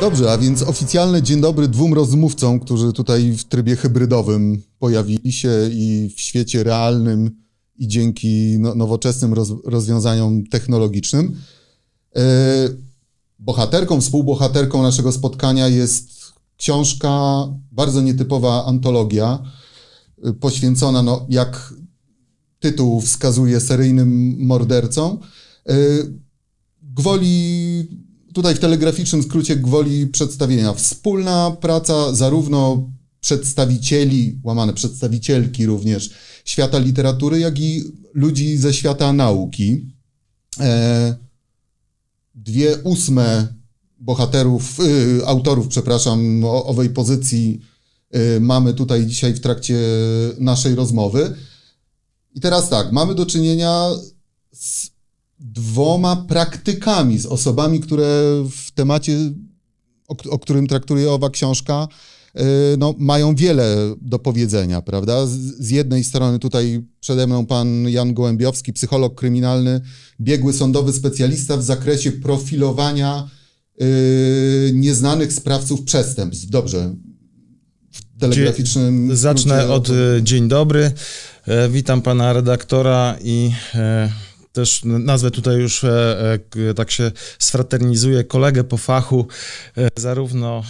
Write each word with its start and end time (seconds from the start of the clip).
Dobrze, 0.00 0.32
a 0.32 0.38
więc 0.38 0.62
oficjalny 0.62 1.22
dzień 1.22 1.40
dobry 1.40 1.68
dwóm 1.68 1.94
rozmówcom, 1.94 2.60
którzy 2.60 2.92
tutaj 2.92 3.32
w 3.32 3.44
trybie 3.44 3.76
hybrydowym 3.76 4.62
pojawili 4.78 5.32
się 5.32 5.50
i 5.72 6.10
w 6.16 6.20
świecie 6.20 6.64
realnym 6.64 7.30
i 7.78 7.88
dzięki 7.88 8.56
no, 8.58 8.74
nowoczesnym 8.74 9.34
roz, 9.34 9.52
rozwiązaniom 9.64 10.46
technologicznym. 10.46 11.36
E, 12.16 12.22
bohaterką, 13.38 14.00
współbohaterką 14.00 14.82
naszego 14.82 15.12
spotkania 15.12 15.68
jest 15.68 16.32
książka, 16.56 17.44
bardzo 17.72 18.02
nietypowa 18.02 18.66
antologia, 18.66 19.38
e, 20.24 20.32
poświęcona, 20.32 21.02
no, 21.02 21.26
jak 21.28 21.74
tytuł 22.60 23.00
wskazuje, 23.00 23.60
seryjnym 23.60 24.36
mordercom. 24.38 25.18
E, 25.68 25.74
gwoli 26.82 28.05
tutaj 28.36 28.54
w 28.54 28.58
telegraficznym 28.58 29.22
skrócie 29.22 29.56
gwoli 29.56 30.06
przedstawienia. 30.06 30.74
Wspólna 30.74 31.56
praca 31.60 32.14
zarówno 32.14 32.90
przedstawicieli, 33.20 34.40
łamane 34.44 34.72
przedstawicielki 34.72 35.66
również 35.66 36.10
świata 36.44 36.78
literatury, 36.78 37.38
jak 37.38 37.60
i 37.60 37.82
ludzi 38.14 38.56
ze 38.56 38.74
świata 38.74 39.12
nauki. 39.12 39.86
E, 40.60 41.16
dwie 42.34 42.76
ósme 42.76 43.54
bohaterów, 43.98 44.80
y, 44.80 45.26
autorów, 45.26 45.68
przepraszam, 45.68 46.44
o, 46.44 46.66
owej 46.66 46.90
pozycji 46.90 47.60
y, 48.36 48.40
mamy 48.40 48.74
tutaj 48.74 49.06
dzisiaj 49.06 49.34
w 49.34 49.40
trakcie 49.40 49.78
naszej 50.38 50.74
rozmowy. 50.74 51.34
I 52.34 52.40
teraz 52.40 52.68
tak, 52.68 52.92
mamy 52.92 53.14
do 53.14 53.26
czynienia 53.26 53.90
z 54.52 54.95
dwoma 55.40 56.16
praktykami, 56.16 57.18
z 57.18 57.26
osobami, 57.26 57.80
które 57.80 58.06
w 58.50 58.70
temacie, 58.70 59.18
o, 60.08 60.16
o 60.30 60.38
którym 60.38 60.66
traktuje 60.66 61.10
owa 61.10 61.30
książka, 61.30 61.88
yy, 62.34 62.42
no, 62.78 62.94
mają 62.98 63.34
wiele 63.34 63.94
do 64.02 64.18
powiedzenia, 64.18 64.82
prawda? 64.82 65.26
Z, 65.26 65.30
z, 65.32 65.70
jednej 65.70 66.04
strony 66.04 66.38
tutaj 66.38 66.84
przede 67.00 67.26
mną 67.26 67.46
pan 67.46 67.88
Jan 67.88 68.14
Gołębiowski, 68.14 68.72
psycholog 68.72 69.14
kryminalny, 69.14 69.80
biegły 70.20 70.52
sądowy 70.52 70.92
specjalista 70.92 71.56
w 71.56 71.62
zakresie 71.62 72.12
profilowania 72.12 73.30
yy, 73.78 73.86
nieznanych 74.74 75.32
sprawców 75.32 75.82
przestępstw. 75.82 76.46
Dobrze. 76.46 76.94
W 77.92 78.20
telegraficznym. 78.20 79.16
Zacznę 79.16 79.68
od 79.68 79.90
e, 79.90 79.92
dzień 80.22 80.48
dobry. 80.48 80.92
E, 81.46 81.68
witam 81.68 82.02
pana 82.02 82.32
redaktora 82.32 83.16
i 83.24 83.50
e, 83.74 84.12
też 84.56 84.80
nazwę 84.84 85.30
tutaj 85.30 85.56
już 85.56 85.84
e, 85.84 86.38
e, 86.70 86.74
tak 86.74 86.90
się 86.90 87.12
sfraternizuje, 87.38 88.24
kolegę 88.24 88.64
po 88.64 88.76
fachu, 88.76 89.26
e, 89.78 89.88
zarówno 89.96 90.62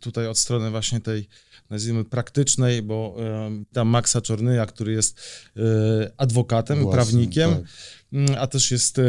tutaj 0.00 0.26
od 0.26 0.38
strony 0.38 0.70
właśnie 0.70 1.00
tej 1.00 1.28
nazwijmy 1.70 2.04
praktycznej, 2.04 2.82
bo 2.82 3.16
tam 3.72 3.88
Maxa 3.88 4.20
Czornyja, 4.20 4.66
który 4.66 4.92
jest 4.92 5.20
adwokatem, 6.16 6.78
Właśnie, 6.78 6.92
prawnikiem, 6.92 7.54
tak. 7.54 7.64
Mm, 8.14 8.34
a 8.38 8.46
też 8.46 8.70
jest 8.70 9.00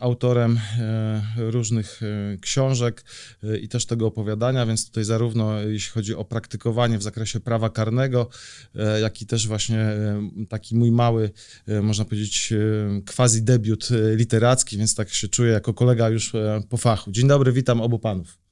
autorem 0.00 0.60
e, 0.78 1.22
różnych 1.36 2.00
e, 2.02 2.38
książek 2.38 3.04
e, 3.42 3.58
i 3.58 3.68
też 3.68 3.86
tego 3.86 4.06
opowiadania, 4.06 4.66
więc 4.66 4.86
tutaj 4.86 5.04
zarówno 5.04 5.60
jeśli 5.60 5.92
chodzi 5.92 6.14
o 6.14 6.24
praktykowanie 6.24 6.98
w 6.98 7.02
zakresie 7.02 7.40
prawa 7.40 7.70
karnego, 7.70 8.28
jak 9.00 9.22
i 9.22 9.26
też 9.26 9.46
właśnie 9.46 9.86
taki 10.48 10.76
mój 10.76 10.90
mały, 10.90 11.30
można 11.82 12.04
powiedzieć, 12.04 12.52
quasi 13.14 13.42
debiut 13.42 13.88
literacki, 14.16 14.78
więc 14.78 14.94
tak 14.94 15.08
się 15.08 15.28
czuję 15.28 15.52
jako 15.52 15.74
kolega 15.74 16.08
już 16.08 16.32
po 16.68 16.76
fachu. 16.76 17.10
Dzień 17.10 17.28
dobry, 17.28 17.52
witam 17.52 17.80
obu 17.80 17.98
panów. 17.98 18.45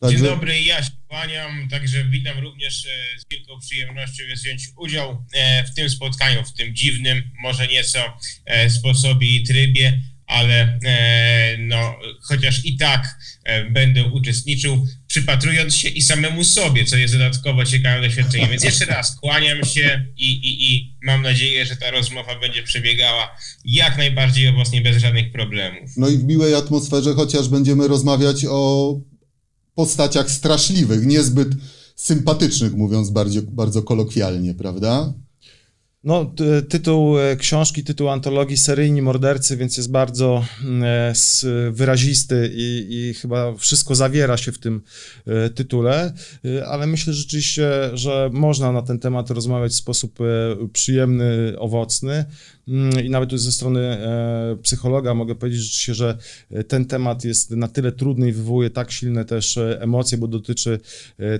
Także... 0.00 0.18
Dzień 0.18 0.26
dobry, 0.26 0.62
ja 0.62 0.82
się 0.82 0.90
kłaniam, 1.08 1.68
także 1.68 2.04
witam 2.04 2.38
również 2.38 2.86
e, 2.86 3.20
z 3.20 3.22
wielką 3.30 3.60
przyjemnością 3.60 4.24
jest 4.24 4.42
wziąć 4.42 4.62
udział 4.76 5.24
e, 5.32 5.64
w 5.64 5.74
tym 5.74 5.90
spotkaniu, 5.90 6.44
w 6.44 6.52
tym 6.52 6.74
dziwnym, 6.74 7.22
może 7.42 7.68
nieco 7.68 7.98
e, 8.46 8.70
sposobie 8.70 9.36
i 9.36 9.42
trybie, 9.42 10.02
ale 10.26 10.78
no, 11.58 11.98
chociaż 12.22 12.64
i 12.64 12.76
tak 12.76 13.18
będę 13.70 14.04
uczestniczył, 14.04 14.86
przypatrując 15.06 15.76
się 15.76 15.88
i 15.88 16.02
samemu 16.02 16.44
sobie, 16.44 16.84
co 16.84 16.96
jest 16.96 17.14
dodatkowo 17.14 17.64
ciekawym 17.64 18.02
doświadczeniem. 18.02 18.50
Więc 18.50 18.64
jeszcze 18.64 18.84
raz 18.84 19.16
kłaniam 19.20 19.64
się 19.64 20.06
i, 20.16 20.30
i, 20.30 20.74
i 20.74 20.96
mam 21.02 21.22
nadzieję, 21.22 21.66
że 21.66 21.76
ta 21.76 21.90
rozmowa 21.90 22.40
będzie 22.40 22.62
przebiegała 22.62 23.36
jak 23.64 23.98
najbardziej 23.98 24.48
owocnie, 24.48 24.80
bez 24.80 24.96
żadnych 24.96 25.32
problemów. 25.32 25.90
No 25.96 26.08
i 26.08 26.18
w 26.18 26.24
miłej 26.24 26.54
atmosferze, 26.54 27.14
chociaż 27.14 27.48
będziemy 27.48 27.88
rozmawiać 27.88 28.44
o 28.48 28.94
postaciach 29.74 30.30
straszliwych, 30.30 31.06
niezbyt 31.06 31.48
sympatycznych, 31.96 32.74
mówiąc 32.74 33.10
bardzo, 33.10 33.42
bardzo 33.42 33.82
kolokwialnie, 33.82 34.54
prawda? 34.54 35.12
No, 36.04 36.32
tytuł 36.68 37.18
e, 37.18 37.36
książki, 37.36 37.84
tytuł 37.84 38.08
antologii 38.08 38.56
Seryjni 38.56 39.02
Mordercy, 39.02 39.56
więc 39.56 39.76
jest 39.76 39.90
bardzo 39.90 40.44
mm, 40.64 40.84
e, 40.84 41.14
wyrazisty 41.70 42.50
i, 42.54 42.86
i, 42.90 43.14
chyba 43.14 43.54
wszystko 43.54 43.94
zawiera 43.94 44.36
się 44.36 44.52
w 44.52 44.58
tym 44.58 44.82
e, 45.26 45.50
tytule, 45.50 46.12
ale 46.66 46.86
myślę 46.86 47.12
rzeczywiście, 47.12 47.70
że 47.94 48.30
można 48.32 48.72
na 48.72 48.82
ten 48.82 48.98
temat 48.98 49.30
rozmawiać 49.30 49.72
w 49.72 49.74
sposób 49.74 50.18
przyjemny, 50.72 51.54
owocny. 51.58 52.24
Mm, 52.70 53.04
i 53.04 53.10
nawet 53.10 53.40
ze 53.40 53.52
strony 53.52 53.80
e, 53.80 54.56
psychologa 54.62 55.14
mogę 55.14 55.34
powiedzieć 55.34 55.60
rzeczywiście, 55.60 55.94
że 55.94 56.18
e, 56.50 56.64
ten 56.64 56.84
temat 56.84 57.24
jest 57.24 57.50
na 57.50 57.68
tyle 57.68 57.92
trudny 57.92 58.28
i 58.28 58.32
wywołuje 58.32 58.70
tak 58.70 58.90
silne 58.90 59.24
też 59.24 59.56
e, 59.56 59.82
emocje, 59.82 60.18
bo 60.18 60.28
dotyczy 60.28 60.80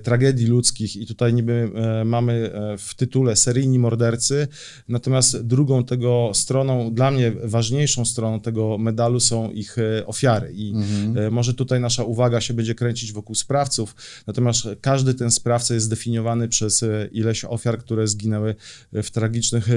tragedii 0.03 0.47
ludzkich 0.47 0.97
i 0.97 1.07
tutaj 1.07 1.35
niby 1.35 1.71
mamy 2.05 2.51
w 2.79 2.95
tytule 2.95 3.37
seryjni 3.37 3.79
mordercy, 3.79 4.49
natomiast 4.89 5.47
drugą 5.47 5.85
tego 5.85 6.31
stroną, 6.35 6.95
dla 6.95 7.11
mnie 7.11 7.33
ważniejszą 7.45 8.05
stroną 8.05 8.41
tego 8.41 8.79
medalu 8.79 9.21
są 9.21 9.51
ich 9.51 9.77
ofiary 10.07 10.53
i 10.55 10.71
mhm. 10.71 11.33
może 11.33 11.55
tutaj 11.55 11.81
nasza 11.81 12.05
uwaga 12.05 12.41
się 12.41 12.55
będzie 12.55 12.75
kręcić 12.75 13.13
wokół 13.13 13.35
sprawców, 13.35 13.95
natomiast 14.27 14.69
każdy 14.81 15.15
ten 15.15 15.31
sprawca 15.31 15.75
jest 15.75 15.87
zdefiniowany 15.87 16.49
przez 16.49 16.85
ileś 17.13 17.45
ofiar, 17.45 17.79
które 17.79 18.07
zginęły 18.07 18.55
w 18.93 19.11
tragicznych 19.11 19.69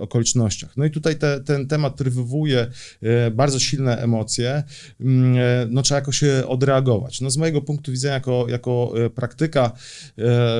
okolicznościach. 0.00 0.76
No 0.76 0.84
i 0.84 0.91
tutaj 0.92 1.16
te, 1.16 1.40
ten 1.40 1.68
temat, 1.68 1.94
który 1.94 2.10
wywołuje 2.10 2.66
e, 3.02 3.30
bardzo 3.30 3.58
silne 3.58 3.98
emocje, 3.98 4.62
mm, 5.00 5.36
e, 5.36 5.66
no 5.70 5.82
trzeba 5.82 5.98
jakoś 5.98 6.24
odreagować. 6.46 7.20
No 7.20 7.30
z 7.30 7.36
mojego 7.36 7.62
punktu 7.62 7.92
widzenia 7.92 8.14
jako, 8.14 8.46
jako 8.48 8.92
e, 9.04 9.10
praktyka, 9.10 9.72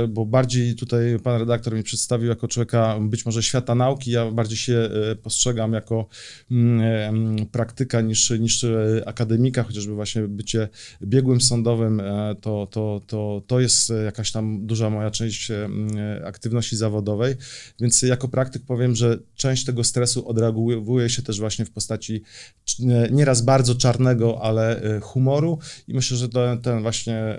bo 0.08 0.26
bardziej 0.26 0.74
tutaj 0.74 1.18
pan 1.22 1.38
redaktor 1.40 1.74
mi 1.74 1.82
przedstawił 1.82 2.28
jako 2.28 2.48
człowieka 2.48 2.98
być 3.00 3.26
może 3.26 3.42
świata 3.42 3.74
nauki, 3.74 4.10
ja 4.10 4.30
bardziej 4.30 4.58
się 4.58 4.90
postrzegam 5.22 5.72
jako 5.72 6.08
mm, 6.50 7.46
praktyka 7.46 8.00
niż, 8.00 8.30
niż 8.30 8.66
akademika, 9.06 9.62
chociażby 9.62 9.94
właśnie 9.94 10.22
bycie 10.22 10.68
biegłym 11.02 11.40
sądowym, 11.40 12.02
to, 12.40 12.68
to, 12.70 13.00
to, 13.06 13.42
to 13.46 13.60
jest 13.60 13.92
jakaś 14.04 14.32
tam 14.32 14.66
duża 14.66 14.90
moja 14.90 15.10
część 15.10 15.52
aktywności 16.24 16.76
zawodowej, 16.76 17.34
więc 17.80 18.02
jako 18.02 18.28
praktyk 18.28 18.62
powiem, 18.66 18.94
że 18.94 19.18
część 19.34 19.64
tego 19.64 19.84
stresu 19.84 20.21
odreaguje 20.24 21.10
się 21.10 21.22
też 21.22 21.40
właśnie 21.40 21.64
w 21.64 21.70
postaci 21.70 22.22
nieraz 23.10 23.42
bardzo 23.42 23.74
czarnego, 23.74 24.42
ale 24.42 24.82
e, 24.82 25.00
humoru 25.00 25.58
i 25.88 25.94
myślę, 25.94 26.16
że 26.16 26.28
ten, 26.62 26.82
właśnie 26.82 27.38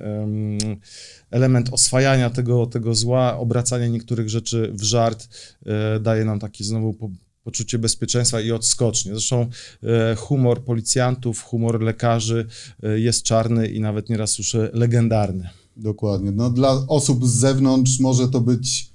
element 1.31 1.69
oswajania 1.71 2.29
tego, 2.29 2.66
tego 2.66 2.95
zła, 2.95 3.38
obracania 3.38 3.88
niektórych 3.88 4.29
rzeczy 4.29 4.71
w 4.73 4.83
żart 4.83 5.27
e, 5.66 5.99
daje 5.99 6.25
nam 6.25 6.39
taki 6.39 6.63
znowu 6.63 6.94
po, 6.94 7.09
poczucie 7.44 7.79
bezpieczeństwa 7.79 8.41
i 8.41 8.51
odskocznie. 8.51 9.12
Zresztą 9.12 9.47
e, 9.83 10.15
humor 10.15 10.63
policjantów, 10.63 11.44
humor 11.44 11.81
lekarzy 11.81 12.47
jest 12.95 13.24
czarny 13.24 13.68
i 13.68 13.80
nawet 13.80 14.09
nieraz 14.09 14.38
już 14.38 14.56
legendarny. 14.74 15.50
Dokładnie. 15.77 16.31
No, 16.31 16.50
dla 16.50 16.71
osób 16.88 17.27
z 17.27 17.31
zewnątrz 17.31 18.00
może 18.00 18.27
to 18.27 18.41
być 18.41 18.93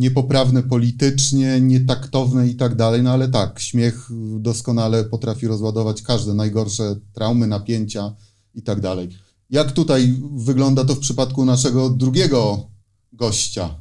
niepoprawne 0.00 0.62
politycznie, 0.62 1.60
nietaktowne 1.60 2.48
i 2.48 2.54
tak 2.54 2.74
dalej, 2.74 3.02
no 3.02 3.12
ale 3.12 3.28
tak, 3.28 3.60
śmiech 3.60 4.08
doskonale 4.38 5.04
potrafi 5.04 5.46
rozładować 5.46 6.02
każde 6.02 6.34
najgorsze 6.34 6.96
traumy, 7.14 7.46
napięcia 7.46 8.14
i 8.54 8.62
tak 8.62 8.80
dalej. 8.80 9.08
Jak 9.50 9.72
tutaj 9.72 10.14
wygląda 10.36 10.84
to 10.84 10.94
w 10.94 10.98
przypadku 10.98 11.44
naszego 11.44 11.90
drugiego 11.90 12.70
gościa? 13.12 13.74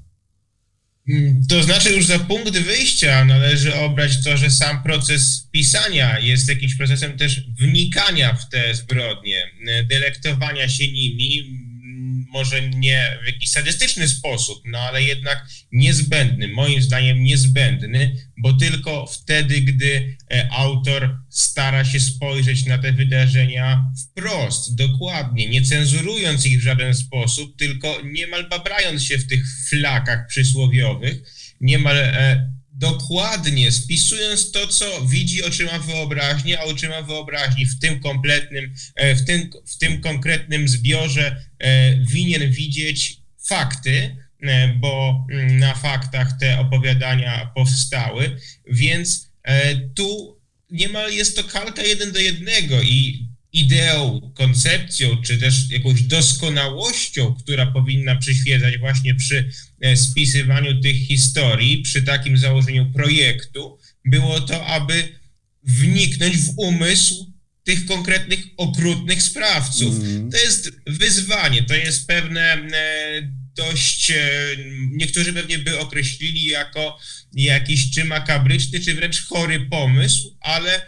Hmm, 1.07 1.41
to 1.49 1.63
znaczy, 1.63 1.95
już 1.95 2.05
za 2.05 2.19
punkt 2.19 2.57
wyjścia 2.57 3.25
należy 3.25 3.75
obrać 3.75 4.23
to, 4.23 4.37
że 4.37 4.49
sam 4.49 4.83
proces 4.83 5.47
pisania 5.51 6.19
jest 6.19 6.49
jakimś 6.49 6.75
procesem 6.75 7.17
też 7.17 7.41
wnikania 7.59 8.33
w 8.33 8.49
te 8.49 8.75
zbrodnie, 8.75 9.51
delektowania 9.89 10.69
się 10.69 10.91
nimi, 10.91 11.43
może 12.29 12.69
nie 12.69 13.17
w 13.23 13.25
jakiś 13.25 13.49
sadystyczny 13.49 14.07
sposób, 14.07 14.61
no 14.65 14.79
ale 14.79 15.03
jednak 15.03 15.47
niezbędny, 15.71 16.47
moim 16.47 16.81
zdaniem 16.81 17.23
niezbędny, 17.23 18.15
bo 18.37 18.53
tylko 18.53 19.07
wtedy, 19.07 19.61
gdy 19.61 20.17
e, 20.31 20.49
autor 20.51 21.17
stara 21.29 21.85
się 21.85 21.99
spojrzeć 21.99 22.65
na 22.65 22.77
te 22.77 22.91
wydarzenia 22.91 23.91
wprost, 24.03 24.75
dokładnie, 24.75 25.49
nie 25.49 25.61
cenzurując 25.61 26.45
ich 26.45 26.59
w 26.59 26.63
żaden 26.63 26.93
sposób, 26.93 27.57
tylko 27.57 28.01
niemal 28.03 28.49
babrając 28.49 29.03
się 29.03 29.17
w 29.17 29.27
tych 29.27 29.43
flakach 29.69 30.27
przysłowiowych, 30.27 31.15
niemal 31.61 31.97
e, 31.97 32.58
dokładnie 32.79 33.71
spisując 33.71 34.51
to, 34.51 34.67
co 34.67 35.05
widzi 35.05 35.43
oczyma 35.43 35.79
wyobraźni, 35.79 36.55
a 36.55 36.63
oczyma 36.63 37.01
wyobraźni 37.01 37.65
w 37.65 37.79
tym 37.79 37.99
kompletnym, 37.99 38.73
e, 38.95 39.15
w 39.15 39.25
tym, 39.25 39.49
w 39.65 39.77
tym 39.77 40.01
konkretnym 40.01 40.67
zbiorze 40.67 41.45
e, 41.59 41.95
winien 42.05 42.51
widzieć 42.51 43.17
fakty, 43.47 44.15
e, 44.41 44.67
bo 44.67 45.25
mm, 45.31 45.59
na 45.59 45.75
faktach 45.75 46.39
te 46.39 46.59
opowiadania 46.59 47.51
powstały, 47.55 48.39
więc 48.71 49.29
tu 49.95 50.39
niemal 50.71 51.13
jest 51.13 51.35
to 51.35 51.43
kalka 51.43 51.81
jeden 51.81 52.11
do 52.11 52.19
jednego 52.19 52.81
i 52.81 53.28
ideą, 53.53 54.31
koncepcją, 54.35 55.21
czy 55.21 55.37
też 55.37 55.69
jakąś 55.69 56.01
doskonałością, 56.01 57.35
która 57.35 57.65
powinna 57.65 58.15
przyświecać 58.15 58.77
właśnie 58.77 59.15
przy 59.15 59.49
e, 59.81 59.97
spisywaniu 59.97 60.81
tych 60.81 60.97
historii, 60.97 61.81
przy 61.81 62.01
takim 62.01 62.37
założeniu 62.37 62.91
projektu, 62.91 63.77
było 64.05 64.41
to, 64.41 64.65
aby 64.65 65.19
wniknąć 65.63 66.37
w 66.37 66.49
umysł 66.57 67.33
tych 67.63 67.85
konkretnych 67.85 68.39
okrutnych 68.57 69.23
sprawców. 69.23 69.99
Mm. 69.99 70.31
To 70.31 70.37
jest 70.37 70.71
wyzwanie, 70.87 71.63
to 71.63 71.75
jest 71.75 72.07
pewne 72.07 72.53
e, 72.53 72.67
dość, 73.55 74.11
e, 74.11 74.17
niektórzy 74.91 75.33
pewnie 75.33 75.59
by 75.59 75.79
określili 75.79 76.45
jako 76.45 76.99
jakiś 77.33 77.91
czy 77.91 78.05
makabryczny, 78.05 78.79
czy 78.79 78.93
wręcz 78.93 79.25
chory 79.25 79.59
pomysł, 79.59 80.37
ale 80.41 80.81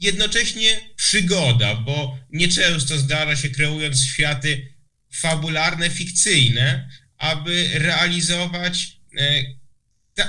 jednocześnie 0.00 0.80
przygoda, 0.96 1.74
bo 1.74 2.18
nieczęsto 2.30 2.98
zdarza 2.98 3.36
się 3.36 3.48
kreując 3.48 4.04
światy 4.04 4.74
fabularne, 5.12 5.90
fikcyjne, 5.90 6.88
aby 7.18 7.70
realizować, 7.74 8.98
e, 9.18 9.44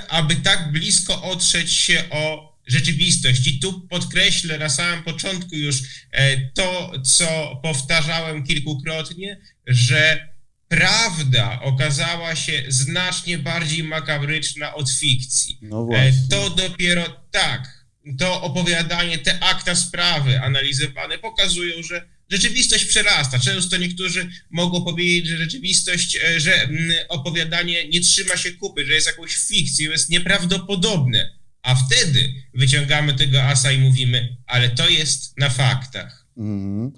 aby 0.10 0.36
tak 0.36 0.72
blisko 0.72 1.24
otrzeć 1.24 1.72
się 1.72 2.04
o 2.10 2.50
rzeczywistość. 2.68 3.48
I 3.48 3.60
tu 3.60 3.88
podkreślę 3.88 4.58
na 4.58 4.70
samym 4.70 5.04
początku 5.04 5.56
już 5.56 5.82
e, 6.12 6.38
to, 6.38 6.92
co 7.04 7.60
powtarzałem 7.64 8.44
kilkukrotnie, 8.44 9.42
że 9.68 10.30
prawda 10.68 11.60
okazała 11.62 12.36
się 12.36 12.64
znacznie 12.68 13.38
bardziej 13.38 13.84
makabryczna 13.84 14.74
od 14.74 14.92
fikcji. 14.92 15.58
No 15.62 15.88
e, 15.94 16.14
to 16.30 16.50
dopiero 16.50 17.28
tak 17.32 17.79
to 18.18 18.42
opowiadanie, 18.42 19.18
te 19.18 19.44
akta 19.44 19.76
sprawy 19.76 20.42
analizowane 20.42 21.18
pokazują, 21.18 21.84
że 21.84 22.10
rzeczywistość 22.30 22.86
przerasta. 22.86 23.40
Często 23.40 23.78
niektórzy 23.78 24.30
mogą 24.50 24.84
powiedzieć, 24.84 25.28
że 25.28 25.38
rzeczywistość, 25.38 26.16
e, 26.16 26.40
że 26.40 26.70
opowiadanie 27.10 27.90
nie 27.90 28.02
trzyma 28.02 28.38
się 28.38 28.52
kupy, 28.52 28.86
że 28.86 28.94
jest 28.94 29.08
jakąś 29.08 29.36
fikcją, 29.36 29.92
jest 29.92 30.10
nieprawdopodobne. 30.10 31.40
A 31.62 31.76
wtedy 31.76 32.34
wyciągamy 32.54 33.14
tego 33.14 33.44
asa 33.44 33.72
i 33.72 33.80
mówimy, 33.80 34.38
ale 34.46 34.70
to 34.70 34.90
jest 34.90 35.38
na 35.38 35.50
faktach. 35.50 36.26
Mm. 36.38 36.92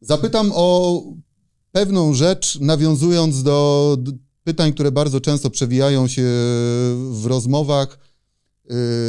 Zapytam 0.00 0.52
o 0.54 1.02
pewną 1.72 2.14
rzecz, 2.14 2.58
nawiązując 2.60 3.42
do 3.42 3.98
pytań, 4.44 4.72
które 4.72 4.92
bardzo 4.92 5.20
często 5.20 5.50
przewijają 5.50 6.08
się 6.08 6.22
w 7.10 7.22
rozmowach 7.24 7.98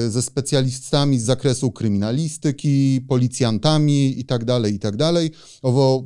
ze 0.09 0.21
specjalistami 0.21 1.19
z 1.19 1.24
zakresu 1.24 1.71
kryminalistyki, 1.71 3.01
policjantami 3.07 4.18
itd., 4.18 4.45
tak 4.45 4.71
itd. 4.71 4.98
Tak 5.13 5.31
Owo 5.62 6.04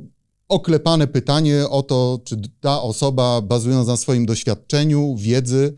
oklepane 0.48 1.06
pytanie 1.06 1.68
o 1.68 1.82
to, 1.82 2.20
czy 2.24 2.36
ta 2.60 2.82
osoba, 2.82 3.40
bazując 3.40 3.88
na 3.88 3.96
swoim 3.96 4.26
doświadczeniu, 4.26 5.16
wiedzy, 5.16 5.74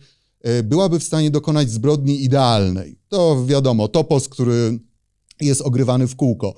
y, 0.47 0.63
byłaby 0.63 1.01
w 1.01 1.05
stanie 1.05 1.31
dokonać 1.31 1.71
zbrodni 1.71 2.25
idealnej. 2.25 2.99
To 3.09 3.45
wiadomo, 3.47 3.89
topos, 3.89 4.29
który 4.29 4.79
jest 5.41 5.61
ogrywany 5.61 6.07
w 6.07 6.17
kółko. 6.17 6.55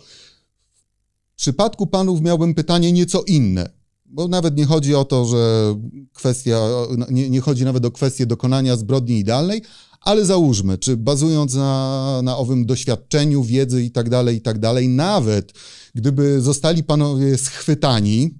W 1.33 1.37
przypadku 1.37 1.87
panów 1.87 2.21
miałbym 2.21 2.55
pytanie 2.55 2.93
nieco 2.93 3.23
inne, 3.23 3.71
bo 4.05 4.29
nawet 4.29 4.57
nie 4.57 4.65
chodzi 4.65 4.95
o 4.95 5.05
to, 5.05 5.25
że 5.25 5.75
kwestia, 6.13 6.69
nie, 7.11 7.31
nie 7.31 7.41
chodzi 7.41 7.65
nawet 7.65 7.85
o 7.85 7.91
kwestię 7.91 8.27
dokonania 8.27 8.77
zbrodni 8.77 9.19
idealnej, 9.19 9.63
ale 10.07 10.25
załóżmy, 10.25 10.79
czy 10.79 10.97
bazując 10.97 11.55
na, 11.55 12.21
na 12.23 12.37
owym 12.37 12.67
doświadczeniu, 12.67 13.43
wiedzy 13.43 13.85
i 13.85 13.91
tak 13.91 14.11
dalej, 14.11 14.37
i 14.37 14.41
tak 14.41 14.59
dalej, 14.59 14.89
nawet 14.89 15.53
gdyby 15.95 16.41
zostali 16.41 16.85
panowie 16.85 17.39
schwytani, 17.39 18.39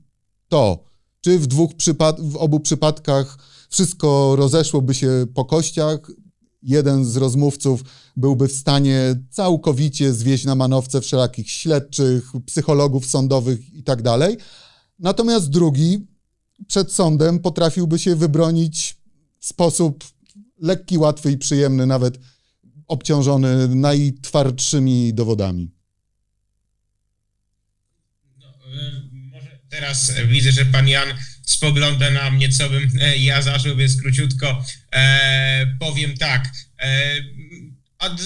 to 0.49 0.85
czy 1.21 1.39
w, 1.39 1.47
dwóch 1.47 1.75
przypad 1.75 2.21
w 2.21 2.37
obu 2.37 2.61
przypadkach 2.61 3.39
wszystko 3.71 4.37
rozeszłoby 4.37 4.95
się 4.95 5.27
po 5.35 5.45
kościach, 5.45 5.99
jeden 6.63 7.05
z 7.05 7.17
rozmówców 7.17 7.83
byłby 8.17 8.49
w 8.49 8.53
stanie 8.53 9.23
całkowicie 9.31 10.13
zwieść 10.13 10.45
na 10.45 10.55
manowce 10.55 11.01
wszelakich 11.01 11.51
śledczych, 11.51 12.33
psychologów 12.47 13.07
sądowych 13.07 13.75
i 13.75 13.83
tak. 13.83 14.03
Natomiast 14.99 15.51
drugi 15.51 16.07
przed 16.67 16.93
sądem 16.93 17.39
potrafiłby 17.39 17.99
się 17.99 18.17
wybronić 18.17 18.97
w 19.39 19.47
sposób 19.47 20.05
lekki, 20.59 20.99
łatwy 20.99 21.33
i 21.33 21.39
przyjemny, 21.39 21.87
nawet 21.87 22.19
obciążony 22.89 23.69
najtwardszymi 23.69 25.15
dowodami. 25.15 25.71
No, 28.39 28.47
e, 28.47 29.03
może 29.13 29.59
teraz 29.69 30.13
widzę, 30.27 30.53
że 30.53 30.65
pan 30.65 30.89
Jan 30.89 31.09
spogląda 31.47 32.11
na 32.11 32.31
mnie, 32.31 32.49
co 32.49 32.71
bym 32.71 32.91
e, 33.01 33.19
ja 33.19 33.43
zaczął, 33.43 33.77
więc 33.77 34.03
króciutko 34.03 34.65
e, 34.93 35.77
powiem 35.81 36.17
tak. 36.17 36.49
E, 36.79 37.15
ad, 37.99 38.21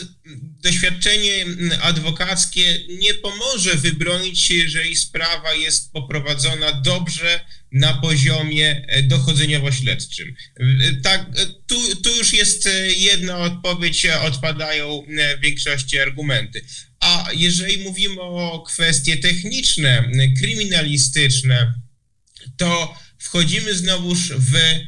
doświadczenie 0.62 1.44
adwokackie 1.82 2.80
nie 2.88 3.14
pomoże 3.14 3.74
wybronić 3.74 4.40
się, 4.40 4.54
jeżeli 4.54 4.96
sprawa 4.96 5.54
jest 5.54 5.92
poprowadzona 5.92 6.72
dobrze 6.72 7.40
na 7.72 7.94
poziomie 7.94 8.84
e, 8.88 9.02
dochodzeniowo-śledczym. 9.02 10.34
E, 10.56 10.94
tak, 11.02 11.20
e, 11.20 11.46
tu, 11.66 11.96
tu 11.96 12.16
już 12.16 12.32
jest 12.32 12.68
jedna 12.96 13.38
odpowiedź, 13.38 14.06
odpadają 14.06 15.02
w 15.38 15.40
większości 15.40 15.98
argumenty. 15.98 16.64
A 17.00 17.28
jeżeli 17.34 17.78
mówimy 17.78 18.20
o 18.20 18.64
kwestie 18.66 19.16
techniczne, 19.16 20.10
kryminalistyczne, 20.38 21.74
to 22.56 22.98
wchodzimy 23.18 23.74
znowuż 23.74 24.32
w 24.32 24.80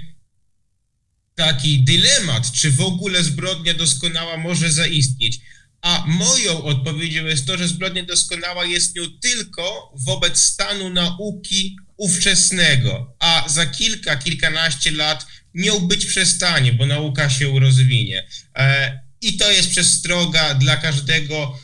taki 1.43 1.81
dylemat, 1.81 2.53
czy 2.53 2.71
w 2.71 2.81
ogóle 2.81 3.25
zbrodnia 3.25 3.75
doskonała 3.75 4.37
może 4.37 4.73
zaistnieć. 4.73 5.41
A 5.81 6.05
moją 6.07 6.63
odpowiedzią 6.65 7.27
jest 7.27 7.47
to, 7.47 7.59
że 7.59 7.69
zbrodnia 7.69 8.03
doskonała 8.03 8.65
jest 8.65 8.97
nią 8.97 9.03
tylko 9.23 9.93
wobec 10.07 10.39
stanu 10.41 10.91
nauki 10.91 11.77
ówczesnego, 11.97 13.17
a 13.19 13.45
za 13.49 13.67
kilka, 13.67 14.17
kilkanaście 14.17 14.91
lat 14.91 15.27
nią 15.55 15.81
być 15.81 16.07
przestanie, 16.07 16.73
bo 16.73 16.87
nauka 16.87 17.31
się 17.31 17.61
rozwinie. 17.61 18.29
E, 18.57 19.01
I 19.21 19.37
to 19.37 19.53
jest 19.53 19.71
przestroga 19.71 20.55
dla 20.55 20.77
każdego 20.77 21.59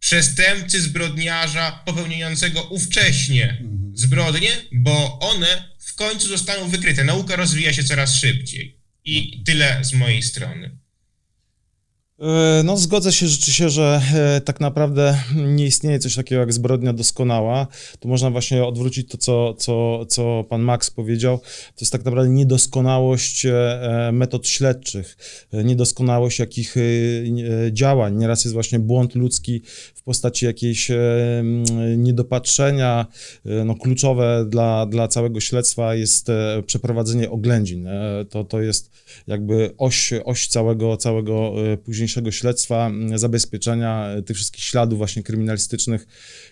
przestępcy, 0.00 0.82
zbrodniarza 0.82 1.82
popełniającego 1.86 2.62
ówcześnie 2.62 3.50
mhm. 3.50 3.92
zbrodnie, 3.94 4.50
bo 4.72 5.18
one 5.18 5.68
w 5.78 5.94
końcu 5.94 6.28
zostaną 6.28 6.68
wykryte. 6.68 7.04
Nauka 7.04 7.36
rozwija 7.36 7.72
się 7.72 7.84
coraz 7.84 8.14
szybciej. 8.16 8.73
I 9.04 9.42
tyle 9.44 9.84
z 9.84 9.92
mojej 9.92 10.22
strony. 10.22 10.78
E, 12.20 12.62
no, 12.64 12.76
zgodzę 12.76 13.12
się 13.12 13.26
rzeczywiście, 13.26 13.70
że 13.70 14.00
e, 14.14 14.40
tak 14.40 14.60
naprawdę 14.60 15.18
nie 15.34 15.66
istnieje 15.66 15.98
coś 15.98 16.14
takiego 16.14 16.40
jak 16.40 16.52
zbrodnia 16.52 16.92
doskonała. 16.92 17.66
Tu 18.00 18.08
można 18.08 18.30
właśnie 18.30 18.64
odwrócić 18.64 19.10
to, 19.10 19.18
co, 19.18 19.54
co, 19.54 20.06
co 20.06 20.44
pan 20.48 20.62
Max 20.62 20.90
powiedział. 20.90 21.38
To 21.38 21.80
jest 21.80 21.92
tak 21.92 22.04
naprawdę 22.04 22.30
niedoskonałość 22.30 23.46
e, 23.46 24.10
metod 24.12 24.48
śledczych, 24.48 25.16
niedoskonałość 25.52 26.38
jakich 26.38 26.74
działań. 27.72 28.16
Nieraz 28.16 28.44
jest 28.44 28.54
właśnie 28.54 28.78
błąd 28.78 29.14
ludzki 29.14 29.62
w 29.94 30.02
postaci 30.02 30.46
jakiejś 30.46 30.90
niedopatrzenia. 31.96 33.06
No, 33.64 33.74
kluczowe 33.74 34.46
dla, 34.48 34.86
dla 34.86 35.08
całego 35.08 35.40
śledztwa 35.40 35.94
jest 35.94 36.28
przeprowadzenie 36.66 37.30
oględzin. 37.30 37.88
To, 38.30 38.44
to 38.44 38.60
jest 38.60 38.90
jakby 39.26 39.74
oś, 39.78 40.12
oś 40.24 40.48
całego, 40.48 40.96
całego 40.96 41.52
później 41.84 42.03
późniejszego 42.04 42.30
śledztwa, 42.30 42.90
zabezpieczenia 43.14 44.08
tych 44.26 44.36
wszystkich 44.36 44.64
śladów 44.64 44.98
właśnie 44.98 45.22
kryminalistycznych, 45.22 46.06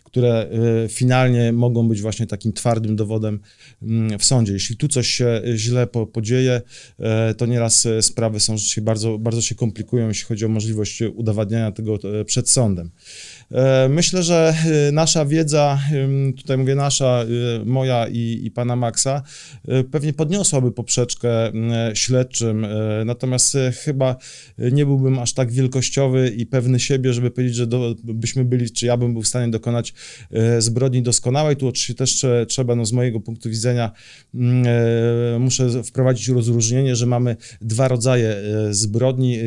które 0.05 0.49
finalnie 0.89 1.53
mogą 1.53 1.89
być 1.89 2.01
właśnie 2.01 2.27
takim 2.27 2.53
twardym 2.53 2.97
dowodem 2.97 3.41
w 4.19 4.25
sądzie. 4.25 4.53
Jeśli 4.53 4.77
tu 4.77 4.89
coś 4.89 5.07
się 5.07 5.43
źle 5.55 5.87
podzieje, 5.87 6.61
to 7.37 7.47
nieraz 7.47 7.89
sprawy 8.01 8.41
są 8.41 8.57
bardzo, 8.83 9.19
bardzo 9.19 9.43
się 9.43 9.55
komplikują, 9.55 10.09
jeśli 10.09 10.25
chodzi 10.25 10.45
o 10.45 10.49
możliwość 10.49 11.03
udowadniania 11.15 11.73
tego 11.73 11.99
przed 12.27 12.51
sądem. 12.51 12.91
E, 13.51 13.89
myślę, 13.89 14.23
że 14.23 14.55
e, 14.89 14.93
nasza 14.93 15.25
wiedza, 15.25 15.79
tutaj 16.37 16.59
mówię 16.59 16.75
nasza, 16.75 17.25
e, 17.25 17.65
moja 17.65 18.09
i, 18.09 18.41
i 18.45 18.51
pana 18.51 18.77
Maxa, 18.77 19.23
pewnie 19.91 20.13
podniosłaby 20.13 20.73
poprzeczkę 20.73 21.53
śledczym, 21.95 22.67
natomiast 23.05 23.57
chyba 23.85 24.17
nie 24.59 24.87
byłbym 24.87 25.19
aż 25.19 25.33
tak 25.33 25.53
wielkościowy 25.53 26.29
i 26.29 26.47
pewny 26.47 26.81
siebie, 26.81 27.13
żeby 27.13 27.31
powiedzieć, 27.31 27.57
że 27.57 27.67
do, 27.67 27.95
byśmy 28.05 28.45
byli, 28.45 28.71
czy 28.71 28.87
ja 28.87 28.97
bym 28.97 29.13
był 29.13 29.23
w 29.23 29.29
stanie 29.29 29.51
dokonać 29.51 29.95
zbrodni 30.59 31.03
doskonałej. 31.03 31.57
Tu 31.57 31.69
oczywiście 31.69 31.95
też 31.95 32.27
trzeba, 32.49 32.75
no 32.75 32.87
z 32.87 32.93
mojego 32.93 33.21
punktu 33.21 33.49
widzenia, 33.51 33.93
muszę 35.39 35.83
wprowadzić 35.83 36.29
rozróżnienie, 36.29 36.97
że 36.97 37.07
mamy 37.07 37.37
dwa 37.61 37.89
rodzaje 37.89 38.37
zbrodni. 38.71 39.39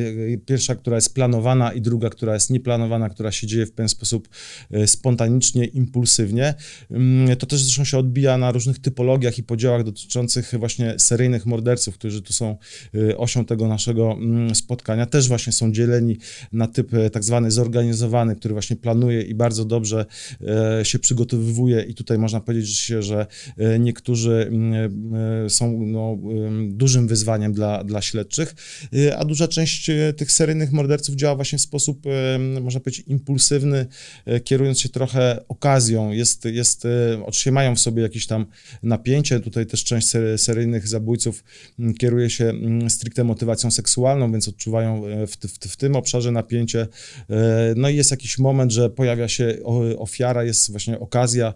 Pierwsza, 0.45 0.75
która 0.75 0.95
jest 0.95 1.13
planowana 1.13 1.73
i 1.73 1.81
druga, 1.81 2.09
która 2.09 2.33
jest 2.33 2.49
nieplanowana, 2.49 3.09
która 3.09 3.31
się 3.31 3.47
dzieje 3.47 3.65
w 3.65 3.71
pewien 3.71 3.89
sposób 3.95 4.29
e, 4.71 4.87
spontanicznie, 4.87 5.65
impulsywnie. 5.65 6.53
Mm, 6.91 7.35
to 7.37 7.45
też 7.45 7.63
zresztą 7.63 7.83
się 7.83 7.97
odbija 7.97 8.37
na 8.37 8.51
różnych 8.51 8.79
typologiach 8.79 9.37
i 9.37 9.43
podziałach 9.43 9.83
dotyczących 9.83 10.53
właśnie 10.59 10.99
seryjnych 10.99 11.45
morderców, 11.45 11.95
którzy 11.95 12.21
tu 12.21 12.33
są 12.33 12.57
e, 12.95 13.17
osią 13.17 13.45
tego 13.45 13.67
naszego 13.67 14.11
mm, 14.11 14.55
spotkania. 14.55 15.05
Też 15.05 15.27
właśnie 15.27 15.53
są 15.53 15.71
dzieleni 15.71 16.17
na 16.51 16.67
typ 16.67 16.93
e, 16.93 17.09
tak 17.09 17.23
zwany 17.23 17.51
zorganizowany, 17.51 18.35
który 18.35 18.53
właśnie 18.53 18.75
planuje 18.75 19.21
i 19.21 19.35
bardzo 19.35 19.65
dobrze 19.65 20.05
się 20.83 20.99
przygotowywuje 20.99 21.81
i 21.81 21.93
tutaj 21.93 22.17
można 22.17 22.39
powiedzieć, 22.39 22.85
że 22.99 23.27
niektórzy 23.79 24.47
mm, 24.51 25.49
są 25.49 25.79
no, 25.85 26.17
dużym 26.67 27.07
wyzwaniem 27.07 27.53
dla, 27.53 27.83
dla 27.83 28.01
śledczych, 28.01 28.55
a 29.17 29.25
duża 29.25 29.47
część 29.47 29.91
tych 30.17 30.31
seryjnych 30.31 30.71
morderców 30.71 31.15
działa 31.15 31.35
właśnie 31.35 31.57
w 31.57 31.61
sposób, 31.61 32.03
można 32.61 32.79
powiedzieć, 32.79 33.05
impulsywny, 33.07 33.74
E, 34.25 34.39
kierując 34.39 34.79
się 34.79 34.89
trochę 34.89 35.43
okazją. 35.47 36.11
Jest, 36.11 36.45
jest, 36.45 36.85
e, 36.85 36.89
oczywiście 37.25 37.51
mają 37.51 37.75
w 37.75 37.79
sobie 37.79 38.03
jakieś 38.03 38.27
tam 38.27 38.45
napięcie, 38.83 39.39
tutaj 39.39 39.65
też 39.65 39.83
część 39.83 40.07
seryjnych 40.37 40.87
zabójców 40.87 41.43
mm, 41.79 41.93
kieruje 41.93 42.29
się 42.29 42.45
mm, 42.45 42.89
stricte 42.89 43.23
motywacją 43.23 43.71
seksualną, 43.71 44.31
więc 44.31 44.47
odczuwają 44.47 45.05
e, 45.05 45.27
w, 45.27 45.35
w, 45.35 45.71
w 45.71 45.77
tym 45.77 45.95
obszarze 45.95 46.31
napięcie. 46.31 46.87
No 47.75 47.89
i 47.89 47.95
jest 47.95 48.11
jakiś 48.11 48.39
moment, 48.39 48.71
że 48.71 48.89
pojawia 48.89 49.27
się 49.27 49.57
ofiara, 49.97 50.43
jest 50.43 50.71
właśnie 50.71 50.99
okazja 50.99 51.53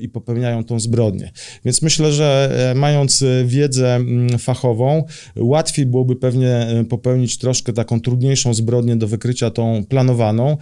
i 0.00 0.08
popełniają 0.08 0.64
tą 0.64 0.80
zbrodnię. 0.80 1.32
Więc 1.64 1.82
myślę, 1.82 2.12
że 2.12 2.52
mając 2.76 3.24
wiedzę 3.44 3.94
mm, 3.94 4.38
fachową, 4.38 5.04
łatwiej 5.36 5.86
byłoby 5.86 6.16
pewnie 6.16 6.66
popełnić 6.88 7.38
troszkę 7.38 7.72
taką 7.72 8.00
trudniejszą 8.00 8.54
zbrodnię 8.54 8.96
do 8.96 9.08
wykrycia, 9.08 9.50
tą 9.50 9.84
planowaną. 9.88 10.56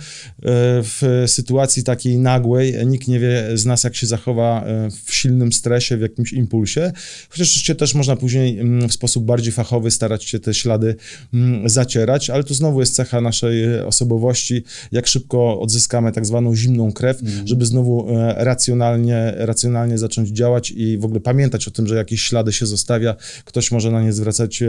W 0.82 0.99
sytuacji 1.26 1.84
takiej 1.84 2.18
nagłej 2.18 2.86
nikt 2.86 3.08
nie 3.08 3.20
wie 3.20 3.44
z 3.54 3.64
nas, 3.66 3.84
jak 3.84 3.96
się 3.96 4.06
zachowa 4.06 4.64
e, 4.64 4.88
w 5.04 5.14
silnym 5.14 5.52
stresie, 5.52 5.96
w 5.96 6.00
jakimś 6.00 6.32
impulsie, 6.32 6.92
chociaż 7.28 7.48
oczywiście 7.48 7.74
też 7.74 7.94
można 7.94 8.16
później 8.16 8.58
mm, 8.58 8.88
w 8.88 8.92
sposób 8.92 9.24
bardziej 9.24 9.52
fachowy 9.52 9.90
starać 9.90 10.24
się 10.24 10.38
te 10.38 10.54
ślady 10.54 10.96
mm, 11.34 11.68
zacierać, 11.68 12.30
ale 12.30 12.44
tu 12.44 12.54
znowu 12.54 12.80
jest 12.80 12.94
cecha 12.94 13.20
naszej 13.20 13.64
e, 13.64 13.86
osobowości, 13.86 14.64
jak 14.92 15.06
szybko 15.06 15.60
odzyskamy 15.60 16.12
tak 16.12 16.26
zwaną 16.26 16.56
zimną 16.56 16.92
krew, 16.92 17.22
mm. 17.22 17.46
żeby 17.46 17.66
znowu 17.66 18.16
e, 18.18 18.44
racjonalnie, 18.44 19.32
racjonalnie 19.36 19.98
zacząć 19.98 20.28
działać 20.28 20.70
i 20.70 20.98
w 20.98 21.04
ogóle 21.04 21.20
pamiętać 21.20 21.68
o 21.68 21.70
tym, 21.70 21.86
że 21.86 21.96
jakieś 21.96 22.22
ślady 22.22 22.52
się 22.52 22.66
zostawia, 22.66 23.16
ktoś 23.44 23.70
może 23.70 23.90
na 23.90 24.02
nie 24.02 24.12
zwracać 24.12 24.62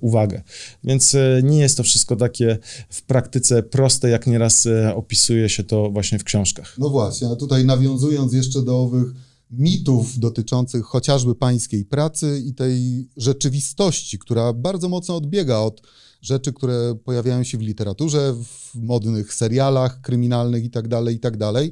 uwagę. 0.00 0.42
Więc 0.84 1.16
nie 1.42 1.58
jest 1.58 1.76
to 1.76 1.82
wszystko 1.82 2.16
takie 2.16 2.58
w 2.90 3.02
praktyce 3.02 3.62
proste, 3.62 4.08
jak 4.08 4.26
nieraz 4.26 4.68
opisuje 4.94 5.48
się 5.48 5.64
to 5.70 5.90
właśnie 5.90 6.18
w 6.18 6.24
książkach. 6.24 6.74
No 6.78 6.90
właśnie, 6.90 7.28
a 7.28 7.36
tutaj 7.36 7.64
nawiązując 7.64 8.32
jeszcze 8.32 8.62
do 8.62 8.80
owych 8.80 9.12
mitów 9.50 10.18
dotyczących 10.18 10.84
chociażby 10.84 11.34
pańskiej 11.34 11.84
pracy 11.84 12.42
i 12.46 12.54
tej 12.54 13.08
rzeczywistości, 13.16 14.18
która 14.18 14.52
bardzo 14.52 14.88
mocno 14.88 15.16
odbiega 15.16 15.58
od 15.58 15.82
rzeczy, 16.22 16.52
które 16.52 16.94
pojawiają 17.04 17.44
się 17.44 17.58
w 17.58 17.60
literaturze, 17.60 18.34
w 18.44 18.74
modnych 18.74 19.34
serialach 19.34 20.00
kryminalnych 20.00 20.64
itd., 20.64 20.88
tak 20.88 21.12
itd. 21.12 21.52
Tak 21.52 21.64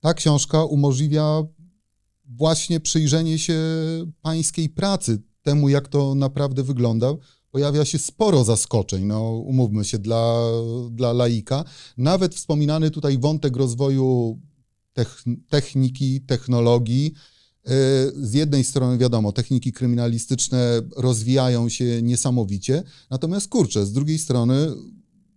Ta 0.00 0.14
książka 0.14 0.64
umożliwia 0.64 1.42
właśnie 2.24 2.80
przyjrzenie 2.80 3.38
się 3.38 3.58
pańskiej 4.22 4.68
pracy, 4.68 5.22
temu 5.42 5.68
jak 5.68 5.88
to 5.88 6.14
naprawdę 6.14 6.62
wygląda, 6.62 7.14
pojawia 7.52 7.84
się 7.84 7.98
sporo 7.98 8.44
zaskoczeń, 8.44 9.04
no 9.04 9.30
umówmy 9.32 9.84
się, 9.84 9.98
dla, 9.98 10.50
dla 10.90 11.12
laika. 11.12 11.64
Nawet 11.96 12.34
wspominany 12.34 12.90
tutaj 12.90 13.18
wątek 13.18 13.56
rozwoju 13.56 14.38
techniki, 15.48 16.20
technologii. 16.20 17.12
Y, 17.66 17.70
z 18.26 18.34
jednej 18.34 18.64
strony, 18.64 18.98
wiadomo, 18.98 19.32
techniki 19.32 19.72
kryminalistyczne 19.72 20.82
rozwijają 20.96 21.68
się 21.68 22.02
niesamowicie, 22.02 22.82
natomiast 23.10 23.48
kurczę, 23.48 23.86
z 23.86 23.92
drugiej 23.92 24.18
strony 24.18 24.68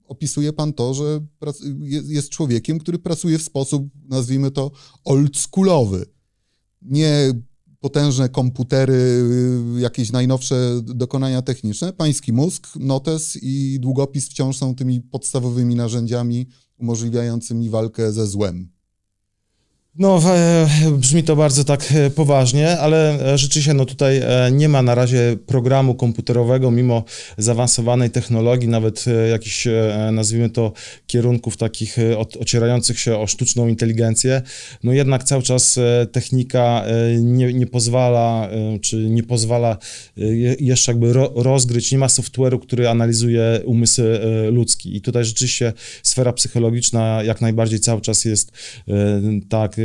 opisuje 0.08 0.54
pan 0.54 0.74
to, 0.74 0.94
że 0.94 1.22
jest 2.04 2.30
człowiekiem, 2.30 2.80
który 2.80 3.00
pracuje 3.00 3.38
w 3.38 3.44
sposób, 3.44 3.88
nazwijmy 4.10 4.52
to, 4.52 4.72
oldschoolowy. 5.04 6.06
Nie 6.82 7.34
potężne 7.86 8.30
komputery, 8.30 8.94
y, 9.78 9.82
jakieś 9.82 10.12
najnowsze 10.12 10.82
dokonania 10.84 11.42
techniczne. 11.42 11.94
Pański 11.94 12.34
mózg, 12.34 12.68
notes 12.80 13.38
i 13.42 13.80
długopis 13.80 14.30
wciąż 14.30 14.58
są 14.58 14.76
tymi 14.76 15.02
podstawowymi 15.02 15.76
narzędziami 15.76 16.48
umożliwiającymi 16.78 17.70
walkę 17.70 18.12
ze 18.12 18.28
złem. 18.28 18.75
No, 19.98 20.22
brzmi 20.92 21.24
to 21.24 21.36
bardzo 21.36 21.64
tak 21.64 21.92
e, 21.92 22.10
poważnie, 22.10 22.80
ale 22.80 23.32
e, 23.34 23.38
rzeczywiście 23.38 23.74
no 23.74 23.86
tutaj 23.86 24.18
e, 24.18 24.52
nie 24.52 24.70
ma 24.70 24.82
na 24.82 24.96
razie 24.96 25.38
programu 25.46 25.96
komputerowego, 25.96 26.72
mimo 26.72 27.04
zaawansowanej 27.38 28.10
technologii, 28.10 28.70
nawet 28.70 29.06
jakichś, 29.32 29.68
nazwijmy 30.12 30.50
to, 30.50 30.72
kierunków 31.08 31.58
takich 31.58 31.98
ocierających 32.40 33.00
się 33.00 33.18
o 33.18 33.28
sztuczną 33.28 33.68
inteligencję. 33.68 34.42
No 34.84 34.94
jednak 34.94 35.24
cały 35.24 35.44
czas 35.44 35.80
technika 36.12 36.86
nie, 37.20 37.54
nie 37.54 37.68
pozwala, 37.68 38.50
czy 38.82 38.98
nie 38.98 39.24
pozwala 39.24 39.78
jeszcze 40.60 40.92
jakby 40.92 41.14
rozgryć, 41.36 41.92
nie 41.92 41.98
ma 41.98 42.08
software'u, 42.08 42.60
który 42.60 42.90
analizuje 42.90 43.62
umysły 43.66 44.20
ludzki. 44.52 44.96
I 44.96 45.02
tutaj 45.02 45.26
rzeczywiście 45.26 45.74
sfera 46.04 46.34
psychologiczna 46.34 47.24
jak 47.24 47.42
najbardziej 47.42 47.80
cały 47.80 48.02
czas 48.02 48.26
jest 48.26 48.52
tak 49.50 49.78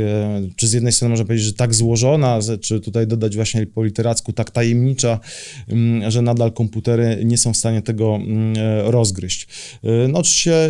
czy 0.55 0.67
z 0.67 0.73
jednej 0.73 0.93
strony 0.93 1.09
można 1.09 1.25
powiedzieć, 1.25 1.47
że 1.47 1.53
tak 1.53 1.73
złożona, 1.73 2.39
czy 2.61 2.79
tutaj 2.79 3.07
dodać 3.07 3.35
właśnie 3.35 3.65
po 3.65 3.83
literacku 3.83 4.33
tak 4.33 4.51
tajemnicza, 4.51 5.19
mm, 5.67 6.11
że 6.11 6.21
nadal 6.21 6.51
komputery 6.51 7.21
nie 7.25 7.37
są 7.37 7.53
w 7.53 7.57
stanie 7.57 7.81
tego 7.81 8.15
mm, 8.15 8.53
e, 8.57 8.91
rozgryźć. 8.91 9.47
E, 9.83 10.07
no 10.07 10.19
oczywiście 10.19 10.69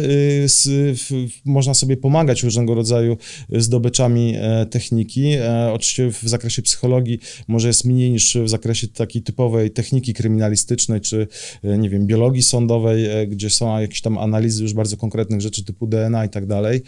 można 1.45 1.73
sobie 1.73 1.97
pomagać 1.97 2.43
różnego 2.43 2.75
rodzaju 2.75 3.17
zdobyczami 3.49 4.35
techniki. 4.69 5.35
Oczywiście 5.73 6.11
w 6.11 6.29
zakresie 6.29 6.61
psychologii 6.61 7.19
może 7.47 7.67
jest 7.67 7.85
mniej 7.85 8.11
niż 8.11 8.37
w 8.43 8.49
zakresie 8.49 8.87
takiej 8.87 9.21
typowej 9.21 9.71
techniki 9.71 10.13
kryminalistycznej, 10.13 11.01
czy 11.01 11.27
nie 11.63 11.89
wiem, 11.89 12.07
biologii 12.07 12.43
sądowej, 12.43 13.27
gdzie 13.27 13.49
są 13.49 13.79
jakieś 13.79 14.01
tam 14.01 14.17
analizy 14.17 14.63
już 14.63 14.73
bardzo 14.73 14.97
konkretnych 14.97 15.41
rzeczy 15.41 15.63
typu 15.63 15.87
DNA 15.87 16.25
i 16.25 16.29
tak 16.29 16.45
dalej. 16.45 16.81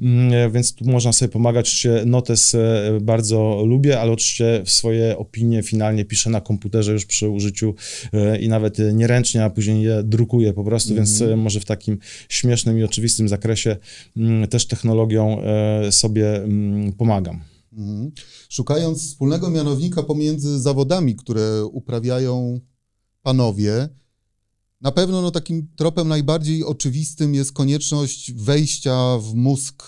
Mm, 0.00 0.52
więc 0.52 0.74
tu 0.74 0.84
można 0.84 1.12
sobie 1.12 1.32
pomagać 1.32 1.85
Oczywiście 1.86 2.06
notes 2.06 2.54
e, 2.54 2.98
bardzo 3.02 3.62
lubię, 3.66 4.00
ale 4.00 4.12
oczywiście 4.12 4.62
swoje 4.64 5.18
opinie 5.18 5.62
finalnie 5.62 6.04
piszę 6.04 6.30
na 6.30 6.40
komputerze 6.40 6.92
już 6.92 7.06
przy 7.06 7.28
użyciu 7.28 7.74
e, 8.12 8.38
i 8.38 8.48
nawet 8.48 8.78
nieręcznie, 8.92 9.44
a 9.44 9.50
później 9.50 9.82
je 9.82 10.02
drukuję 10.02 10.52
po 10.52 10.64
prostu, 10.64 10.90
mm 10.90 10.96
więc 10.96 11.22
mhm. 11.22 11.40
może 11.40 11.60
w 11.60 11.64
takim 11.64 11.98
śmiesznym 12.28 12.78
i 12.78 12.84
oczywistym 12.84 13.28
zakresie 13.28 13.76
mm, 14.16 14.48
też 14.48 14.66
technologią 14.66 15.42
e, 15.42 15.92
sobie 15.92 16.36
mm, 16.36 16.92
pomagam. 16.92 17.40
Mhm. 17.72 18.12
Szukając 18.48 19.02
wspólnego 19.02 19.50
mianownika 19.50 20.02
pomiędzy 20.02 20.60
zawodami, 20.60 21.16
które 21.16 21.64
uprawiają 21.64 22.60
panowie, 23.22 23.88
na 24.80 24.92
pewno 24.92 25.22
no, 25.22 25.30
takim 25.30 25.68
tropem 25.76 26.08
najbardziej 26.08 26.64
oczywistym 26.64 27.34
jest 27.34 27.52
konieczność 27.52 28.32
wejścia 28.32 29.18
w 29.18 29.34
mózg, 29.34 29.82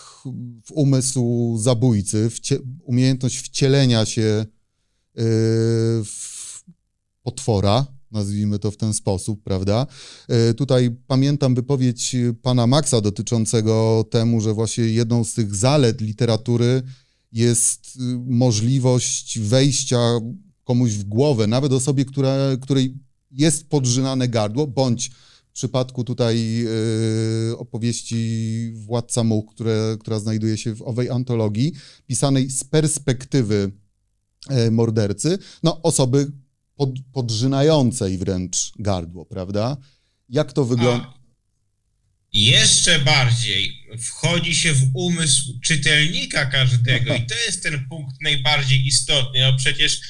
w 0.65 0.73
umysł 0.73 1.57
zabójcy, 1.59 2.31
wcie, 2.31 2.59
umiejętność 2.83 3.37
wcielenia 3.39 4.07
się 4.07 4.47
yy, 5.15 5.25
w 6.05 6.65
potwora, 7.23 7.87
nazwijmy 8.11 8.59
to 8.59 8.71
w 8.71 8.77
ten 8.77 8.95
sposób, 8.95 9.43
prawda? 9.43 9.87
E, 10.29 10.55
tutaj 10.55 10.91
pamiętam 11.07 11.55
wypowiedź 11.55 12.17
pana 12.43 12.67
Maxa 12.67 13.01
dotyczącego 13.01 14.05
temu, 14.11 14.41
że 14.41 14.55
właśnie 14.55 14.85
jedną 14.85 15.25
z 15.25 15.35
tych 15.35 15.55
zalet 15.55 16.01
literatury 16.01 16.83
jest 17.33 17.97
y, 17.97 18.01
możliwość 18.27 19.39
wejścia 19.39 20.21
komuś 20.65 20.93
w 20.93 21.05
głowę, 21.05 21.47
nawet 21.47 21.73
osobie, 21.73 22.05
która, 22.05 22.37
której 22.61 22.95
jest 23.31 23.69
podrzynane 23.69 24.29
gardło, 24.29 24.67
bądź 24.67 25.11
w 25.49 25.53
przypadku 25.53 26.05
tutaj 26.05 26.53
yy, 26.53 27.59
opowieści 27.59 28.73
Władca 28.75 29.25
Much, 29.25 29.55
które, 29.55 29.97
która 30.01 30.19
znajduje 30.19 30.59
się 30.59 30.75
w 30.75 30.83
owej 30.83 31.11
antologii, 31.11 31.73
pisanej 32.07 32.51
z 32.51 32.65
perspektywy 32.65 33.73
yy, 34.51 34.71
mordercy, 34.71 35.39
no 35.63 35.83
osoby 35.83 36.33
pod, 36.77 36.91
podrzynającej 37.13 38.19
wręcz 38.19 38.73
gardło, 38.79 39.27
prawda? 39.27 39.77
Jak 40.29 40.53
to 40.53 40.65
wygląda? 40.65 41.19
Jeszcze 42.33 42.99
bardziej 42.99 43.87
wchodzi 44.01 44.55
się 44.55 44.73
w 44.73 44.91
umysł 44.95 45.61
czytelnika 45.65 46.47
każdego 46.47 47.15
i 47.15 47.27
to 47.27 47.35
jest 47.47 47.63
ten 47.63 47.87
punkt 47.89 48.17
najbardziej 48.23 48.87
istotny. 48.87 49.41
No 49.41 49.57
przecież 49.57 50.01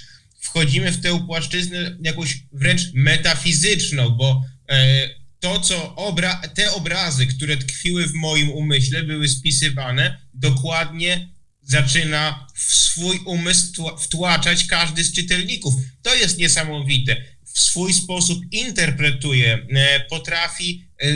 wchodzimy 0.49 0.93
w 0.93 1.01
tę 1.01 1.27
płaszczyznę 1.27 1.97
jakąś 2.03 2.43
wręcz 2.53 2.83
metafizyczną, 2.95 4.11
bo 4.11 4.45
e, 4.69 5.09
to, 5.41 5.61
co 5.61 5.97
obra 5.97 6.43
te 6.55 6.73
obrazy, 6.73 7.27
które 7.27 7.57
tkwiły 7.57 8.07
w 8.07 8.15
moim 8.15 8.51
umyśle, 8.51 9.03
były 9.03 9.29
spisywane, 9.29 10.19
dokładnie 10.35 11.29
zaczyna 11.63 12.47
w 12.55 12.75
swój 12.75 13.19
umysł 13.19 13.85
wtłaczać 13.99 14.65
każdy 14.65 15.05
z 15.05 15.13
czytelników. 15.13 15.75
To 16.03 16.15
jest 16.15 16.39
niesamowite. 16.39 17.17
W 17.55 17.61
swój 17.61 17.95
sposób 17.95 18.39
interpretuje, 18.51 19.67
e, 19.71 20.01
potrafi 20.01 20.85
e, 21.03 21.07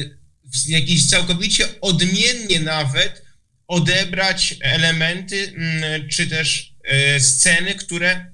jakiś 0.67 1.07
całkowicie 1.07 1.81
odmiennie 1.81 2.61
nawet 2.61 3.23
odebrać 3.67 4.55
elementy 4.61 5.53
mm, 5.57 6.09
czy 6.09 6.27
też 6.27 6.75
sceny, 7.19 7.75
które 7.75 8.32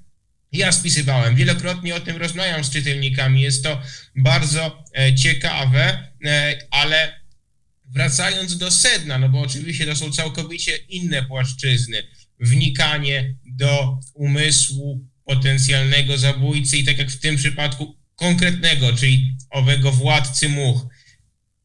ja 0.51 0.71
spisywałem. 0.71 1.35
Wielokrotnie 1.35 1.95
o 1.95 1.99
tym 1.99 2.17
rozmawiam 2.17 2.63
z 2.63 2.69
czytelnikami. 2.69 3.41
Jest 3.41 3.63
to 3.63 3.81
bardzo 4.15 4.83
e, 4.97 5.15
ciekawe, 5.15 6.11
e, 6.25 6.57
ale 6.71 7.19
wracając 7.85 8.57
do 8.57 8.71
sedna, 8.71 9.17
no 9.17 9.29
bo 9.29 9.39
oczywiście 9.39 9.85
to 9.85 9.95
są 9.95 10.11
całkowicie 10.11 10.77
inne 10.77 11.23
płaszczyzny. 11.23 12.03
Wnikanie 12.39 13.35
do 13.45 13.99
umysłu 14.13 15.07
potencjalnego 15.25 16.17
zabójcy 16.17 16.77
i 16.77 16.83
tak 16.83 16.97
jak 16.97 17.11
w 17.11 17.19
tym 17.19 17.35
przypadku 17.35 17.97
konkretnego, 18.15 18.93
czyli 18.93 19.37
owego 19.49 19.91
władcy 19.91 20.49
much 20.49 20.81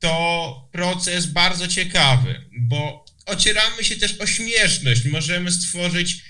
to 0.04 0.68
proces 0.72 1.26
bardzo 1.26 1.68
ciekawy, 1.68 2.50
bo 2.60 3.04
ocieramy 3.26 3.84
się 3.84 3.96
też 3.96 4.20
o 4.20 4.26
śmieszność. 4.26 5.04
Możemy 5.04 5.52
stworzyć 5.52 6.22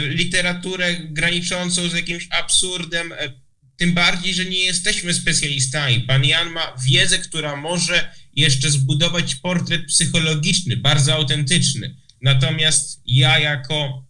literaturę 0.00 0.96
graniczącą 0.96 1.88
z 1.88 1.92
jakimś 1.92 2.28
absurdem, 2.30 3.12
e, 3.12 3.32
tym 3.76 3.92
bardziej, 3.92 4.34
że 4.34 4.44
nie 4.44 4.58
jesteśmy 4.58 5.14
specjalistami. 5.14 6.00
Pan 6.00 6.24
Jan 6.24 6.50
ma 6.50 6.76
wiedzę, 6.86 7.18
która 7.18 7.56
może 7.56 8.14
jeszcze 8.36 8.70
zbudować 8.70 9.34
portret 9.34 9.86
psychologiczny, 9.86 10.76
bardzo 10.76 11.14
autentyczny. 11.14 11.96
Natomiast 12.22 13.00
ja, 13.06 13.38
jako 13.38 14.06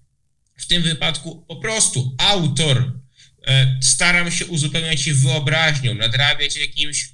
w 0.56 0.66
tym 0.66 0.82
wypadku 0.82 1.44
po 1.48 1.56
prostu 1.56 2.14
autor, 2.18 3.00
e, 3.46 3.78
staram 3.82 4.30
się 4.30 4.46
uzupełniać 4.46 5.00
się 5.00 5.14
wyobraźnią, 5.14 5.94
nadrabiać 5.94 6.56
jakimś 6.56 7.12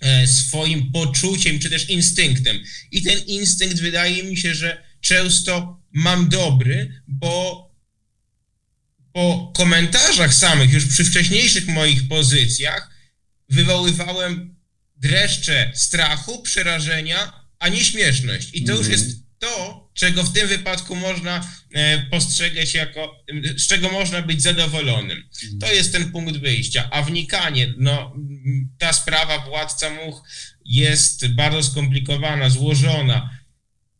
E, 0.00 0.26
swoim 0.26 0.92
poczuciem 0.92 1.58
czy 1.58 1.70
też 1.70 1.90
instynktem. 1.90 2.58
I 2.92 3.02
ten 3.02 3.18
instynkt 3.18 3.80
wydaje 3.80 4.22
mi 4.22 4.36
się, 4.36 4.54
że 4.54 4.84
często 5.00 5.82
mam 5.92 6.28
dobry, 6.28 7.02
bo 7.08 7.69
po 9.12 9.52
komentarzach 9.56 10.34
samych, 10.34 10.72
już 10.72 10.86
przy 10.86 11.04
wcześniejszych 11.04 11.66
moich 11.66 12.08
pozycjach, 12.08 12.90
wywoływałem 13.48 14.54
dreszcze 14.96 15.72
strachu, 15.74 16.42
przerażenia, 16.42 17.32
a 17.58 17.68
nie 17.68 17.84
śmieszność. 17.84 18.50
I 18.52 18.64
to 18.64 18.72
już 18.72 18.86
mhm. 18.86 18.92
jest 18.92 19.20
to, 19.38 19.90
czego 19.94 20.24
w 20.24 20.32
tym 20.32 20.48
wypadku 20.48 20.96
można 20.96 21.48
e, 21.72 21.98
postrzegać 21.98 22.74
jako, 22.74 23.24
z 23.56 23.66
czego 23.66 23.90
można 23.90 24.22
być 24.22 24.42
zadowolonym. 24.42 25.28
To 25.60 25.72
jest 25.72 25.92
ten 25.92 26.12
punkt 26.12 26.36
wyjścia. 26.36 26.88
A 26.90 27.02
wnikanie, 27.02 27.74
no 27.78 28.16
ta 28.78 28.92
sprawa 28.92 29.38
władca 29.38 29.90
much 29.90 30.22
jest 30.64 31.26
bardzo 31.26 31.62
skomplikowana, 31.62 32.50
złożona. 32.50 33.30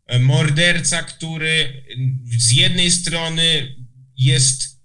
E, 0.06 0.18
morderca, 0.18 1.02
który 1.02 1.84
z 2.38 2.50
jednej 2.50 2.90
strony 2.90 3.76
jest 4.16 4.79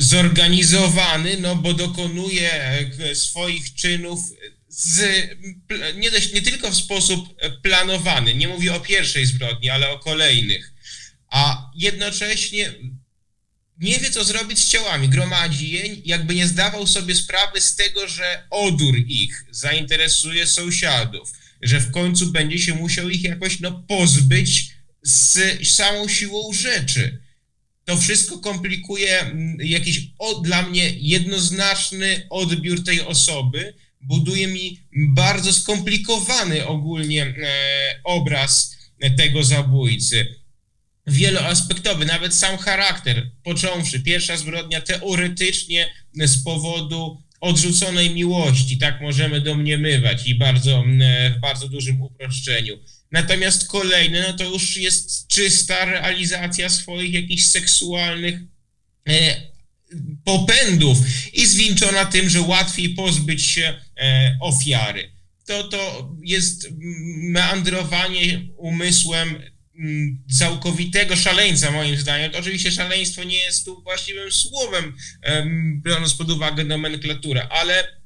zorganizowany, 0.00 1.36
no 1.36 1.56
bo 1.56 1.74
dokonuje 1.74 2.52
e, 2.52 3.14
swoich 3.14 3.74
czynów 3.74 4.20
z, 4.68 5.00
nie, 5.96 6.10
nie 6.34 6.42
tylko 6.42 6.70
w 6.70 6.76
sposób 6.76 7.34
planowany, 7.62 8.34
nie 8.34 8.48
mówię 8.48 8.74
o 8.74 8.80
pierwszej 8.80 9.26
zbrodni, 9.26 9.70
ale 9.70 9.90
o 9.90 9.98
kolejnych, 9.98 10.72
a 11.28 11.70
jednocześnie 11.74 12.72
nie 13.80 13.98
wie, 13.98 14.10
co 14.10 14.24
zrobić 14.24 14.58
z 14.58 14.68
ciałami, 14.68 15.08
gromadzi 15.08 15.70
je, 15.70 15.94
jakby 16.04 16.34
nie 16.34 16.46
zdawał 16.46 16.86
sobie 16.86 17.14
sprawy 17.14 17.60
z 17.60 17.76
tego, 17.76 18.08
że 18.08 18.46
odór 18.50 18.98
ich 18.98 19.44
zainteresuje 19.50 20.46
sąsiadów, 20.46 21.32
że 21.62 21.80
w 21.80 21.90
końcu 21.90 22.32
będzie 22.32 22.58
się 22.58 22.74
musiał 22.74 23.08
ich 23.08 23.24
jakoś 23.24 23.60
no, 23.60 23.84
pozbyć 23.88 24.70
z 25.02 25.68
samą 25.68 26.08
siłą 26.08 26.52
rzeczy. 26.52 27.22
To 27.90 27.96
wszystko 27.96 28.38
komplikuje 28.38 29.20
mm, 29.20 29.56
jakiś 29.60 30.00
o, 30.18 30.40
dla 30.40 30.62
mnie 30.62 30.90
jednoznaczny 30.96 32.26
odbiór 32.30 32.84
tej 32.84 33.00
osoby, 33.00 33.74
buduje 34.00 34.46
mi 34.46 34.80
bardzo 34.92 35.52
skomplikowany 35.52 36.66
ogólnie 36.66 37.22
e, 37.22 37.34
obraz 38.04 38.76
tego 39.16 39.44
zabójcy. 39.44 40.26
Wieloaspektowy, 41.06 42.04
nawet 42.06 42.34
sam 42.34 42.58
charakter, 42.58 43.30
począwszy, 43.42 44.00
pierwsza 44.00 44.36
zbrodnia 44.36 44.80
teoretycznie 44.80 45.94
z 46.14 46.42
powodu 46.44 47.22
odrzuconej 47.40 48.10
miłości, 48.10 48.78
tak 48.78 49.00
możemy 49.00 49.40
domniemywać 49.40 50.26
i 50.26 50.34
bardzo, 50.34 50.84
e, 51.00 51.30
w 51.30 51.40
bardzo 51.40 51.68
dużym 51.68 52.02
uproszczeniu. 52.02 52.78
Natomiast 53.12 53.68
kolejny, 53.68 54.24
no 54.28 54.32
to 54.32 54.44
już 54.44 54.76
jest 54.76 55.26
czysta 55.26 55.84
realizacja 55.84 56.68
swoich 56.68 57.12
jakichś 57.12 57.42
seksualnych 57.42 58.40
e, 59.08 59.36
popędów 60.24 60.98
i 61.32 61.46
zwieńczona 61.46 62.04
tym, 62.04 62.28
że 62.28 62.40
łatwiej 62.40 62.88
pozbyć 62.88 63.42
się 63.42 63.80
e, 63.96 64.36
ofiary. 64.40 65.10
To, 65.46 65.64
to 65.64 66.10
jest 66.22 66.68
meandrowanie 67.22 68.40
umysłem 68.56 69.42
całkowitego 70.38 71.16
szaleńca, 71.16 71.70
moim 71.70 71.96
zdaniem. 71.96 72.32
Oczywiście 72.38 72.72
szaleństwo 72.72 73.24
nie 73.24 73.38
jest 73.38 73.64
tu 73.64 73.82
właściwym 73.82 74.32
słowem, 74.32 74.96
biorąc 75.84 76.14
pod 76.14 76.30
uwagę 76.30 76.64
nomenklaturę, 76.64 77.48
ale 77.48 78.00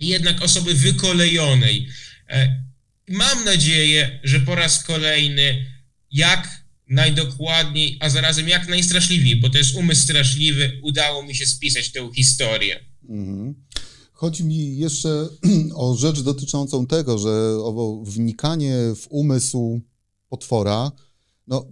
jednak 0.00 0.42
osoby 0.42 0.74
wykolejonej. 0.74 1.88
E, 2.28 2.62
mam 3.08 3.44
nadzieję, 3.44 4.20
że 4.24 4.40
po 4.40 4.54
raz 4.54 4.84
kolejny, 4.84 5.66
jak 6.10 6.64
najdokładniej, 6.88 7.96
a 8.00 8.10
zarazem 8.10 8.48
jak 8.48 8.68
najstraszliwiej, 8.68 9.36
bo 9.36 9.50
to 9.50 9.58
jest 9.58 9.74
umysł 9.74 10.02
straszliwy, 10.02 10.80
udało 10.82 11.22
mi 11.22 11.34
się 11.34 11.46
spisać 11.46 11.92
tę 11.92 12.10
historię. 12.14 12.84
Mhm. 13.08 13.54
Chodzi 14.12 14.44
mi 14.44 14.78
jeszcze 14.78 15.28
o 15.74 15.96
rzecz 15.96 16.20
dotyczącą 16.20 16.86
tego, 16.86 17.18
że 17.18 17.28
owo 17.64 18.02
wnikanie 18.04 18.74
w 18.96 19.06
umysł 19.08 19.80
potwora, 20.28 20.92
no, 21.48 21.66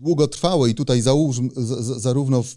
długotrwałe 0.00 0.70
i 0.70 0.74
tutaj 0.74 1.02
załóż, 1.02 1.40
z, 1.56 2.02
zarówno 2.02 2.42
w, 2.42 2.56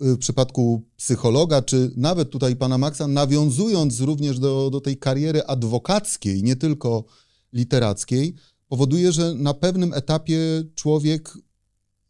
w, 0.00 0.18
przypadku 0.18 0.82
psychologa, 0.96 1.62
czy 1.62 1.90
nawet 1.96 2.30
tutaj 2.30 2.56
pana 2.56 2.78
Maxa, 2.78 3.08
nawiązując 3.08 4.00
również 4.00 4.38
do, 4.38 4.70
do 4.70 4.80
tej 4.80 4.96
kariery 4.96 5.44
adwokackiej, 5.44 6.42
nie 6.42 6.56
tylko 6.56 7.04
literackiej, 7.52 8.34
powoduje, 8.68 9.12
że 9.12 9.34
na 9.34 9.54
pewnym 9.54 9.94
etapie 9.94 10.38
człowiek 10.74 11.38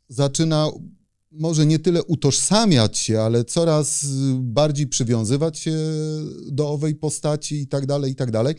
zaczyna 0.08 0.70
może 1.30 1.66
nie 1.66 1.78
tyle 1.78 2.02
utożsamiać 2.02 2.98
się, 2.98 3.20
ale 3.20 3.44
coraz 3.44 4.06
bardziej 4.34 4.86
przywiązywać 4.86 5.58
się 5.58 5.76
do 6.46 6.70
owej 6.70 6.94
postaci 6.94 7.60
i 7.60 7.66
tak 7.66 7.86
dalej, 7.86 8.12
i 8.12 8.14
tak 8.14 8.30
dalej. 8.30 8.54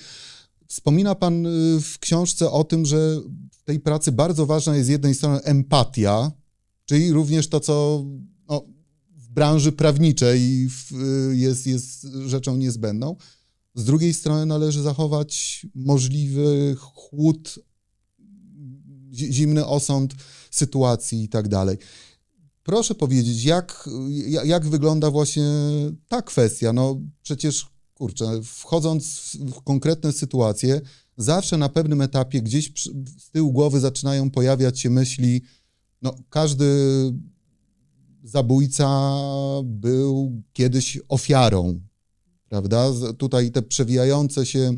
Wspomina 0.70 1.16
Pan 1.16 1.46
y, 1.46 1.82
w 1.82 2.00
książce 2.00 2.52
o 2.52 2.64
tym, 2.64 2.86
że 2.86 3.22
w 3.52 3.64
tej 3.64 3.80
pracy 3.80 4.12
bardzo 4.12 4.46
ważna 4.46 4.76
jest 4.76 4.88
z 4.88 4.90
jednej 4.90 5.16
strony 5.16 5.42
empatia, 5.42 6.32
czyli 6.86 7.12
również 7.12 7.50
to, 7.50 7.60
co 7.60 8.06
no, 8.50 8.66
w 9.16 9.30
branży 9.30 9.72
prawniczej 9.72 10.68
jest, 11.32 11.68
jest 11.68 12.08
rzeczą 12.26 12.58
niezbędną, 12.58 13.16
z 13.76 13.84
drugiej 13.84 14.14
strony 14.14 14.46
należy 14.46 14.82
zachować 14.82 15.66
możliwy 15.76 16.76
chłód, 16.80 17.60
zimny 19.14 19.66
osąd 19.66 20.14
sytuacji 20.52 21.24
i 21.24 21.30
tak 21.30 21.48
dalej. 21.48 21.78
Proszę 22.64 22.96
powiedzieć, 22.96 23.44
jak, 23.44 23.90
jak 24.44 24.68
wygląda 24.68 25.12
właśnie 25.12 25.48
ta 26.08 26.22
kwestia? 26.22 26.74
No 26.74 27.02
przecież, 27.22 27.68
kurczę, 28.00 28.42
wchodząc 28.44 29.38
w 29.56 29.62
konkretne 29.62 30.12
sytuacje, 30.12 30.82
zawsze 31.18 31.58
na 31.58 31.70
pewnym 31.70 32.02
etapie 32.02 32.42
gdzieś 32.42 32.72
z 33.18 33.30
tyłu 33.32 33.52
głowy 33.52 33.80
zaczynają 33.80 34.32
pojawiać 34.32 34.80
się 34.80 34.90
myśli, 34.90 35.42
no 36.02 36.16
każdy 36.30 36.66
zabójca 38.24 39.12
był 39.64 40.42
kiedyś 40.54 41.00
ofiarą, 41.08 41.80
prawda? 42.50 42.92
Tutaj 43.18 43.52
te 43.52 43.62
przewijające 43.62 44.46
się 44.46 44.74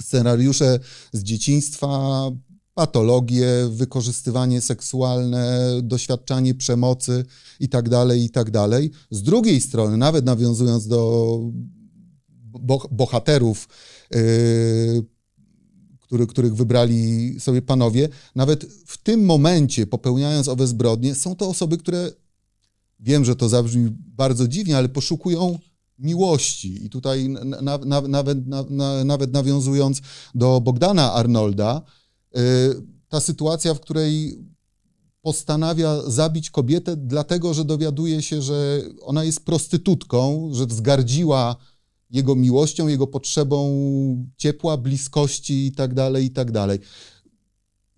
scenariusze 0.00 0.78
z 1.12 1.22
dzieciństwa, 1.22 2.30
patologie, 2.74 3.48
wykorzystywanie 3.70 4.60
seksualne, 4.60 5.70
doświadczanie 5.82 6.54
przemocy 6.54 7.24
i 7.60 7.68
tak 7.68 7.88
dalej, 7.88 8.24
i 8.24 8.30
tak. 8.30 8.50
Z 9.10 9.22
drugiej 9.22 9.60
strony, 9.60 9.96
nawet 9.96 10.24
nawiązując 10.24 10.86
do 10.86 11.40
bohaterów, 12.90 13.68
yy, 14.10 15.04
który, 16.00 16.26
których 16.26 16.54
wybrali 16.54 17.34
sobie 17.40 17.62
panowie, 17.62 18.08
nawet 18.34 18.64
w 18.86 18.98
tym 18.98 19.24
momencie, 19.24 19.86
popełniając 19.86 20.48
owe 20.48 20.66
zbrodnie, 20.66 21.14
są 21.14 21.36
to 21.36 21.48
osoby, 21.48 21.78
które, 21.78 22.12
wiem, 23.00 23.24
że 23.24 23.36
to 23.36 23.48
zabrzmi 23.48 23.90
bardzo 24.16 24.48
dziwnie, 24.48 24.76
ale 24.76 24.88
poszukują 24.88 25.58
miłości. 25.98 26.84
I 26.84 26.90
tutaj 26.90 27.28
na, 27.28 27.78
na, 27.78 28.00
nawet, 28.00 28.46
na, 28.46 28.64
nawet 29.04 29.32
nawiązując 29.32 30.00
do 30.34 30.60
Bogdana 30.60 31.12
Arnolda, 31.12 31.82
yy, 32.34 32.40
ta 33.08 33.20
sytuacja, 33.20 33.74
w 33.74 33.80
której 33.80 34.38
postanawia 35.22 36.10
zabić 36.10 36.50
kobietę, 36.50 36.96
dlatego 36.96 37.54
że 37.54 37.64
dowiaduje 37.64 38.22
się, 38.22 38.42
że 38.42 38.82
ona 39.02 39.24
jest 39.24 39.44
prostytutką, 39.44 40.50
że 40.52 40.66
zgardziła 40.70 41.56
jego 42.10 42.34
miłością, 42.34 42.88
jego 42.88 43.06
potrzebą 43.06 44.26
ciepła, 44.36 44.76
bliskości 44.76 45.66
i 45.66 45.72
tak 45.72 45.94
dalej, 45.94 46.24
i 46.24 46.30
tak. 46.50 46.78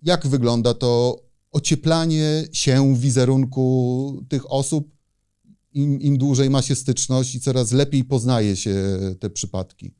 Jak 0.01 0.27
wygląda 0.27 0.73
to 0.73 1.21
ocieplanie 1.51 2.43
się 2.51 2.95
wizerunku 2.97 4.25
tych 4.29 4.51
osób, 4.51 4.91
im, 5.73 6.01
im 6.01 6.17
dłużej 6.17 6.49
ma 6.49 6.61
się 6.61 6.75
styczność 6.75 7.35
i 7.35 7.41
coraz 7.41 7.71
lepiej 7.71 8.03
poznaje 8.03 8.55
się 8.55 8.99
te 9.19 9.29
przypadki? 9.29 9.91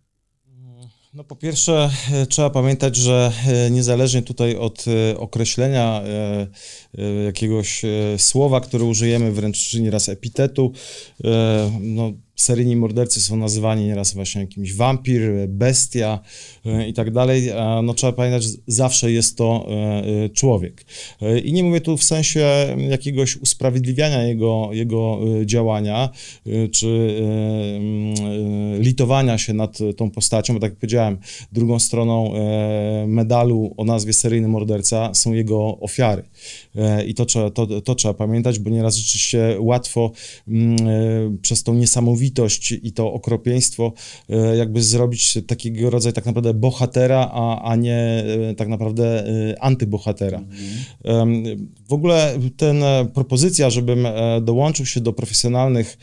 No 1.13 1.23
po 1.23 1.35
pierwsze 1.35 1.91
e, 2.11 2.25
trzeba 2.25 2.49
pamiętać, 2.49 2.95
że 2.95 3.31
e, 3.47 3.71
niezależnie 3.71 4.21
tutaj 4.21 4.55
od 4.55 4.85
e, 4.87 5.17
określenia 5.17 6.01
jakiegoś 7.25 7.81
słowa, 8.17 8.61
które 8.61 8.85
użyjemy, 8.85 9.31
wręcz 9.31 9.73
nieraz 9.73 10.09
epitetu, 10.09 10.71
no 11.79 12.13
seryjni 12.41 12.75
mordercy 12.75 13.21
są 13.21 13.37
nazywani 13.37 13.85
nieraz 13.85 14.13
właśnie 14.13 14.41
jakimś 14.41 14.73
wampir, 14.73 15.21
bestia 15.47 16.19
e, 16.65 16.87
i 16.87 16.93
tak 16.93 17.11
dalej, 17.11 17.51
no 17.83 17.93
trzeba 17.93 18.13
pamiętać, 18.13 18.43
że 18.43 18.49
zawsze 18.67 19.11
jest 19.11 19.37
to 19.37 19.67
e, 19.69 20.25
e, 20.25 20.29
człowiek. 20.29 20.85
I 21.43 21.53
nie 21.53 21.63
mówię 21.63 21.81
tu 21.81 21.97
w 21.97 22.03
sensie 22.03 22.47
jakiegoś 22.89 23.37
usprawiedliwiania 23.37 24.23
jego, 24.23 24.69
jego 24.71 25.19
działania, 25.45 26.09
czy 26.71 27.17
mm, 27.77 28.81
litowania 28.81 29.37
się 29.37 29.53
nad 29.53 29.77
tą 29.97 30.11
postacią, 30.11 30.53
bo 30.53 30.59
tak 30.59 30.71
jak 30.71 30.79
powiedziałem, 30.79 31.17
drugą 31.51 31.79
stroną 31.79 32.33
medalu 33.07 33.73
o 33.77 33.83
nazwie 33.83 34.13
seryjny 34.13 34.47
morderca 34.47 35.13
są 35.13 35.33
jego 35.33 35.79
ofiary. 35.79 36.23
I 37.07 37.13
to 37.13 37.25
trzeba, 37.25 37.49
to, 37.49 37.81
to 37.81 37.95
trzeba 37.95 38.13
pamiętać, 38.13 38.59
bo 38.59 38.69
nieraz 38.69 38.95
rzeczywiście 38.95 39.57
łatwo 39.59 40.11
mm, 40.47 41.37
przez 41.41 41.63
tą 41.63 41.73
niesamowitą 41.73 42.30
obfitość 42.31 42.71
i 42.83 42.91
to 42.91 43.13
okropieństwo 43.13 43.93
e, 44.29 44.57
jakby 44.57 44.81
zrobić 44.81 45.37
takiego 45.47 45.89
rodzaju 45.89 46.13
tak 46.13 46.25
naprawdę 46.25 46.53
bohatera, 46.53 47.29
a, 47.33 47.61
a 47.61 47.75
nie 47.75 48.23
e, 48.49 48.55
tak 48.55 48.67
naprawdę 48.67 49.27
e, 49.27 49.63
antybohatera. 49.63 50.37
Mhm. 50.37 51.69
W 51.89 51.93
ogóle 51.93 52.39
ten 52.57 52.83
propozycja, 53.13 53.69
żebym 53.69 54.07
dołączył 54.41 54.85
się 54.85 55.01
do 55.01 55.13
profesjonalnych 55.13 55.97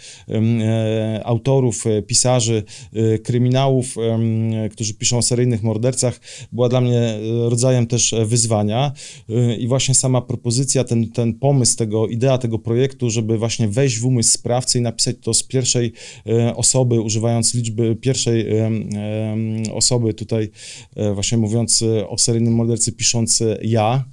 autorów, 1.24 1.84
pisarzy 2.06 2.62
kryminałów, 3.22 3.96
którzy 4.70 4.94
piszą 4.94 5.18
o 5.18 5.22
seryjnych 5.22 5.62
mordercach, 5.62 6.20
była 6.52 6.68
dla 6.68 6.80
mnie 6.80 7.18
rodzajem 7.48 7.86
też 7.86 8.14
wyzwania 8.26 8.92
i 9.58 9.68
właśnie 9.68 9.94
sama 9.94 10.20
propozycja, 10.20 10.84
ten, 10.84 11.08
ten 11.08 11.34
pomysł 11.34 11.76
tego, 11.76 12.06
idea 12.06 12.38
tego 12.38 12.58
projektu, 12.58 13.10
żeby 13.10 13.38
właśnie 13.38 13.68
wejść 13.68 13.98
w 13.98 14.06
umysł 14.06 14.30
sprawcy 14.30 14.78
i 14.78 14.82
napisać 14.82 15.16
to 15.22 15.34
z 15.34 15.42
pierwszej 15.42 15.92
osoby, 16.56 17.00
używając 17.00 17.54
liczby 17.54 17.96
pierwszej 17.96 18.46
osoby, 19.74 20.14
tutaj 20.14 20.50
e, 20.96 21.14
właśnie 21.14 21.38
mówiąc 21.38 21.84
o 22.08 22.18
seryjnym 22.18 22.54
mordercy, 22.54 22.92
pisząc 22.92 23.42
ja, 23.62 24.04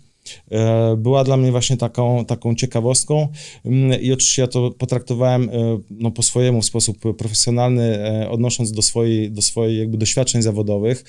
e, 0.51 0.95
była 0.97 1.23
dla 1.23 1.37
mnie 1.37 1.51
właśnie 1.51 1.77
taką, 1.77 2.25
taką 2.25 2.55
ciekawostką. 2.55 3.27
Mm, 3.65 4.01
i 4.01 4.11
oczywiście 4.11 4.41
ja 4.41 4.47
to 4.47 4.71
potraktowałem 4.71 5.49
no, 5.89 6.11
po 6.11 6.23
swojemu 6.23 6.61
w 6.61 6.65
sposób 6.65 6.97
profesjonalny, 7.17 7.99
odnosząc 8.29 8.71
do 8.71 8.81
swojej, 8.81 9.31
do 9.31 9.41
swojej 9.41 9.79
jakby 9.79 9.97
doświadczeń 9.97 10.41
zawodowych, 10.41 11.03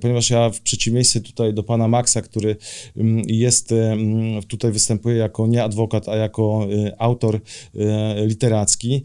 ponieważ 0.00 0.30
ja 0.30 0.50
w 0.50 0.60
przeciwieństwie 0.60 1.20
tutaj 1.20 1.54
do 1.54 1.62
pana 1.62 1.88
Maxa, 1.88 2.22
który 2.22 2.56
mm, 2.96 3.22
jest, 3.26 3.74
tutaj 4.48 4.72
występuje 4.72 5.16
jako 5.16 5.46
nie 5.46 5.64
adwokat, 5.64 6.08
a 6.08 6.16
jako 6.16 6.66
autor 6.98 7.40
literacki, 8.26 9.02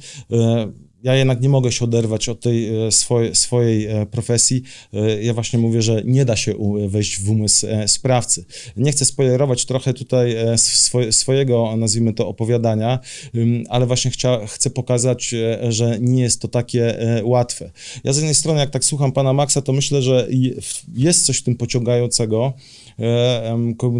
ja 1.05 1.15
jednak 1.15 1.41
nie 1.41 1.49
mogę 1.49 1.71
się 1.71 1.85
oderwać 1.85 2.29
od 2.29 2.39
tej 2.39 2.87
e, 2.87 2.91
swojej, 2.91 3.35
swojej 3.35 3.85
e, 3.85 4.05
profesji. 4.05 4.63
E, 4.93 5.23
ja 5.23 5.33
właśnie 5.33 5.59
mówię, 5.59 5.81
że 5.81 6.01
nie 6.05 6.25
da 6.25 6.35
się 6.35 6.53
wejść 6.87 7.19
w 7.19 7.29
umysł 7.29 7.67
sprawcy. 7.87 8.45
Nie 8.77 8.91
chcę 8.91 9.05
spoilerować 9.05 9.65
trochę 9.65 9.93
tutaj 9.93 10.35
swojego, 11.11 11.75
nazwijmy 11.77 12.13
to, 12.13 12.27
opowiadania, 12.27 12.99
ale 13.69 13.85
właśnie 13.85 14.11
chcia, 14.11 14.47
chcę 14.47 14.69
pokazać, 14.69 15.35
że 15.69 15.97
nie 16.01 16.23
jest 16.23 16.41
to 16.41 16.47
takie 16.47 16.97
łatwe. 17.23 17.71
Ja 18.03 18.13
z 18.13 18.17
jednej 18.17 18.35
strony, 18.35 18.59
jak 18.59 18.69
tak 18.69 18.85
słucham 18.85 19.11
pana 19.11 19.33
Maxa, 19.33 19.61
to 19.61 19.73
myślę, 19.73 20.01
że 20.01 20.27
jest 20.93 21.25
coś 21.25 21.37
w 21.37 21.43
tym 21.43 21.55
pociągającego, 21.55 22.53
E, 22.84 22.84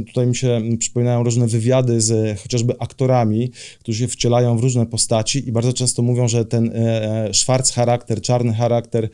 tutaj 0.07 0.27
mi 0.27 0.35
się 0.35 0.61
przypominają 0.79 1.23
różne 1.23 1.47
wywiady 1.47 2.01
z 2.01 2.39
chociażby 2.39 2.73
aktorami, 2.79 3.51
którzy 3.79 3.99
się 3.99 4.07
wcielają 4.07 4.57
w 4.57 4.61
różne 4.61 4.85
postaci 4.85 5.49
i 5.49 5.51
bardzo 5.51 5.73
często 5.73 6.01
mówią, 6.01 6.27
że 6.27 6.45
ten 6.45 6.69
e, 6.69 7.27
e, 7.27 7.33
szwarc 7.33 7.71
charakter, 7.71 8.21
czarny 8.21 8.53
charakter, 8.53 9.09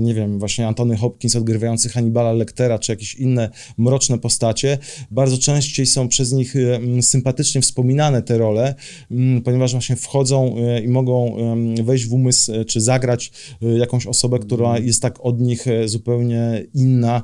nie 0.00 0.14
wiem, 0.14 0.38
właśnie 0.38 0.66
Antony 0.66 0.96
Hopkins 0.96 1.36
odgrywający 1.36 1.88
Hannibala 1.88 2.32
Lectera, 2.32 2.78
czy 2.78 2.92
jakieś 2.92 3.14
inne 3.14 3.50
mroczne 3.78 4.18
postacie, 4.18 4.78
bardzo 5.10 5.38
częściej 5.38 5.86
są 5.86 6.08
przez 6.08 6.32
nich 6.32 6.54
sympatycznie 7.00 7.60
wspominane 7.60 8.22
te 8.22 8.38
role, 8.38 8.74
ponieważ 9.44 9.72
właśnie 9.72 9.96
wchodzą 9.96 10.56
i 10.84 10.88
mogą 10.88 11.36
wejść 11.84 12.06
w 12.06 12.12
umysł, 12.12 12.52
czy 12.66 12.80
zagrać 12.80 13.32
jakąś 13.60 14.06
osobę, 14.06 14.38
która 14.38 14.78
jest 14.78 15.02
tak 15.02 15.24
od 15.26 15.40
nich 15.40 15.64
zupełnie 15.84 16.64
inna, 16.74 17.22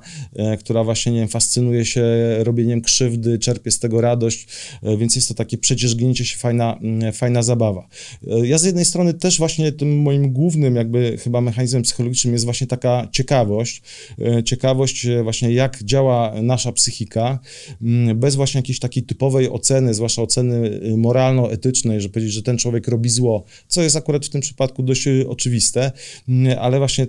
która 0.59 0.85
właśnie, 0.85 1.13
nie 1.13 1.19
wiem, 1.19 1.29
fascynuje 1.29 1.56
fascynuje 1.57 1.85
się 1.85 2.05
robieniem 2.38 2.81
krzywdy, 2.81 3.38
czerpie 3.38 3.71
z 3.71 3.79
tego 3.79 4.01
radość, 4.01 4.47
e, 4.83 4.97
więc 4.97 5.16
jest 5.16 5.29
to 5.29 5.35
takie 5.35 5.59
przedzierzgnięcie 5.59 6.25
się, 6.25 6.38
fajna, 6.38 6.79
mm, 6.83 7.12
fajna 7.12 7.42
zabawa. 7.42 7.88
E, 8.29 8.47
ja 8.47 8.59
z 8.59 8.64
jednej 8.64 8.85
strony 8.85 9.14
też 9.14 9.38
właśnie 9.38 9.73
tym 9.73 10.03
moim 10.03 10.33
głównym 10.33 10.77
jakby 10.77 11.19
chyba 11.19 11.40
mechanizmem 11.40 11.83
psychologicznym 11.83 12.33
jest 12.33 12.45
właśnie 12.45 12.66
taka 12.66 13.09
ciekawość, 13.12 13.83
e, 14.19 14.45
ciekawość 14.45 15.07
właśnie 15.23 15.53
jak 15.53 15.83
działa 15.83 16.35
nasza 16.42 16.73
psychika, 16.73 17.38
mm, 17.83 18.21
bez 18.21 18.35
właśnie 18.35 18.59
jakiejś 18.59 18.79
takiej 18.79 19.03
typowej 19.03 19.51
oceny, 19.51 19.95
zwłaszcza 19.95 20.23
oceny 20.23 20.81
moralno-etycznej, 20.97 22.01
że 22.01 22.09
powiedzieć, 22.09 22.33
że 22.33 22.42
ten 22.42 22.59
człowiek 22.59 22.88
robi 22.88 23.09
zło, 23.09 23.45
co 23.69 23.83
jest 23.83 23.97
akurat 23.97 24.27
w 24.27 24.29
tym 24.29 24.40
przypadku 24.40 24.83
dość 24.83 25.09
oczywiste, 25.29 25.92
mm, 26.29 26.59
ale 26.61 26.79
właśnie 26.79 27.07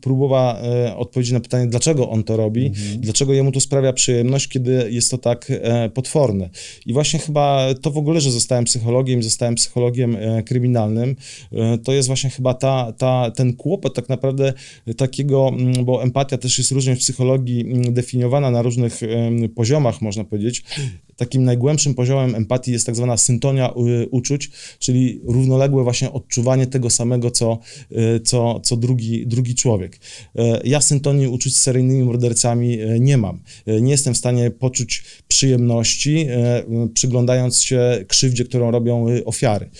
próbowa 0.00 0.62
odpowiedzi 0.96 1.32
na 1.32 1.40
pytanie, 1.40 1.66
dlaczego 1.66 2.10
on 2.10 2.24
to 2.24 2.36
robi, 2.36 2.66
mhm. 2.66 3.00
dlaczego 3.00 3.32
jemu 3.32 3.52
to 3.52 3.55
sprawia 3.60 3.92
przyjemność, 3.92 4.48
kiedy 4.48 4.88
jest 4.90 5.10
to 5.10 5.18
tak 5.18 5.52
potworne. 5.94 6.50
I 6.86 6.92
właśnie 6.92 7.18
chyba 7.18 7.74
to 7.82 7.90
w 7.90 7.98
ogóle, 7.98 8.20
że 8.20 8.30
zostałem 8.30 8.64
psychologiem, 8.64 9.22
zostałem 9.22 9.54
psychologiem 9.54 10.16
kryminalnym, 10.46 11.16
to 11.84 11.92
jest 11.92 12.08
właśnie 12.08 12.30
chyba 12.30 12.54
ta, 12.54 12.92
ta, 12.92 13.30
ten 13.30 13.52
kłopot 13.52 13.94
tak 13.94 14.08
naprawdę 14.08 14.52
takiego, 14.96 15.50
bo 15.84 16.02
empatia 16.02 16.38
też 16.38 16.58
jest 16.58 16.70
różnie 16.70 16.96
w 16.96 16.98
psychologii 16.98 17.64
definiowana 17.90 18.50
na 18.50 18.62
różnych 18.62 19.00
poziomach, 19.54 20.02
można 20.02 20.24
powiedzieć 20.24 20.64
takim 21.16 21.44
najgłębszym 21.44 21.94
poziomem 21.94 22.34
empatii 22.34 22.72
jest 22.72 22.86
tak 22.86 22.96
zwana 22.96 23.16
syntonia 23.16 23.70
y, 24.02 24.08
uczuć, 24.10 24.50
czyli 24.78 25.20
równoległe 25.24 25.82
właśnie 25.82 26.12
odczuwanie 26.12 26.66
tego 26.66 26.90
samego, 26.90 27.30
co, 27.30 27.58
y, 27.92 28.20
co, 28.20 28.60
co 28.60 28.76
drugi, 28.76 29.26
drugi 29.26 29.54
człowiek. 29.54 29.98
E, 30.36 30.60
ja 30.64 30.80
syntonii 30.80 31.28
uczuć 31.28 31.56
z 31.56 31.62
seryjnymi 31.62 32.02
mordercami 32.02 32.80
e, 32.80 33.00
nie 33.00 33.16
mam. 33.16 33.40
E, 33.66 33.80
nie 33.80 33.90
jestem 33.90 34.14
w 34.14 34.16
stanie 34.16 34.50
poczuć 34.50 35.04
przyjemności, 35.28 36.26
przyglądając 36.94 37.62
się 37.62 38.04
krzywdzie, 38.08 38.44
którą 38.44 38.70
robią 38.70 39.06
ofiary. 39.24 39.70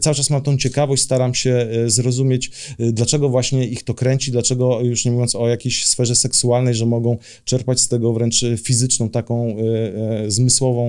Cały 0.00 0.16
czas 0.16 0.30
mam 0.30 0.42
tą 0.42 0.56
ciekawość, 0.56 1.02
staram 1.02 1.34
się 1.34 1.68
zrozumieć, 1.86 2.50
dlaczego 2.78 3.28
właśnie 3.28 3.66
ich 3.66 3.82
to 3.82 3.94
kręci, 3.94 4.32
dlaczego 4.32 4.80
już 4.80 5.04
nie 5.04 5.10
mówiąc 5.10 5.34
o 5.34 5.48
jakiejś 5.48 5.86
sferze 5.86 6.14
seksualnej, 6.14 6.74
że 6.74 6.86
mogą 6.86 7.18
czerpać 7.44 7.80
z 7.80 7.88
tego 7.88 8.12
wręcz 8.12 8.44
fizyczną, 8.62 9.08
taką 9.08 9.56
zmysłową 10.26 10.83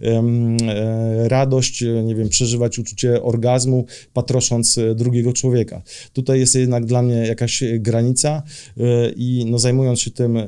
E, 0.00 1.28
radość, 1.28 1.84
nie 2.04 2.14
wiem, 2.14 2.28
przeżywać 2.28 2.78
uczucie 2.78 3.22
orgazmu, 3.22 3.86
patrosząc 4.12 4.78
e, 4.78 4.94
drugiego 4.94 5.32
człowieka. 5.32 5.82
Tutaj 6.12 6.40
jest 6.40 6.54
jednak 6.54 6.86
dla 6.86 7.02
mnie 7.02 7.14
jakaś 7.14 7.64
granica 7.78 8.42
e, 8.76 8.82
i 9.16 9.44
no, 9.46 9.58
zajmując 9.58 10.00
się 10.00 10.10
tym 10.10 10.38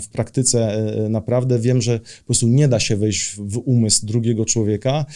w 0.00 0.08
praktyce 0.08 0.84
naprawdę 1.08 1.58
wiem, 1.58 1.82
że 1.82 1.98
po 1.98 2.24
prostu 2.26 2.48
nie 2.48 2.68
da 2.68 2.80
się 2.80 2.96
wejść 2.96 3.34
w 3.38 3.58
umysł 3.58 4.06
drugiego 4.06 4.44
człowieka. 4.44 5.06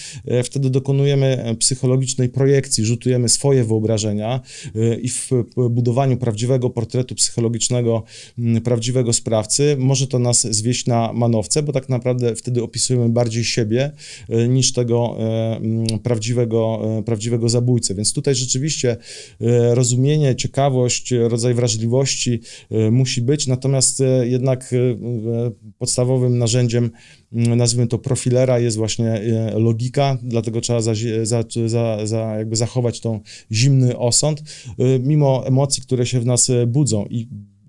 Wtedy 0.45 0.71
dokonujemy 0.71 1.57
psychologicznej 1.59 2.29
projekcji, 2.29 2.85
rzutujemy 2.85 3.29
swoje 3.29 3.65
wyobrażenia 3.65 4.41
i 5.03 5.09
w 5.09 5.31
budowaniu 5.71 6.17
prawdziwego 6.17 6.71
portretu 6.71 7.15
psychologicznego 7.15 8.03
prawdziwego 8.65 9.13
sprawcy 9.13 9.77
może 9.79 10.07
to 10.07 10.19
nas 10.19 10.47
zwieść 10.51 10.87
na 10.87 11.13
manowce, 11.13 11.63
bo 11.63 11.73
tak 11.73 11.89
naprawdę 11.89 12.35
wtedy 12.37 12.63
opisujemy 12.63 13.08
bardziej 13.13 13.45
siebie 13.45 13.93
e, 14.29 14.49
niż 14.49 14.73
tego 14.73 15.17
e, 15.19 15.99
prawdziwego, 16.03 16.81
e, 16.99 17.03
prawdziwego 17.03 17.49
zabójcę. 17.49 17.95
Więc 17.95 18.13
tutaj 18.13 18.35
rzeczywiście 18.35 18.97
rozumienie, 19.71 20.37
ciekawość, 20.37 21.11
rodzaj 21.11 21.55
wrażliwości 21.55 22.41
musi 22.91 23.23
być, 23.23 23.47
natomiast 23.47 24.03
jednak 24.23 24.75
podstawowym 25.79 26.39
narzędziem 26.39 26.91
nazwijmy 27.33 27.89
to 27.89 27.99
profilera, 27.99 28.59
jest 28.59 28.77
właśnie 28.77 29.23
logika, 29.55 30.19
dlatego 30.23 30.61
trzeba 30.61 30.81
za, 30.81 30.93
za, 31.67 32.07
za, 32.07 32.19
jakby 32.19 32.57
zachować 32.57 33.01
tą 33.01 33.21
zimny 33.53 33.99
osąd, 33.99 34.43
mimo 35.01 35.47
emocji, 35.47 35.83
które 35.83 36.07
się 36.07 36.21
w 36.21 36.27
nas 36.27 36.51
budzą. 36.67 37.07
I 37.11 37.29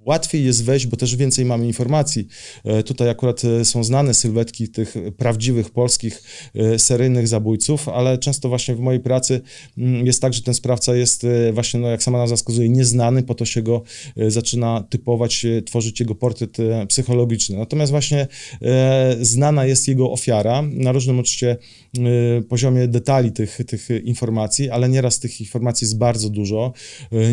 łatwiej 0.10 0.46
jest 0.46 0.64
wejść, 0.64 0.88
bo 0.88 0.98
też 0.98 1.16
więcej 1.16 1.46
mamy 1.46 1.68
informacji. 1.68 2.28
E, 2.64 2.84
tutaj 2.84 3.10
akurat 3.10 3.46
e, 3.46 3.66
są 3.66 3.84
znane 3.84 4.14
sylwetki 4.14 4.70
tych 4.70 4.96
prawdziwych 5.18 5.70
polskich 5.70 6.24
e, 6.56 6.80
seryjnych 6.80 7.28
zabójców, 7.28 7.90
ale 7.90 8.18
często 8.18 8.50
właśnie 8.50 8.76
w 8.76 8.80
mojej 8.80 9.00
pracy 9.00 9.42
mm, 9.78 10.06
jest 10.06 10.22
tak, 10.22 10.34
że 10.34 10.42
ten 10.42 10.54
sprawca 10.54 10.96
jest 10.96 11.26
właśnie, 11.54 11.80
no 11.80 11.88
jak 11.88 12.04
sama 12.04 12.18
nazwa 12.18 12.36
wskazuje, 12.36 12.70
nieznany, 12.70 13.24
po 13.24 13.36
to 13.36 13.46
się 13.46 13.62
go 13.62 13.82
zaczyna 14.28 14.84
typować, 14.90 15.46
tworzyć 15.66 16.00
jego 16.00 16.16
portret 16.16 16.58
psychologiczny. 16.88 17.58
Natomiast 17.58 17.92
właśnie 17.92 18.28
znana 19.22 19.66
jest 19.66 19.88
jego 19.88 20.12
ofiara 20.12 20.62
na 20.62 20.92
różnym 20.92 21.20
oczywiście 21.20 21.58
poziomie 22.50 22.88
detali 22.88 23.32
tych, 23.32 23.60
tych 23.68 23.90
informacji, 24.04 24.70
ale 24.70 24.90
nieraz 24.90 25.20
tych 25.20 25.42
informacji 25.42 25.86
jest 25.86 25.98
bardzo 25.98 26.30
dużo. 26.30 26.74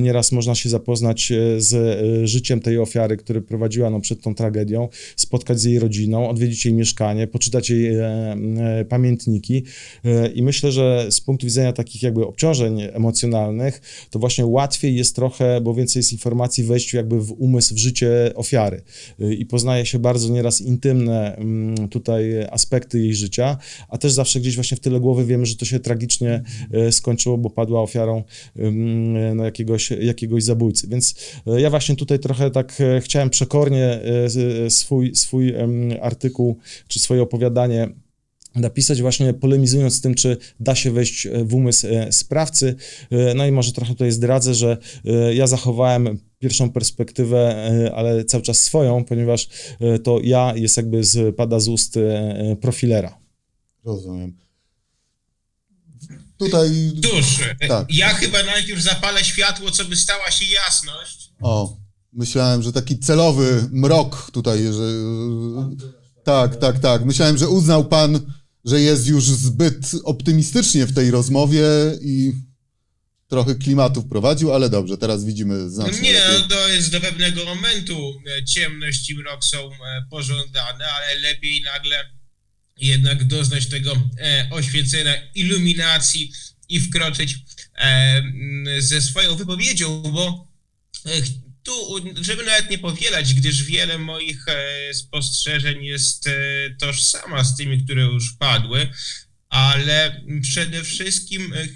Nieraz 0.00 0.32
można 0.32 0.54
się 0.54 0.68
zapoznać 0.68 1.32
z 1.58 1.98
życiem 2.28 2.60
tej 2.66 2.78
ofiary, 2.78 3.16
który 3.16 3.42
prowadziła 3.42 3.90
no, 3.90 4.00
przed 4.00 4.20
tą 4.20 4.34
tragedią, 4.34 4.88
spotkać 5.16 5.60
z 5.60 5.64
jej 5.64 5.78
rodziną, 5.78 6.28
odwiedzić 6.28 6.64
jej 6.64 6.74
mieszkanie, 6.74 7.26
poczytać 7.26 7.70
jej 7.70 7.94
e, 7.94 8.02
e, 8.02 8.84
pamiętniki 8.84 9.62
e, 10.04 10.28
i 10.28 10.42
myślę, 10.42 10.72
że 10.72 11.06
z 11.10 11.20
punktu 11.20 11.46
widzenia 11.46 11.72
takich 11.72 12.02
jakby 12.02 12.26
obciążeń 12.26 12.82
emocjonalnych, 12.92 13.80
to 14.10 14.18
właśnie 14.18 14.46
łatwiej 14.46 14.96
jest 14.96 15.16
trochę, 15.16 15.60
bo 15.60 15.74
więcej 15.74 16.00
jest 16.00 16.12
informacji 16.12 16.64
wejściu 16.64 16.96
jakby 16.96 17.20
w 17.20 17.32
umysł, 17.32 17.74
w 17.74 17.78
życie 17.78 18.32
ofiary 18.34 18.82
e, 19.20 19.34
i 19.34 19.46
poznaje 19.46 19.86
się 19.86 19.98
bardzo 19.98 20.32
nieraz 20.32 20.60
intymne 20.60 21.36
m, 21.36 21.74
mm, 21.74 21.88
tutaj 21.88 22.44
aspekty 22.50 23.00
jej 23.00 23.14
życia, 23.14 23.58
a 23.88 23.98
też 23.98 24.12
zawsze 24.12 24.40
gdzieś 24.40 24.54
właśnie 24.54 24.76
w 24.76 24.80
tyle 24.80 25.00
głowy 25.00 25.24
wiemy, 25.24 25.46
że 25.46 25.56
to 25.56 25.64
się 25.64 25.80
tragicznie 25.80 26.42
e, 26.72 26.92
skończyło, 26.92 27.38
bo 27.38 27.50
padła 27.50 27.82
ofiarą 27.82 28.24
no, 29.34 29.44
jakiegoś, 29.44 29.90
jakiegoś 29.90 30.44
zabójcy. 30.44 30.88
Więc 30.88 31.14
e, 31.46 31.60
ja 31.60 31.70
właśnie 31.70 31.96
tutaj 31.96 32.18
trochę 32.18 32.50
tak 32.56 32.80
e, 32.80 33.00
chciałem 33.00 33.30
przekornie 33.30 33.84
e, 33.84 34.00
e, 34.64 34.70
swój, 34.70 35.14
swój 35.14 35.54
artykuł 36.02 36.58
czy 36.88 36.98
swoje 36.98 37.22
opowiadanie 37.22 37.88
napisać 38.54 39.02
właśnie 39.02 39.34
polemizując 39.34 39.94
z 39.94 40.00
tym, 40.00 40.14
czy 40.14 40.36
da 40.60 40.74
się 40.74 40.90
wejść 40.90 41.28
w 41.44 41.54
umysł 41.54 41.86
sprawcy. 42.10 42.76
No 43.34 43.46
i 43.46 43.52
może 43.52 43.72
trochę 43.72 43.92
tutaj 43.92 44.12
zdradzę, 44.12 44.54
że 44.54 44.78
ja 45.34 45.46
zachowałem 45.46 46.18
pierwszą 46.38 46.72
perspektywę, 46.72 47.40
ale 47.94 48.24
cały 48.24 48.42
czas 48.42 48.62
swoją, 48.62 49.04
ponieważ 49.04 49.48
to 50.04 50.20
ja 50.22 50.52
jest 50.56 50.76
jakby 50.76 51.04
z, 51.04 51.36
pada 51.36 51.60
z 51.60 51.68
ust 51.68 51.94
profilera. 52.60 53.18
Rozumiem. 53.84 54.36
Tutaj... 56.38 56.92
Cóż, 57.02 57.40
tak. 57.68 57.86
ja 57.90 58.08
chyba 58.08 58.42
najpierw 58.42 58.82
zapalę 58.82 59.24
światło, 59.24 59.70
co 59.70 59.84
by 59.84 59.96
stała 59.96 60.30
się 60.30 60.44
jasność. 60.44 61.30
O, 61.40 61.85
Myślałem, 62.16 62.62
że 62.62 62.72
taki 62.72 62.98
celowy 62.98 63.68
mrok 63.72 64.30
tutaj, 64.30 64.58
że... 64.64 64.92
Tak, 66.24 66.56
tak, 66.56 66.78
tak. 66.78 67.04
Myślałem, 67.04 67.38
że 67.38 67.48
uznał 67.48 67.84
pan, 67.84 68.20
że 68.64 68.80
jest 68.80 69.06
już 69.06 69.24
zbyt 69.24 69.90
optymistycznie 70.04 70.86
w 70.86 70.94
tej 70.94 71.10
rozmowie 71.10 71.64
i 72.02 72.32
trochę 73.28 73.54
klimatu 73.54 74.02
wprowadził, 74.02 74.54
ale 74.54 74.70
dobrze, 74.70 74.98
teraz 74.98 75.24
widzimy 75.24 75.70
znacznie 75.70 76.12
Nie, 76.12 76.12
lepiej. 76.12 76.48
to 76.48 76.68
jest 76.68 76.90
do 76.90 77.00
pewnego 77.00 77.44
momentu 77.44 78.14
e, 78.38 78.44
ciemność 78.44 79.10
i 79.10 79.14
mrok 79.14 79.44
są 79.44 79.58
e, 79.58 80.04
pożądane, 80.10 80.84
ale 80.92 81.14
lepiej 81.14 81.62
nagle 81.62 82.10
jednak 82.76 83.24
doznać 83.24 83.66
tego 83.66 83.92
e, 84.20 84.48
oświecenia, 84.50 85.14
iluminacji 85.34 86.32
i 86.68 86.80
wkroczyć 86.80 87.38
ze 88.78 89.00
swoją 89.02 89.36
wypowiedzią, 89.36 90.02
bo 90.02 90.48
tu, 91.66 92.04
żeby 92.24 92.44
nawet 92.44 92.70
nie 92.70 92.78
powielać, 92.78 93.34
gdyż 93.34 93.62
wiele 93.62 93.98
moich 93.98 94.48
e, 94.48 94.94
spostrzeżeń 94.94 95.84
jest 95.84 96.26
e, 96.26 96.32
tożsama 96.80 97.44
z 97.44 97.56
tymi, 97.56 97.84
które 97.84 98.02
już 98.02 98.32
padły, 98.32 98.88
ale 99.48 100.24
przede 100.42 100.84
wszystkim 100.84 101.52
e, 101.52 101.66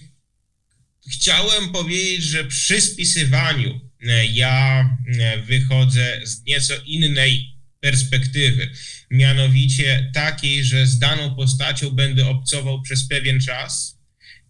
chciałem 1.13 1.73
powiedzieć, 1.73 2.23
że 2.23 2.45
przy 2.45 2.81
spisywaniu 2.81 3.81
ja 4.33 4.89
wychodzę 5.47 6.21
z 6.25 6.45
nieco 6.45 6.75
innej 6.87 7.57
perspektywy, 7.81 8.71
mianowicie 9.11 10.11
takiej, 10.15 10.65
że 10.65 10.87
z 10.87 10.99
daną 10.99 11.35
postacią 11.35 11.91
będę 11.91 12.29
obcował 12.29 12.83
przez 12.83 13.09
pewien 13.09 13.41
czas 13.41 13.99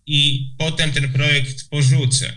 i 0.07 0.50
potem 0.59 0.92
ten 0.92 1.12
projekt 1.12 1.68
porzucę 1.68 2.33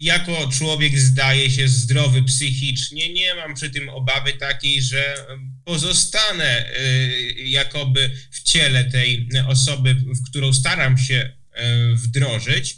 jako 0.00 0.48
człowiek 0.52 0.98
zdaje 0.98 1.50
się 1.50 1.68
zdrowy 1.68 2.22
psychicznie, 2.22 3.12
nie 3.12 3.34
mam 3.34 3.54
przy 3.54 3.70
tym 3.70 3.88
obawy 3.88 4.32
takiej, 4.32 4.82
że 4.82 5.26
pozostanę 5.64 6.70
y, 6.80 7.34
jakoby 7.38 8.10
w 8.30 8.42
ciele 8.42 8.84
tej 8.84 9.28
osoby, 9.46 9.94
w 9.94 10.30
którą 10.30 10.52
staram 10.52 10.98
się 10.98 11.32
y, 11.92 11.96
wdrożyć. 11.96 12.76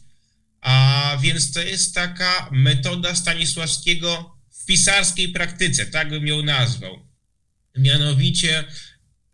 A 0.61 1.19
więc 1.23 1.53
to 1.53 1.63
jest 1.63 1.95
taka 1.95 2.49
metoda 2.53 3.15
Stanisławskiego 3.15 4.39
w 4.51 4.67
pisarskiej 4.67 5.29
praktyce, 5.29 5.87
tak 5.87 6.11
bym 6.11 6.27
ją 6.27 6.43
nazwał. 6.43 7.09
Mianowicie, 7.77 8.65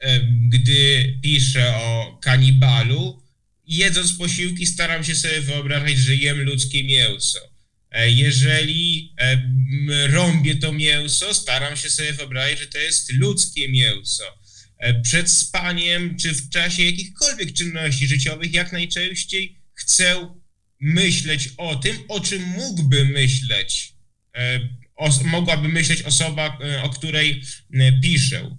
y, 0.04 0.28
gdy 0.48 1.14
piszę 1.22 1.76
o 1.76 2.18
kanibalu, 2.22 3.22
jedząc 3.66 4.12
posiłki 4.12 4.66
staram 4.66 5.04
się 5.04 5.14
sobie 5.14 5.40
wyobrażać, 5.40 5.98
że 5.98 6.14
jem 6.14 6.40
ludzkie 6.40 6.84
mięso 6.84 7.53
jeżeli 7.94 9.14
e, 9.18 9.36
rąbię 10.06 10.56
to 10.56 10.72
mięso, 10.72 11.34
staram 11.34 11.76
się 11.76 11.90
sobie 11.90 12.12
wyobrazić, 12.12 12.58
że 12.58 12.66
to 12.66 12.78
jest 12.78 13.12
ludzkie 13.12 13.68
mięso. 13.68 14.24
E, 14.78 15.00
przed 15.00 15.30
spaniem, 15.30 16.16
czy 16.18 16.34
w 16.34 16.48
czasie 16.48 16.84
jakichkolwiek 16.84 17.52
czynności 17.52 18.06
życiowych, 18.06 18.54
jak 18.54 18.72
najczęściej 18.72 19.58
chcę 19.74 20.34
myśleć 20.80 21.48
o 21.56 21.76
tym, 21.76 21.96
o 22.08 22.20
czym 22.20 22.42
mógłby 22.42 23.04
myśleć, 23.04 23.94
mogłaby 25.24 25.68
myśleć 25.68 26.02
osoba, 26.02 26.58
o 26.82 26.90
której 26.90 27.42
piszę. 28.02 28.56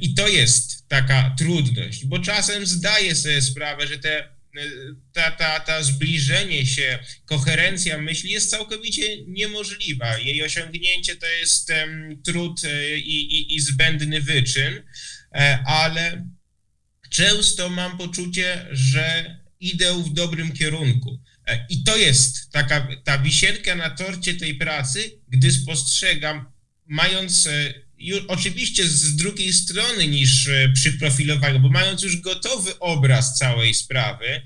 I 0.00 0.14
to 0.14 0.28
jest 0.28 0.88
taka 0.88 1.34
trudność, 1.38 2.04
bo 2.04 2.18
czasem 2.18 2.66
zdaję 2.66 3.14
sobie 3.14 3.42
sprawę, 3.42 3.86
że 3.86 3.98
te 3.98 4.37
ta, 5.12 5.30
ta, 5.30 5.60
ta 5.60 5.82
zbliżenie 5.82 6.66
się, 6.66 6.98
koherencja 7.26 7.98
myśli 7.98 8.30
jest 8.30 8.50
całkowicie 8.50 9.24
niemożliwa. 9.26 10.18
Jej 10.18 10.42
osiągnięcie 10.42 11.16
to 11.16 11.26
jest 11.26 11.70
um, 11.70 12.22
trud 12.22 12.64
e, 12.64 12.98
i, 12.98 13.34
i, 13.34 13.56
i 13.56 13.60
zbędny 13.60 14.20
wyczyn, 14.20 14.82
e, 15.34 15.58
ale 15.66 16.28
często 17.10 17.70
mam 17.70 17.98
poczucie, 17.98 18.66
że 18.70 19.38
idę 19.60 20.02
w 20.02 20.12
dobrym 20.12 20.52
kierunku. 20.52 21.20
E, 21.46 21.66
I 21.68 21.84
to 21.84 21.96
jest 21.96 22.52
taka 22.52 22.88
ta 23.04 23.18
wisienka 23.18 23.74
na 23.74 23.90
torcie 23.90 24.34
tej 24.34 24.54
pracy, 24.54 25.20
gdy 25.28 25.52
spostrzegam, 25.52 26.52
mając 26.86 27.48
już, 27.98 28.24
oczywiście 28.28 28.88
z 28.88 29.16
drugiej 29.16 29.52
strony 29.52 30.08
niż 30.08 30.48
e, 30.48 30.68
przy 30.74 30.92
profilowaniu, 30.92 31.60
bo 31.60 31.68
mając 31.68 32.02
już 32.02 32.20
gotowy 32.20 32.78
obraz 32.78 33.38
całej 33.38 33.74
sprawy, 33.74 34.42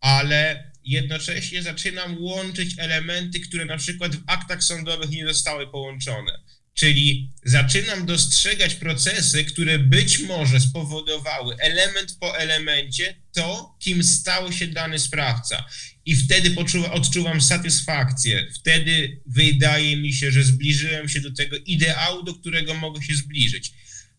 ale 0.00 0.70
jednocześnie 0.84 1.62
zaczynam 1.62 2.22
łączyć 2.22 2.74
elementy, 2.78 3.40
które 3.40 3.64
na 3.64 3.76
przykład 3.76 4.16
w 4.16 4.22
aktach 4.26 4.64
sądowych 4.64 5.10
nie 5.10 5.26
zostały 5.26 5.66
połączone. 5.66 6.32
Czyli 6.74 7.32
zaczynam 7.44 8.06
dostrzegać 8.06 8.74
procesy, 8.74 9.44
które 9.44 9.78
być 9.78 10.18
może 10.18 10.60
spowodowały 10.60 11.56
element 11.58 12.16
po 12.20 12.38
elemencie 12.38 13.14
to, 13.32 13.76
kim 13.80 14.04
stał 14.04 14.52
się 14.52 14.66
dany 14.66 14.98
sprawca. 14.98 15.64
I 16.06 16.16
wtedy 16.16 16.50
poczuwa, 16.50 16.92
odczuwam 16.92 17.40
satysfakcję. 17.40 18.46
Wtedy 18.54 19.20
wydaje 19.26 19.96
mi 19.96 20.12
się, 20.12 20.32
że 20.32 20.44
zbliżyłem 20.44 21.08
się 21.08 21.20
do 21.20 21.32
tego 21.32 21.56
ideału, 21.56 22.22
do 22.22 22.34
którego 22.34 22.74
mogę 22.74 23.02
się 23.02 23.14
zbliżyć. 23.14 23.72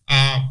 A 0.06 0.48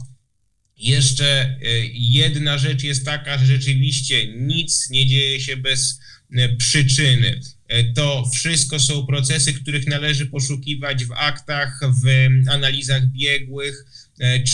jeszcze 0.78 1.42
e, 1.42 1.58
jedna 1.94 2.58
rzecz 2.58 2.84
jest 2.84 3.06
taka, 3.06 3.38
że 3.38 3.46
rzeczywiście 3.46 4.28
nic 4.28 4.90
nie 4.90 5.08
dzieje 5.08 5.40
się 5.40 5.58
bez 5.58 6.00
e, 6.36 6.56
przyczyny. 6.56 7.42
E, 7.68 7.84
to 7.84 8.30
wszystko 8.34 8.80
są 8.80 9.06
procesy, 9.06 9.54
których 9.54 9.88
należy 9.88 10.26
poszukiwać 10.26 11.06
w 11.06 11.12
aktach, 11.12 11.80
w 12.04 12.30
analizach 12.50 13.06
biegłych 13.06 13.86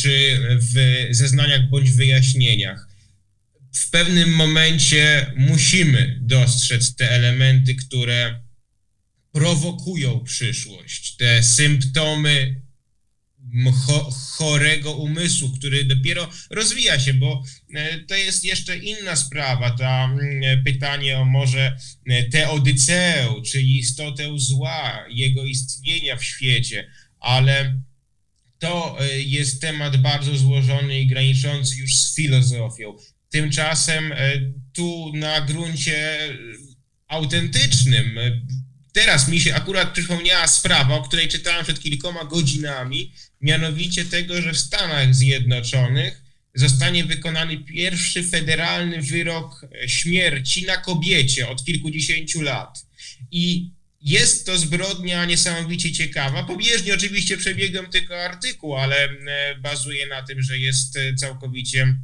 czy 0.02 0.40
w 0.60 1.08
zeznaniach 1.12 1.70
bądź 1.70 1.92
wyjaśnieniach 1.92 2.91
w 3.74 3.90
pewnym 3.90 4.34
momencie 4.34 5.34
musimy 5.38 6.20
dostrzec 6.22 6.96
te 6.96 7.12
elementy, 7.12 7.76
które 7.76 8.40
prowokują 9.32 10.24
przyszłość, 10.24 11.16
te 11.16 11.44
symptomy 11.44 12.62
chorego 14.38 14.92
umysłu, 14.92 15.52
który 15.52 15.84
dopiero 15.84 16.30
rozwija 16.50 17.00
się, 17.00 17.14
bo 17.14 17.44
e, 17.76 18.00
to 18.00 18.16
jest 18.16 18.44
jeszcze 18.46 18.78
inna 18.78 19.16
sprawa, 19.16 19.72
to 19.72 19.86
mm, 19.86 20.64
pytanie 20.64 21.18
o 21.18 21.26
może 21.26 21.78
e, 22.06 22.24
teodyceę, 22.24 23.28
czyli 23.46 23.78
istotę 23.78 24.24
zła, 24.36 25.06
jego 25.10 25.46
istnienia 25.46 26.16
w 26.16 26.24
świecie, 26.24 26.92
ale 27.20 27.82
to 28.60 28.98
e, 29.02 29.22
jest 29.22 29.62
temat 29.62 29.98
bardzo 29.98 30.38
złożony 30.38 31.02
i 31.02 31.08
graniczący 31.08 31.76
już 31.76 31.98
z 31.98 32.16
filozofią. 32.16 32.98
Tymczasem 33.32 34.12
e, 34.12 34.18
tu 34.74 35.12
na 35.16 35.42
gruncie 35.42 36.18
autentycznym, 37.08 38.18
e, 38.18 38.42
teraz 38.94 39.28
mi 39.28 39.40
się 39.40 39.56
akurat 39.56 39.94
przypomniała 39.94 40.48
sprawa, 40.48 40.96
o 40.96 41.04
której 41.04 41.28
czytałem 41.28 41.64
przed 41.64 41.80
kilkoma 41.80 42.26
godzinami, 42.26 43.12
mianowicie 43.42 44.06
tego, 44.06 44.42
że 44.42 44.54
w 44.54 44.58
Stanach 44.58 45.16
Zjednoczonych 45.16 46.22
zostanie 46.56 47.06
wykonany 47.06 47.58
pierwszy 47.58 48.24
federalny 48.24 49.02
wyrok 49.02 49.66
śmierci 49.88 50.66
na 50.66 50.78
kobiecie 50.78 51.50
od 51.50 51.66
kilkudziesięciu 51.66 52.42
lat. 52.42 52.86
I 53.32 53.72
jest 54.02 54.46
to 54.46 54.58
zbrodnia 54.58 55.26
niesamowicie 55.26 55.92
ciekawa. 55.92 56.44
Pobieżnie 56.44 56.94
oczywiście 56.94 57.38
przebiegam 57.38 57.90
tylko 57.90 58.24
artykuł, 58.24 58.76
ale 58.76 59.04
e, 59.06 59.56
bazuje 59.56 60.08
na 60.08 60.22
tym, 60.22 60.42
że 60.42 60.60
jest 60.60 61.00
całkowicie 61.18 61.96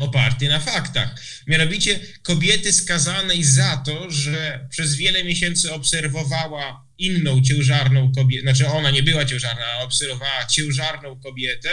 oparty 0.00 0.48
na 0.48 0.60
faktach. 0.60 1.14
Mianowicie 1.46 2.00
kobiety 2.22 2.72
skazanej 2.72 3.44
za 3.44 3.76
to, 3.76 4.10
że 4.10 4.66
przez 4.70 4.94
wiele 4.94 5.24
miesięcy 5.24 5.72
obserwowała 5.72 6.86
inną 6.98 7.42
ciężarną 7.42 8.12
kobietę, 8.12 8.42
znaczy 8.42 8.66
ona 8.66 8.90
nie 8.90 9.02
była 9.02 9.24
ciężarna, 9.24 9.64
ale 9.64 9.84
obserwowała 9.84 10.46
ciężarną 10.46 11.20
kobietę, 11.20 11.68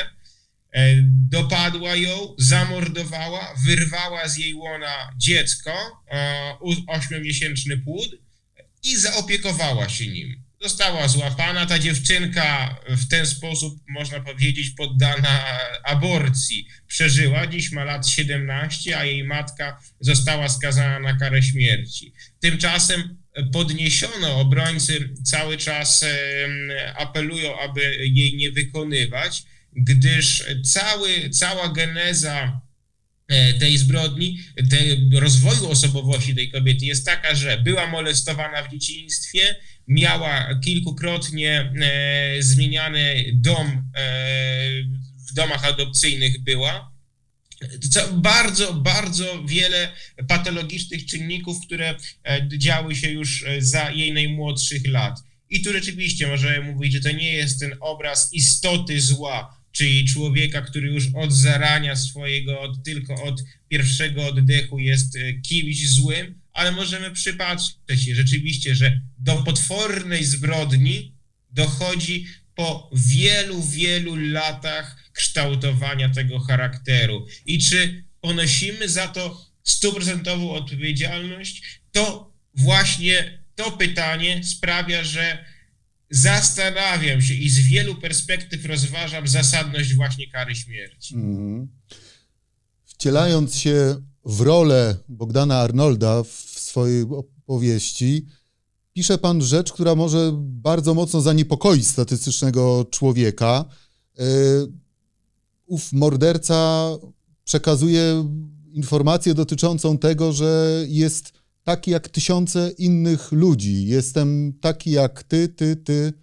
e, 0.71 0.95
dopadła 1.29 1.95
ją, 1.95 2.35
zamordowała, 2.37 3.55
wyrwała 3.65 4.27
z 4.27 4.37
jej 4.37 4.53
łona 4.53 5.11
dziecko, 5.17 6.03
e, 6.11 6.57
ośmiomiesięczny 6.87 7.77
płód 7.77 8.15
i 8.83 8.97
zaopiekowała 8.97 9.89
się 9.89 10.07
nim. 10.07 10.46
Została 10.61 11.07
złapana 11.07 11.65
ta 11.65 11.79
dziewczynka 11.79 12.79
w 12.89 13.07
ten 13.07 13.25
sposób, 13.25 13.79
można 13.89 14.19
powiedzieć, 14.19 14.69
poddana 14.69 15.59
aborcji. 15.83 16.67
Przeżyła, 16.87 17.47
dziś 17.47 17.71
ma 17.71 17.83
lat 17.83 18.07
17, 18.07 18.97
a 18.97 19.05
jej 19.05 19.23
matka 19.23 19.79
została 19.99 20.49
skazana 20.49 20.99
na 20.99 21.19
karę 21.19 21.43
śmierci. 21.43 22.13
Tymczasem 22.39 23.17
podniesiono, 23.53 24.39
obrońcy 24.39 25.09
cały 25.23 25.57
czas 25.57 26.05
apelują, 26.95 27.59
aby 27.59 27.81
jej 28.13 28.35
nie 28.35 28.51
wykonywać, 28.51 29.43
gdyż 29.75 30.43
cały, 30.63 31.29
cała 31.29 31.69
geneza 31.69 32.61
e, 33.27 33.53
tej 33.53 33.77
zbrodni, 33.77 34.39
tej 34.69 35.09
rozwoju 35.13 35.69
osobowości 35.69 36.35
tej 36.35 36.51
kobiety 36.51 36.85
jest 36.85 37.05
taka, 37.05 37.35
że 37.35 37.57
była 37.57 37.87
molestowana 37.87 38.63
w 38.63 38.71
dzieciństwie, 38.71 39.55
miała 39.87 40.59
kilkukrotnie 40.63 41.73
e, 41.81 42.43
zmieniany 42.43 43.23
dom 43.33 43.67
e, 43.67 43.81
w 45.29 45.33
domach 45.33 45.65
adopcyjnych 45.65 46.43
była. 46.43 46.97
Bardzo, 48.13 48.73
bardzo 48.73 49.43
wiele 49.43 49.91
patologicznych 50.27 51.05
czynników, 51.05 51.57
które 51.65 51.95
e, 52.23 52.47
działy 52.57 52.95
się 52.95 53.11
już 53.11 53.45
za 53.59 53.91
jej 53.91 54.13
najmłodszych 54.13 54.87
lat. 54.87 55.19
I 55.49 55.61
tu 55.61 55.73
rzeczywiście 55.73 56.27
możemy 56.27 56.73
mówić, 56.73 56.93
że 56.93 56.99
to 56.99 57.11
nie 57.11 57.33
jest 57.33 57.59
ten 57.59 57.75
obraz 57.79 58.33
istoty 58.33 59.01
zła, 59.01 59.57
czyli 59.71 60.05
człowieka, 60.05 60.61
który 60.61 60.87
już 60.87 61.07
od 61.15 61.33
zarania 61.33 61.95
swojego, 61.95 62.61
od, 62.61 62.83
tylko 62.83 63.23
od 63.23 63.43
pierwszego 63.69 64.27
oddechu 64.27 64.79
jest 64.79 65.17
kimś 65.47 65.89
złym, 65.89 66.41
ale 66.57 66.71
możemy 66.71 67.11
przypatrzeć 67.11 68.03
się 68.05 68.15
rzeczywiście, 68.15 68.75
że 68.75 69.01
do 69.17 69.35
potwornej 69.35 70.25
zbrodni 70.25 71.15
dochodzi 71.51 72.25
po 72.55 72.89
wielu, 72.93 73.63
wielu 73.63 74.15
latach 74.15 75.09
kształtowania 75.13 76.09
tego 76.09 76.39
charakteru. 76.39 77.27
I 77.45 77.59
czy 77.59 78.03
ponosimy 78.21 78.89
za 78.89 79.07
to 79.07 79.45
stuprocentową 79.63 80.51
odpowiedzialność, 80.51 81.81
to 81.91 82.33
właśnie 82.53 83.43
to 83.55 83.71
pytanie 83.71 84.43
sprawia, 84.43 85.03
że 85.03 85.45
zastanawiam 86.09 87.21
się 87.21 87.33
i 87.33 87.49
z 87.49 87.59
wielu 87.59 87.95
perspektyw 87.95 88.65
rozważam 88.65 89.27
zasadność 89.27 89.93
właśnie 89.93 90.27
kary 90.27 90.55
śmierci. 90.55 91.15
Mm. 91.15 91.67
Wcielając 92.85 93.55
się 93.55 94.01
w 94.27 94.41
rolę 94.41 94.95
Bogdana 95.09 95.55
Arnolda 95.57 96.23
w 96.23 96.27
swojej 96.55 97.01
opowieści, 97.03 98.25
pisze 98.93 99.17
pan 99.17 99.41
rzecz, 99.41 99.73
która 99.73 99.95
może 99.95 100.31
bardzo 100.37 100.93
mocno 100.93 101.21
zaniepokoić 101.21 101.87
statystycznego 101.87 102.85
człowieka. 102.91 103.65
E, 104.19 104.23
ów 105.65 105.93
morderca 105.93 106.89
przekazuje 107.43 108.29
informację 108.73 109.33
dotyczącą 109.33 109.97
tego, 109.97 110.33
że 110.33 110.83
jest 110.87 111.33
taki 111.63 111.91
jak 111.91 112.09
tysiące 112.09 112.71
innych 112.77 113.31
ludzi. 113.31 113.85
Jestem 113.85 114.53
taki 114.61 114.91
jak 114.91 115.23
ty, 115.23 115.49
ty, 115.49 115.75
ty 115.75 116.13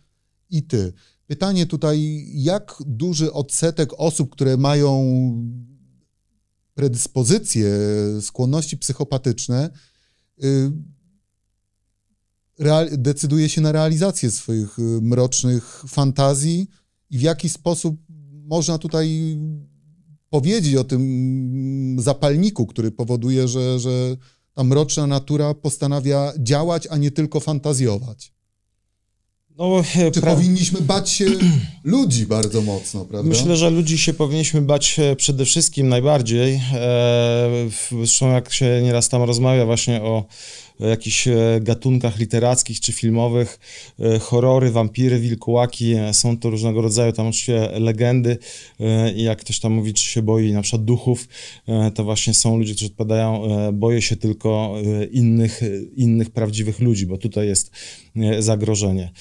i 0.51 0.63
ty. 0.63 0.93
Pytanie 1.27 1.67
tutaj, 1.67 2.27
jak 2.35 2.75
duży 2.87 3.33
odsetek 3.33 3.91
osób, 3.97 4.31
które 4.31 4.57
mają 4.57 4.99
predyspozycje, 6.75 7.71
skłonności 8.21 8.77
psychopatyczne, 8.77 9.71
y, 10.45 10.73
decyduje 12.99 13.49
się 13.49 13.61
na 13.61 13.73
realizację 13.73 14.31
swoich 14.31 14.79
y, 14.79 14.83
mrocznych 14.83 15.85
fantazji 15.89 16.71
i 17.11 17.19
w 17.19 17.23
jaki 17.23 17.49
sposób 17.49 17.97
można 18.45 18.79
tutaj 18.79 19.39
powiedzieć 20.31 20.75
o 20.75 20.85
tym 20.85 21.97
zapalniku, 22.01 22.67
który 22.67 22.91
powoduje, 22.91 23.49
że, 23.49 23.79
że 23.79 24.17
ta 24.55 24.65
mroczna 24.65 25.07
natura 25.07 25.55
postanawia 25.55 26.33
działać, 26.39 26.87
a 26.91 26.97
nie 26.97 27.11
tylko 27.11 27.41
fantazjować. 27.41 28.34
No, 29.59 29.83
e, 29.97 30.11
Czy 30.11 30.21
pra... 30.21 30.35
powinniśmy 30.35 30.81
bać 30.81 31.11
się 31.11 31.25
ludzi 31.85 32.27
bardzo 32.27 32.63
mocno, 32.63 33.05
prawda? 33.05 33.29
Myślę, 33.29 33.57
że 33.57 33.71
ludzi 33.71 33.99
się 33.99 34.15
powinniśmy 34.15 34.63
bać 34.63 34.99
e, 34.99 35.17
przede 35.17 35.45
wszystkim 35.45 35.89
najbardziej. 35.89 36.61
Zresztą 37.91 38.33
jak 38.33 38.53
się 38.53 38.81
nieraz 38.83 39.09
tam 39.09 39.23
rozmawia 39.23 39.67
właśnie 39.67 40.03
o 40.03 40.25
jakichś 40.81 41.29
e, 41.29 41.61
gatunkach 41.61 42.19
literackich 42.19 42.81
czy 42.81 42.93
filmowych, 42.93 43.59
e, 44.01 44.19
horrory, 44.19 44.71
wampiry, 44.71 45.21
wilkołaki, 45.21 45.93
e, 45.93 46.15
są 46.15 46.39
to 46.39 46.51
różnego 46.51 46.83
rodzaju 46.83 47.13
tam 47.13 47.27
oczywiście 47.27 47.69
legendy 47.81 48.39
i 49.17 49.23
jak 49.23 49.39
ktoś 49.39 49.61
tam 49.61 49.73
mówi, 49.73 49.95
czy 49.95 50.05
się 50.05 50.23
boi 50.23 50.53
na 50.53 50.63
przykład 50.63 50.85
duchów, 50.85 51.29
to 51.95 52.05
właśnie 52.05 52.35
są 52.35 52.59
ludzie, 52.59 52.75
którzy 52.75 52.87
odpowiadają, 52.87 53.43
boję 53.73 54.03
się 54.03 54.17
tylko 54.17 54.75
innych, 55.11 55.61
innych 55.97 56.31
prawdziwych 56.31 56.81
ludzi, 56.81 57.07
bo 57.07 57.19
tutaj 57.19 57.47
jest 57.47 57.71
zagrożenie 58.39 59.13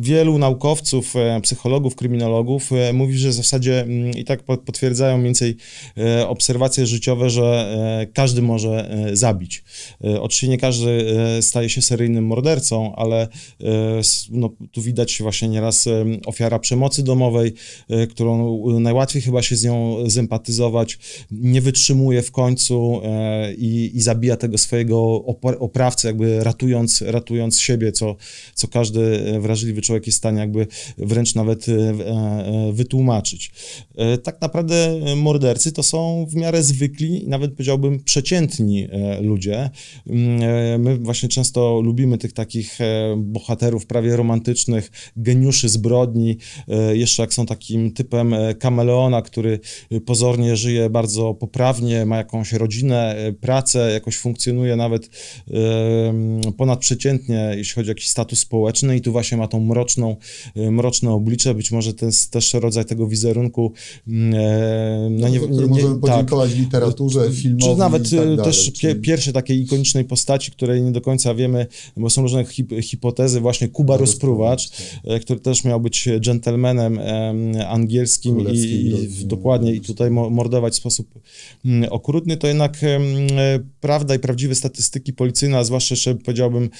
wielu 0.00 0.38
naukowców, 0.38 1.16
e, 1.16 1.40
psychologów, 1.40 1.96
kryminologów 1.96 2.72
e, 2.72 2.92
mówi, 2.92 3.18
że 3.18 3.28
w 3.28 3.32
zasadzie 3.32 3.80
mm, 3.80 4.10
i 4.10 4.24
tak 4.24 4.42
potwierdzają 4.42 5.16
mniej 5.16 5.24
więcej 5.24 5.56
e, 5.98 6.28
obserwacje 6.28 6.86
życiowe, 6.86 7.30
że 7.30 7.50
każdy 8.14 8.42
może 8.42 8.90
zabić. 9.12 9.64
Oczywiście 10.00 10.48
nie 10.48 10.58
każdy 10.58 11.04
staje 11.40 11.68
się 11.68 11.82
seryjnym 11.82 12.26
mordercą, 12.26 12.94
ale 12.96 13.28
no, 14.30 14.50
tu 14.72 14.82
widać 14.82 15.18
właśnie 15.22 15.48
nieraz 15.48 15.88
ofiara 16.26 16.58
przemocy 16.58 17.02
domowej, 17.02 17.52
którą 18.10 18.60
najłatwiej 18.80 19.22
chyba 19.22 19.42
się 19.42 19.56
z 19.56 19.64
nią 19.64 19.96
zempatyzować, 20.06 20.98
nie 21.30 21.60
wytrzymuje 21.60 22.22
w 22.22 22.30
końcu 22.30 23.00
i, 23.58 23.90
i 23.94 24.00
zabija 24.00 24.36
tego 24.36 24.58
swojego 24.58 25.24
oprawcę, 25.58 26.08
jakby 26.08 26.44
ratując, 26.44 27.02
ratując 27.06 27.60
siebie, 27.60 27.92
co, 27.92 28.16
co 28.54 28.68
każdy 28.68 29.20
wrażliwy 29.50 29.82
człowiek 29.82 30.06
jest 30.06 30.18
w 30.18 30.22
stanie 30.22 30.40
jakby 30.40 30.66
wręcz 30.98 31.34
nawet 31.34 31.68
e, 31.68 31.72
e, 31.72 32.72
wytłumaczyć. 32.72 33.50
E, 33.96 34.18
tak 34.18 34.40
naprawdę 34.40 35.00
mordercy 35.16 35.72
to 35.72 35.82
są 35.82 36.26
w 36.30 36.34
miarę 36.34 36.62
zwykli, 36.62 37.24
nawet 37.26 37.52
powiedziałbym 37.52 38.04
przeciętni 38.04 38.88
ludzie. 39.20 39.70
Mm, 40.06 40.80
my 40.82 40.98
właśnie 40.98 41.28
często 41.28 41.80
lubimy 41.80 42.18
tych 42.18 42.32
takich 42.32 42.78
bohaterów 43.16 43.86
prawie 43.86 44.16
romantycznych, 44.16 44.90
geniuszy 45.16 45.68
zbrodni, 45.68 46.36
jeszcze 46.92 47.22
jak 47.22 47.34
są 47.34 47.46
takim 47.46 47.92
typem 47.92 48.34
kameleona, 48.58 49.22
który 49.22 49.60
pozornie 50.06 50.56
żyje 50.56 50.90
bardzo 50.90 51.34
poprawnie, 51.34 52.06
ma 52.06 52.16
jakąś 52.16 52.52
rodzinę, 52.52 53.16
pracę, 53.40 53.90
jakoś 53.92 54.16
funkcjonuje 54.16 54.76
nawet 54.76 55.10
ponadprzeciętnie, 56.56 57.52
jeśli 57.56 57.74
chodzi 57.74 57.88
o 57.88 57.94
jakiś 57.94 58.08
status 58.08 58.38
społeczny 58.38 58.96
i 58.96 59.00
tu 59.00 59.12
właśnie 59.12 59.38
ma 59.40 59.48
tą 59.48 59.60
mroczną, 59.60 60.16
e, 60.56 60.70
mroczne 60.70 61.10
oblicze, 61.10 61.54
być 61.54 61.72
może 61.72 61.94
to 61.94 62.06
jest 62.06 62.30
też 62.30 62.54
rodzaj 62.54 62.84
tego 62.84 63.06
wizerunku. 63.06 63.72
Mm, 64.08 64.34
e, 64.34 65.10
no 65.10 65.28
nie, 65.28 65.38
nie, 65.38 65.66
możemy 65.66 65.92
tak. 65.92 66.00
podziękować 66.00 66.50
tak, 66.50 66.58
literaturze, 66.58 67.30
filmowi 67.32 67.72
Czy 67.72 67.78
nawet 67.78 68.02
tak 68.02 68.12
e, 68.12 68.16
dalej, 68.16 68.38
też 68.44 68.72
czy... 68.72 68.94
pierwszej 68.94 69.32
takiej 69.32 69.60
ikonicznej 69.60 70.04
postaci, 70.04 70.50
której 70.50 70.82
nie 70.82 70.92
do 70.92 71.00
końca 71.00 71.34
wiemy, 71.34 71.66
bo 71.96 72.10
są 72.10 72.22
różne 72.22 72.44
hip, 72.44 72.72
hipotezy, 72.82 73.40
właśnie 73.40 73.68
Kuba 73.68 73.96
Rozpruwacz, 73.96 74.70
tak. 74.70 75.22
który 75.22 75.40
też 75.40 75.64
miał 75.64 75.80
być 75.80 76.08
gentlemanem 76.26 77.00
angielskim 77.68 78.40
i, 78.52 78.58
i 78.58 79.26
dokładnie 79.26 79.72
i 79.72 79.80
tutaj 79.80 80.10
mordować 80.10 80.72
w 80.72 80.76
sposób 80.76 81.06
mm, 81.64 81.92
okrutny, 81.92 82.36
to 82.36 82.46
jednak 82.46 82.80
prawda 83.80 84.14
i 84.14 84.18
prawdziwe 84.18 84.54
statystyki 84.54 85.12
policyjne, 85.12 85.58
a 85.58 85.64
zwłaszcza 85.64 85.92
jeszcze 85.92 86.14
powiedziałbym 86.14 86.70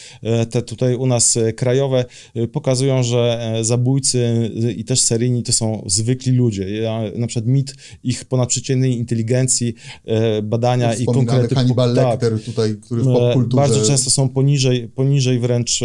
te 0.51 0.63
tutaj 0.63 0.95
u 0.95 1.07
nas 1.07 1.39
krajowe, 1.57 2.05
pokazują, 2.53 3.03
że 3.03 3.55
e, 3.59 3.65
zabójcy 3.65 4.51
i 4.77 4.85
też 4.85 5.01
seryjni 5.01 5.43
to 5.43 5.53
są 5.53 5.85
zwykli 5.87 6.33
ludzie. 6.33 6.71
Ja, 6.71 7.03
na 7.17 7.27
przykład 7.27 7.47
mit 7.47 7.75
ich 8.05 8.25
ponadprzeciętnej 8.25 8.99
inteligencji, 8.99 9.75
e, 10.05 10.43
badania 10.43 10.95
i 10.95 11.05
konkrety... 11.05 11.55
Hannibal 11.55 11.95
tak, 11.95 12.23
Lecter 12.23 12.45
tutaj, 12.45 12.77
który 12.83 13.03
w 13.03 13.09
e, 13.09 13.13
popkulturze... 13.13 13.57
Bardzo 13.57 13.87
często 13.87 14.11
są 14.11 14.29
poniżej, 14.29 14.89
poniżej 14.89 15.39
wręcz 15.39 15.81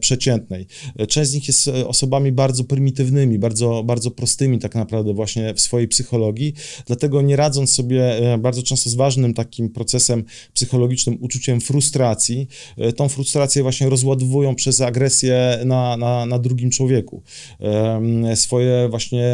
przeciętnej. 0.00 0.66
Część 1.08 1.30
z 1.30 1.34
nich 1.34 1.48
jest 1.48 1.68
osobami 1.68 2.32
bardzo 2.32 2.64
prymitywnymi, 2.64 3.38
bardzo, 3.38 3.82
bardzo 3.84 4.10
prostymi 4.10 4.58
tak 4.58 4.74
naprawdę 4.74 5.14
właśnie 5.14 5.54
w 5.54 5.60
swojej 5.60 5.88
psychologii, 5.88 6.54
dlatego 6.86 7.22
nie 7.22 7.36
radząc 7.36 7.72
sobie 7.72 8.20
bardzo 8.38 8.62
często 8.62 8.90
z 8.90 8.94
ważnym 8.94 9.34
takim 9.34 9.70
procesem 9.70 10.24
psychologicznym, 10.54 11.18
uczuciem 11.20 11.60
frustracji, 11.60 12.48
tą 12.96 13.08
frustrację 13.08 13.62
właśnie 13.62 13.88
rozładowują 13.88 14.54
przez 14.54 14.80
agresję 14.80 15.58
na, 15.64 15.95
na 15.96 16.26
na, 16.26 16.38
drugim 16.38 16.70
człowieku. 16.70 17.22
Swoje 18.34 18.88
właśnie 18.88 19.26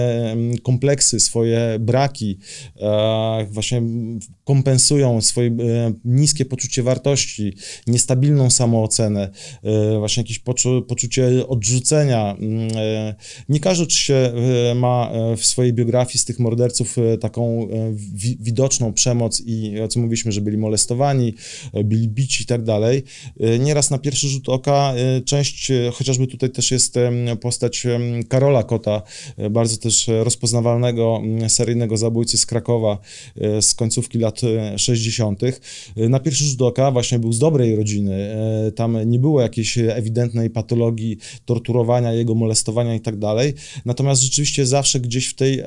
kompleksy, 0.63 1.21
swoje 1.21 1.77
braki 1.81 2.39
e, 2.81 3.47
właśnie 3.51 3.83
kompensują 4.45 5.21
swoje 5.21 5.49
e, 5.49 5.53
niskie 6.05 6.45
poczucie 6.45 6.83
wartości, 6.83 7.53
niestabilną 7.87 8.51
samoocenę, 8.51 9.31
e, 9.63 9.99
właśnie 9.99 10.21
jakieś 10.21 10.39
poczu, 10.39 10.83
poczucie 10.83 11.49
odrzucenia. 11.49 12.37
Mm, 12.39 12.69
nie 13.49 13.61
każdy 13.61 13.85
oczywiście 13.85 14.33
ma 14.75 15.11
w 15.37 15.45
swojej 15.45 15.73
biografii 15.73 16.19
z 16.19 16.25
tych 16.25 16.39
morderców 16.39 16.97
taką 17.21 17.69
widoczną 18.41 18.93
przemoc 18.93 19.43
i 19.47 19.81
o 19.81 19.89
co 19.89 20.01
mówiliśmy, 20.01 20.33
że 20.33 20.41
byli 20.41 20.59
molestowani, 20.59 21.35
byli 21.85 22.09
bici 22.09 22.43
i 22.43 22.47
tak 22.47 22.63
dalej. 22.63 23.03
Nieraz 23.61 23.91
na 23.91 23.99
pierwszy 23.99 24.29
rzut 24.29 24.49
oka 24.49 24.95
część, 25.25 25.73
chociażby 25.93 26.27
tutaj 26.27 26.51
też 26.53 26.71
jest 26.71 26.95
postać 27.41 27.87
Karola 28.29 28.63
Kota, 28.63 29.03
e, 29.37 29.51
bardzo 29.51 29.77
też 29.77 30.11
rozpoznawalnego 30.23 31.23
seryjnego 31.49 31.97
zabójcy 31.97 32.39
z 32.39 32.47
Krakowa 32.47 32.99
e, 33.41 33.63
z 33.63 33.75
końcówki 33.75 34.19
lat 34.19 34.41
60. 34.77 35.43
E, 35.97 36.09
na 36.09 36.21
pierwszy 36.21 36.45
rzut 36.45 36.63
oka 36.63 36.91
właśnie 36.91 37.19
był 37.19 37.33
z 37.33 37.39
dobrej 37.39 37.77
rodziny. 37.77 38.37
Tam 38.77 39.11
nie 39.11 39.19
było 39.19 39.41
jakiejś 39.41 39.79
ewidentnej 39.79 40.51
patologii 40.51 41.19
torturowania, 41.45 42.13
jego 42.13 42.35
molestowania 42.35 42.95
i 42.95 43.01
tak 43.01 43.19
dalej. 43.19 43.55
Natomiast 43.85 44.23
rzeczywiście 44.23 44.67
zawsze 44.67 45.01
gdzieś 45.01 45.27
w 45.27 45.35
tej 45.35 45.63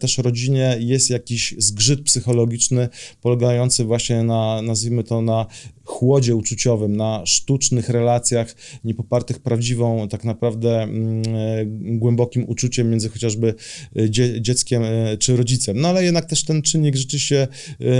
też 0.00 0.18
rodzinie 0.18 0.76
jest 0.80 1.10
jakiś 1.10 1.54
zgrzyt 1.58 2.02
psychologiczny 2.02 2.88
polegający 3.20 3.84
właśnie 3.84 4.22
na, 4.22 4.62
nazwijmy 4.62 5.04
to, 5.04 5.22
na 5.22 5.46
chłodzie 5.88 6.36
uczuciowym, 6.36 6.96
na 6.96 7.22
sztucznych 7.26 7.88
relacjach 7.88 8.54
niepopartych 8.84 9.38
prawdziwą, 9.38 10.08
tak 10.08 10.24
naprawdę 10.28 10.82
mm, 10.82 11.22
e, 11.26 11.66
głębokim 11.98 12.44
uczuciem 12.48 12.90
między 12.90 13.08
chociażby 13.08 13.54
e, 13.96 14.10
dzie 14.10 14.40
dzieckiem 14.40 14.82
e, 14.84 15.16
czy 15.16 15.36
rodzicem. 15.36 15.80
No 15.80 15.88
ale 15.88 16.04
jednak 16.04 16.24
też 16.24 16.44
ten 16.44 16.62
czynnik 16.62 16.96
rzeczywiście 16.96 17.48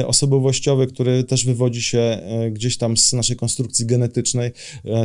osobowościowy, 0.07 0.87
który 0.87 1.25
też 1.25 1.45
wywodzi 1.45 1.83
się 1.83 2.21
gdzieś 2.51 2.77
tam 2.77 2.97
z 2.97 3.13
naszej 3.13 3.37
konstrukcji 3.37 3.87
genetycznej, 3.87 4.51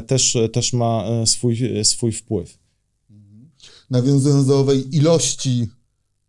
też, 0.08 0.38
też 0.54 0.74
ma 0.74 1.06
swój, 1.26 1.58
swój 1.84 2.12
wpływ. 2.12 2.58
Nawiązując 3.90 4.48
do 4.48 4.60
owej 4.60 4.96
ilości 4.96 5.68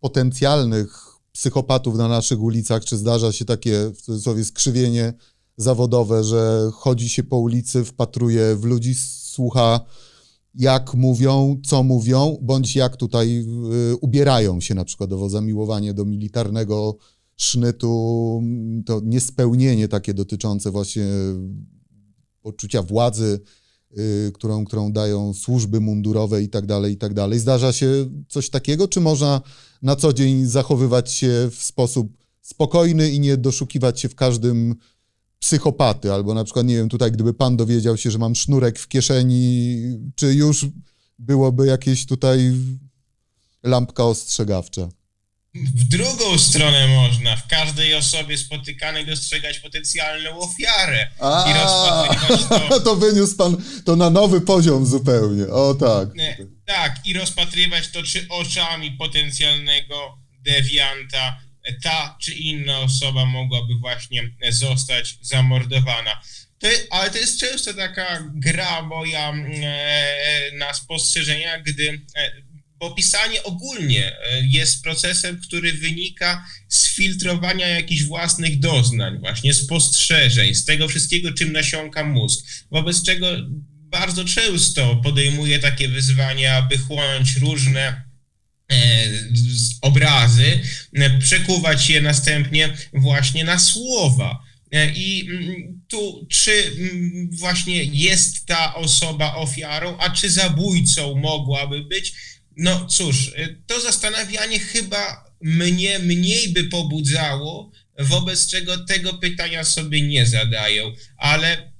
potencjalnych 0.01 1.15
psychopatów 1.33 1.97
na 1.97 2.09
naszych 2.09 2.41
ulicach, 2.41 2.85
czy 2.85 2.97
zdarza 2.97 3.33
się 3.33 3.45
takie 3.45 3.91
w 3.95 4.03
cudzysłowie 4.03 4.45
skrzywienie 4.45 5.13
zawodowe, 5.57 6.25
że 6.25 6.71
chodzi 6.73 7.09
się 7.09 7.23
po 7.23 7.39
ulicy, 7.39 7.85
wpatruje 7.85 8.57
w 8.57 8.65
ludzi, 8.65 8.95
słucha 8.95 9.81
jak 10.55 10.95
mówią, 10.95 11.61
co 11.67 11.83
mówią, 11.83 12.39
bądź 12.43 12.77
jak 12.77 12.97
tutaj 12.97 13.47
y, 13.93 13.97
ubierają 13.97 14.61
się 14.61 14.75
na 14.75 14.85
przykład 14.85 15.13
o 15.13 15.29
zamiłowanie 15.29 15.95
do 15.95 16.05
militarnego 16.05 16.97
sznytu, 17.37 18.43
to 18.87 19.01
niespełnienie 19.05 19.89
takie 19.89 20.15
dotyczące 20.15 20.71
właśnie 20.71 21.07
poczucia 22.43 22.83
władzy, 22.83 23.41
y, 23.99 24.33
którą, 24.35 24.65
którą 24.65 24.93
dają 24.93 25.35
służby 25.35 25.81
mundurowe 25.81 26.43
i 26.43 26.49
tak 26.49 26.67
dalej, 26.67 26.93
i 26.93 26.97
tak 26.97 27.15
dalej. 27.15 27.39
Zdarza 27.39 27.73
się 27.73 28.11
coś 28.29 28.51
takiego, 28.51 28.89
czy 28.89 29.01
można 29.01 29.41
na 29.83 29.97
co 29.97 30.13
dzień 30.13 30.47
zachowywać 30.47 31.13
się 31.13 31.49
w 31.51 31.63
sposób 31.63 32.17
spokojny 32.41 33.11
i 33.11 33.21
nie 33.21 33.37
doszukiwać 33.37 34.01
się 34.01 34.09
w 34.09 34.15
każdym 34.15 34.75
psychopaty, 35.45 36.13
albo 36.13 36.35
na 36.35 36.45
przykład, 36.45 36.67
nie 36.67 36.75
wiem, 36.77 36.89
tutaj 36.89 37.13
gdyby 37.13 37.35
pan 37.35 37.57
dowiedział 37.57 37.97
się, 37.97 38.11
że 38.11 38.19
mam 38.19 38.35
sznurek 38.35 38.79
w 38.79 38.89
kieszeni, 38.89 39.77
czy 40.17 40.35
już 40.35 40.67
byłoby 41.19 41.67
jakieś 41.67 42.07
tutaj 42.07 42.53
lampka 43.63 44.05
ostrzegawcza? 44.05 44.89
W 45.55 45.85
drugą 45.89 46.39
stronę 46.39 46.89
można, 46.89 47.37
w 47.37 47.47
każdej 47.47 47.95
osobie 47.95 48.39
spotykanej 48.39 49.07
dostrzegać 49.07 49.59
potencjalną 49.59 50.39
ofiarę 50.39 51.07
A, 51.21 51.45
i 51.51 51.55
rozpatrywać 51.55 52.69
to... 52.69 52.81
to 52.87 52.97
wyniósł 52.97 53.37
pan 53.37 53.57
to 53.85 53.97
na 53.97 54.11
nowy 54.11 54.41
poziom 54.41 54.87
zupełnie, 54.87 55.47
o 55.47 55.75
tak. 55.75 56.09
Tak, 56.65 57.07
i 57.07 57.13
rozpatrywać 57.13 57.89
to 57.89 58.03
czy 58.03 58.27
oczami 58.29 58.91
potencjalnego 58.91 60.19
dewianta, 60.45 61.44
ta 61.83 62.17
czy 62.21 62.33
inna 62.33 62.81
osoba 62.81 63.27
mogłaby 63.27 63.75
właśnie 63.81 64.31
zostać 64.49 65.19
zamordowana. 65.21 66.23
to, 66.59 66.69
ale 66.91 67.11
to 67.11 67.19
jest 67.19 67.41
często 67.41 67.75
taka 67.75 68.31
gra 68.35 68.83
moja 68.83 69.33
e, 69.33 70.51
na 70.59 70.75
spostrzeżenia, 70.75 71.61
gdy 71.61 72.03
e, 72.17 72.33
bo 72.79 72.91
pisanie 72.91 73.43
ogólnie 73.43 74.13
e, 74.19 74.41
jest 74.47 74.83
procesem, 74.83 75.41
który 75.41 75.73
wynika 75.73 76.47
z 76.69 76.89
filtrowania 76.89 77.69
jakichś 77.69 78.03
własnych 78.03 78.59
doznań, 78.59 79.19
właśnie 79.19 79.55
spostrzeżeń, 79.55 80.55
z 80.55 80.65
tego 80.65 80.89
wszystkiego, 80.89 81.33
czym 81.33 81.53
nasiąka 81.53 82.05
mózg. 82.05 82.47
Wobec 82.71 83.03
czego 83.03 83.27
bardzo 83.69 84.25
często 84.25 84.97
podejmuję 84.97 85.59
takie 85.59 85.89
wyzwania, 85.89 86.57
aby 86.57 86.79
chłonąć 86.79 87.37
różne 87.37 88.03
obrazy, 89.81 90.61
e, 90.95 91.19
przekuwać 91.19 91.91
je 91.91 92.01
następnie 92.01 92.77
właśnie 92.93 93.45
na 93.45 93.59
słowa. 93.59 94.45
I 94.95 95.27
mm, 95.31 95.81
tu, 95.89 96.27
czy 96.31 96.53
mm, 96.79 97.31
właśnie 97.33 97.85
jest 97.85 98.47
ta 98.47 98.75
osoba 98.75 99.35
ofiarą, 99.35 99.97
a 99.99 100.11
czy 100.11 100.31
zabójcą 100.31 101.15
mogłaby 101.15 101.83
być, 101.83 102.13
no 102.57 102.87
cóż, 102.87 103.29
y, 103.29 103.63
to 103.67 103.81
zastanawianie 103.81 104.59
chyba 104.59 105.25
mnie 105.41 105.99
mniej 105.99 106.49
by 106.49 106.65
pobudzało, 106.65 107.71
wobec 107.99 108.47
czego 108.47 108.79
tego 108.79 109.15
pytania 109.15 109.65
sobie 109.65 110.03
nie 110.03 110.27
zadają, 110.27 110.93
ale 111.17 111.53
e, 111.59 111.74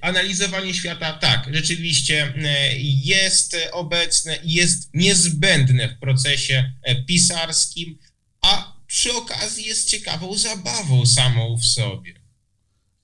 analizowanie 0.00 0.74
świata 0.74 1.12
tak, 1.12 1.48
rzeczywiście 1.52 2.34
e, 2.36 2.78
jest 2.78 3.56
obecne 3.72 4.36
i 4.44 4.52
jest 4.52 4.90
niezbędne 4.94 5.88
w 5.88 5.98
procesie 5.98 6.72
e, 6.82 7.02
pisarskim, 7.02 7.98
a 8.42 8.76
przy 8.86 9.12
okazji 9.12 9.64
jest 9.64 9.90
ciekawą 9.90 10.38
zabawą 10.38 11.06
samą 11.06 11.56
w 11.56 11.66
sobie. 11.66 12.21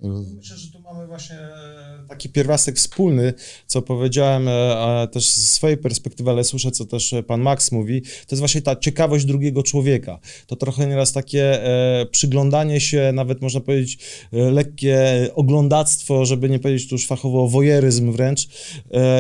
Myślę, 0.01 0.57
że 0.57 0.73
tu 0.73 0.81
mamy 0.81 1.07
właśnie 1.07 1.37
taki 2.09 2.29
pierwiastek 2.29 2.77
wspólny, 2.77 3.35
co 3.67 3.83
powiedziałem 3.83 4.49
e, 4.49 5.09
też 5.13 5.31
ze 5.31 5.43
swojej 5.43 5.77
perspektywy, 5.77 6.31
ale 6.31 6.45
słyszę, 6.45 6.71
co 6.71 6.85
też 6.85 7.15
pan 7.27 7.41
Max 7.41 7.73
mówi, 7.73 8.03
to 8.03 8.29
jest 8.31 8.39
właśnie 8.39 8.63
ta 8.63 8.77
ciekawość 8.77 9.25
drugiego 9.25 9.63
człowieka. 9.63 10.19
To 10.47 10.57
trochę 10.57 10.87
nieraz 10.87 11.13
takie 11.13 11.65
e, 11.65 12.07
przyglądanie 12.07 12.81
się, 12.81 13.11
nawet 13.15 13.43
można 13.43 13.61
powiedzieć 13.61 13.99
e, 14.33 14.51
lekkie 14.51 15.29
oglądactwo, 15.35 16.27
żeby 16.27 16.49
nie 16.49 16.59
powiedzieć 16.59 16.89
tu 16.89 16.95
już 16.95 17.07
fachowo 17.07 17.49
wojeryzm 17.49 18.13
wręcz 18.13 18.49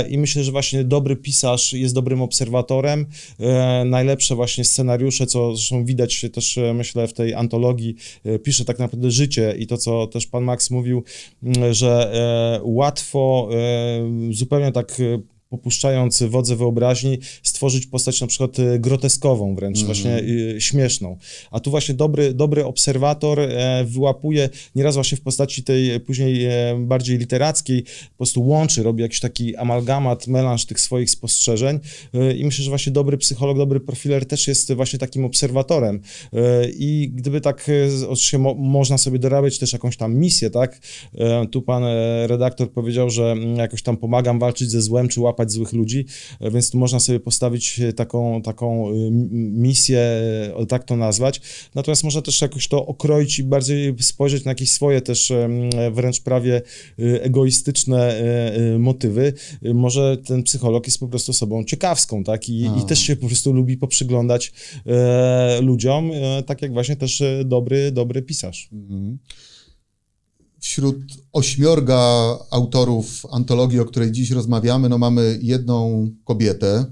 i 0.08 0.18
myślę, 0.18 0.44
że 0.44 0.52
właśnie 0.52 0.84
dobry 0.84 1.16
pisarz 1.16 1.72
jest 1.72 1.94
dobrym 1.94 2.22
obserwatorem. 2.22 3.06
Najlepsze 3.84 4.34
właśnie 4.34 4.64
scenariusze, 4.64 5.26
co 5.26 5.56
zresztą 5.56 5.84
widać 5.84 6.26
też 6.32 6.58
myślę 6.74 7.08
w 7.08 7.12
tej 7.12 7.34
antologii, 7.34 7.96
pisze 8.44 8.64
tak 8.64 8.78
naprawdę 8.78 9.10
życie 9.10 9.54
i 9.58 9.66
to, 9.66 9.76
co 9.78 10.06
też 10.06 10.26
pan 10.26 10.44
Max 10.44 10.67
mówił, 10.70 11.02
że 11.70 12.12
e, 12.12 12.60
łatwo 12.64 13.48
e, 13.52 14.32
zupełnie 14.32 14.72
tak 14.72 15.00
e, 15.00 15.18
popuszczając 15.48 16.22
wodze 16.22 16.56
wyobraźni, 16.56 17.18
stworzyć 17.42 17.86
postać 17.86 18.20
na 18.20 18.26
przykład 18.26 18.58
e, 18.58 18.78
groteskową 18.78 19.54
wręcz, 19.54 19.76
mm. 19.76 19.86
właśnie 19.86 20.18
y, 20.18 20.60
śmieszną. 20.60 21.16
A 21.50 21.60
tu 21.60 21.70
właśnie 21.70 21.94
dobry, 21.94 22.34
dobry 22.34 22.64
obserwator 22.64 23.40
e, 23.40 23.84
wyłapuje 23.84 24.48
nieraz 24.74 24.94
właśnie 24.94 25.18
w 25.18 25.20
postaci 25.20 25.62
tej 25.62 26.00
później 26.00 26.44
e, 26.44 26.50
bardziej 26.80 27.18
literackiej, 27.18 27.82
po 27.82 28.16
prostu 28.16 28.46
łączy, 28.46 28.82
robi 28.82 29.02
jakiś 29.02 29.20
taki 29.20 29.56
amalgamat, 29.56 30.26
melanż 30.26 30.64
tych 30.64 30.80
swoich 30.80 31.10
spostrzeżeń 31.10 31.78
e, 32.14 32.32
i 32.36 32.44
myślę, 32.44 32.64
że 32.64 32.70
właśnie 32.70 32.92
dobry 32.92 33.18
psycholog, 33.18 33.58
dobry 33.58 33.80
profiler 33.80 34.26
też 34.26 34.48
jest 34.48 34.72
właśnie 34.72 34.98
takim 34.98 35.24
obserwatorem 35.24 36.00
e, 36.32 36.68
i 36.70 37.10
gdyby 37.14 37.40
tak, 37.40 37.70
oczywiście 38.08 38.38
mo, 38.38 38.54
można 38.54 38.98
sobie 38.98 39.18
dorabiać 39.18 39.58
też 39.58 39.72
jakąś 39.72 39.96
tam 39.96 40.14
misję, 40.14 40.50
tak? 40.50 40.80
tu 41.50 41.62
pan 41.62 41.82
redaktor 42.26 42.72
powiedział, 42.72 43.10
że 43.10 43.32
mm, 43.32 43.56
jakoś 43.56 43.82
tam 43.82 43.96
pomagam 43.96 44.38
walczyć 44.38 44.70
ze 44.70 44.82
złem, 44.82 45.08
czy 45.08 45.20
łapać 45.20 45.37
łapać 45.38 45.52
złych 45.52 45.72
ludzi, 45.72 46.04
e, 46.40 46.50
więc 46.50 46.70
tu 46.70 46.78
można 46.78 47.00
sobie 47.00 47.20
postawić 47.20 47.80
e, 47.80 47.92
taką, 47.92 48.42
taką 48.42 48.88
e, 48.88 48.92
misję, 49.10 50.00
tak 50.68 50.84
to 50.84 50.96
nazwać. 50.96 51.40
Natomiast 51.74 52.04
można 52.04 52.22
też 52.22 52.40
jakoś 52.40 52.68
to 52.68 52.86
okroić 52.86 53.38
i 53.38 53.44
bardziej 53.44 53.94
spojrzeć 54.00 54.44
na 54.44 54.50
jakieś 54.50 54.70
swoje 54.70 55.00
też 55.00 55.32
wręcz 55.92 56.20
prawie 56.20 56.62
egoistyczne 56.98 58.22
motywy. 58.78 59.32
Może 59.74 60.16
ten 60.26 60.42
psycholog 60.42 60.86
jest 60.86 61.00
po 61.00 61.08
prostu 61.08 61.30
osobą 61.30 61.64
ciekawską, 61.64 62.24
tak? 62.24 62.48
I, 62.48 62.62
i 62.62 62.86
też 62.88 62.98
się 62.98 63.16
po 63.16 63.26
prostu 63.26 63.52
lubi 63.52 63.76
poprzyglądać 63.76 64.52
ludziom, 65.62 66.10
tak 66.46 66.62
jak 66.62 66.72
właśnie 66.72 66.96
też 66.96 67.22
dobry, 67.44 67.92
dobry 67.92 68.22
pisarz. 68.22 68.68
Mhm 68.72 69.18
wśród 70.60 70.96
ośmiorga 71.32 72.38
autorów 72.50 73.26
antologii, 73.30 73.80
o 73.80 73.84
której 73.84 74.12
dziś 74.12 74.30
rozmawiamy, 74.30 74.88
no 74.88 74.98
mamy 74.98 75.38
jedną 75.42 76.08
kobietę, 76.24 76.84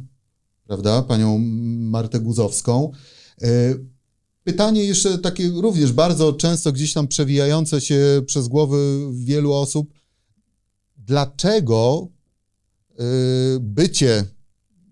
prawda, 0.66 1.02
panią 1.02 1.38
Martę 1.78 2.20
Guzowską. 2.20 2.92
E, 3.42 3.74
pytanie 4.44 4.84
jeszcze 4.84 5.18
takie 5.18 5.48
również 5.48 5.92
bardzo 5.92 6.32
często 6.32 6.72
gdzieś 6.72 6.92
tam 6.92 7.08
przewijające 7.08 7.80
się 7.80 8.22
przez 8.26 8.48
głowy 8.48 9.08
wielu 9.12 9.52
osób. 9.52 9.92
Dlaczego 10.96 12.08
e, 12.90 13.04
bycie 13.60 14.24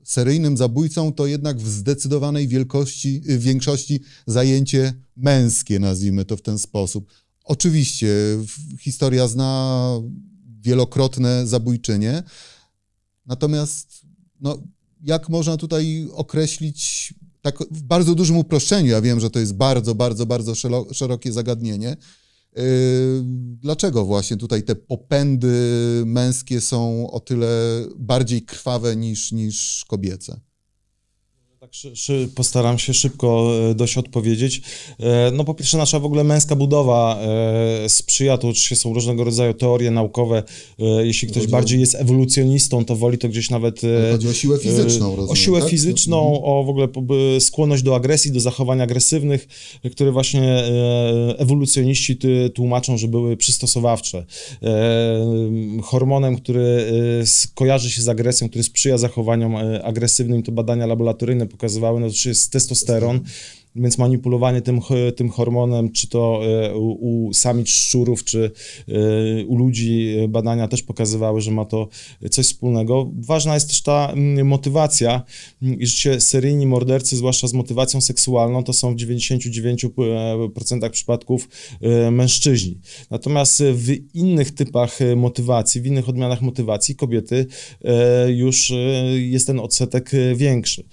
seryjnym 0.05 0.57
zabójcą 0.57 1.13
to 1.13 1.27
jednak 1.27 1.59
w 1.59 1.69
zdecydowanej 1.69 2.49
wielkości, 2.49 3.23
większości 3.25 4.01
zajęcie 4.27 4.95
męskie, 5.17 5.79
nazwijmy 5.79 6.25
to 6.25 6.37
w 6.37 6.43
ten 6.43 6.59
sposób. 6.59 7.07
Oczywiście, 7.45 8.09
historia 8.81 9.29
zna 9.29 9.81
wielokrotne 10.61 11.47
zabójczynie, 11.47 12.23
natomiast 13.27 14.03
no, 14.41 14.59
jak 15.03 15.29
można 15.29 15.57
tutaj 15.57 16.09
określić 16.13 17.15
tak 17.43 17.59
w 17.71 17.83
bardzo 17.83 18.15
dużym 18.15 18.37
uproszczeniu, 18.37 18.91
ja 18.91 19.01
wiem, 19.01 19.21
że 19.21 19.31
to 19.31 19.39
jest 19.39 19.55
bardzo, 19.55 19.95
bardzo, 19.95 20.27
bardzo 20.27 20.55
szerokie 20.93 21.33
zagadnienie, 21.33 21.97
yy, 22.57 22.63
dlaczego 23.61 24.05
właśnie 24.05 24.37
tutaj 24.37 24.63
te 24.63 24.75
popędy 24.75 25.53
męskie 26.07 26.61
są 26.61 27.11
o 27.11 27.21
tyle 27.21 27.85
bardziej 27.97 28.43
krwawe 28.43 28.97
niż, 28.97 29.33
niż 29.33 29.85
kobiece? 29.89 30.41
Tak, 31.83 31.93
postaram 32.35 32.79
się 32.79 32.95
szybko 32.95 33.51
e, 33.71 33.75
dość 33.75 33.99
odpowiedzieć. 33.99 34.63
E, 35.01 35.31
no 35.31 35.45
po 35.45 35.55
pierwsze 35.55 35.79
nasza 35.79 35.99
w 35.99 36.05
ogóle 36.05 36.25
męska 36.25 36.57
budowa 36.57 37.19
e, 37.85 37.89
sprzyja, 37.89 38.39
to 38.39 38.49
oczywiście 38.49 38.77
są 38.77 38.95
różnego 38.95 39.25
rodzaju 39.25 39.55
teorie 39.55 39.91
naukowe. 39.91 40.43
Jeśli 41.03 41.29
ktoś 41.29 41.47
bardziej 41.47 41.81
jest 41.81 41.95
ewolucjonistą, 41.95 42.85
to 42.85 42.97
woli 42.97 43.19
to 43.19 43.29
gdzieś 43.29 43.51
nawet... 43.51 43.81
Chodzi 44.13 44.29
o 44.29 44.33
siłę 44.33 44.59
fizyczną, 44.59 45.17
rozumiem, 45.17 45.31
O 45.31 45.35
siłę 45.35 45.61
tak? 45.61 45.71
fizyczną, 45.71 46.27
mhm. 46.27 46.45
o 46.45 46.65
w 46.65 46.69
ogóle 46.69 46.89
skłonność 47.41 47.83
do 47.83 47.97
agresji, 47.97 48.33
do 48.33 48.41
zachowań 48.41 48.81
agresywnych, 48.81 49.49
które 49.93 50.13
właśnie 50.13 50.65
ewolucjoniści 51.39 52.19
tłumaczą, 52.55 52.97
że 52.99 53.09
były 53.09 53.37
przystosowawcze. 53.37 54.25
Hormonem, 55.83 56.37
który 56.37 56.87
kojarzy 57.55 57.91
się 57.91 58.03
z 58.03 58.09
agresją, 58.09 58.49
który 58.49 58.65
sprzyja 58.65 58.99
zachowaniom 58.99 59.57
agresywnym, 59.83 60.43
to 60.43 60.53
badania 60.53 60.87
laboratoryjne 60.87 61.47
pokazywały, 61.65 62.01
no 62.01 62.07
to 62.11 62.29
jest 62.29 62.53
testosteron, 62.53 63.21
więc 63.77 63.99
manipulowanie 63.99 64.63
tym, 64.63 64.81
tym 65.17 65.29
hormonem, 65.29 65.93
czy 65.93 66.09
to 66.09 66.41
e, 66.45 66.77
u, 66.77 67.27
u 67.27 67.35
samic 67.35 67.69
szczurów, 67.69 68.25
czy 68.25 68.51
e, 68.89 68.93
u 69.47 69.57
ludzi 69.57 70.17
e, 70.25 70.29
badania 70.29 70.69
też 70.69 70.83
pokazywały, 70.83 71.41
że 71.41 71.51
ma 71.51 71.65
to 71.65 71.89
coś 72.31 72.47
wspólnego. 72.47 73.11
Ważna 73.19 73.55
jest 73.55 73.69
też 73.69 73.83
ta 73.83 74.15
motywacja 74.45 75.23
i 75.63 75.87
że 75.87 76.21
seryjni 76.21 76.67
mordercy, 76.67 77.17
zwłaszcza 77.17 77.49
z 77.49 77.53
motywacją 77.53 78.01
seksualną, 78.01 78.65
to 78.65 78.73
są 78.73 78.95
w 78.95 78.97
99% 78.97 80.91
przypadków 80.91 81.49
mężczyźni. 82.11 82.79
Natomiast 83.11 83.63
w 83.73 84.15
innych 84.15 84.51
typach 84.51 84.99
motywacji, 85.17 85.81
w 85.81 85.87
innych 85.87 86.09
odmianach 86.09 86.43
motywacji 86.43 86.97
kobiety 86.97 87.47
już 88.29 88.73
jest 89.15 89.47
ten 89.47 89.61
odsetek 89.61 90.11
większy. 90.37 90.85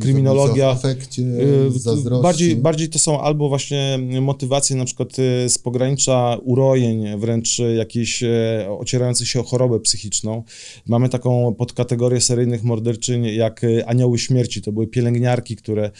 Kryminologia 0.00 0.78
konflikcie, 1.16 1.80
zazdrości. 1.80 2.22
Bardziej, 2.22 2.56
bardziej 2.56 2.88
to 2.88 2.98
są 2.98 3.20
albo 3.20 3.48
właśnie 3.48 3.98
motywacje 4.20 4.76
na 4.76 4.84
przykład 4.84 5.18
y, 5.18 5.48
z 5.48 5.58
pogranicza 5.58 6.38
urojeń, 6.42 7.18
wręcz 7.18 7.58
jakieś 7.76 8.22
e, 8.22 8.66
ocierające 8.78 9.26
się 9.26 9.40
o 9.40 9.42
chorobę 9.42 9.80
psychiczną. 9.80 10.42
Mamy 10.86 11.08
taką 11.08 11.54
podkategorię 11.54 12.20
seryjnych 12.20 12.64
morderczyń 12.64 13.24
jak 13.24 13.60
anioły 13.86 14.18
śmierci. 14.18 14.62
To 14.62 14.72
były 14.72 14.86
pielęgniarki, 14.86 15.56
które 15.56 15.90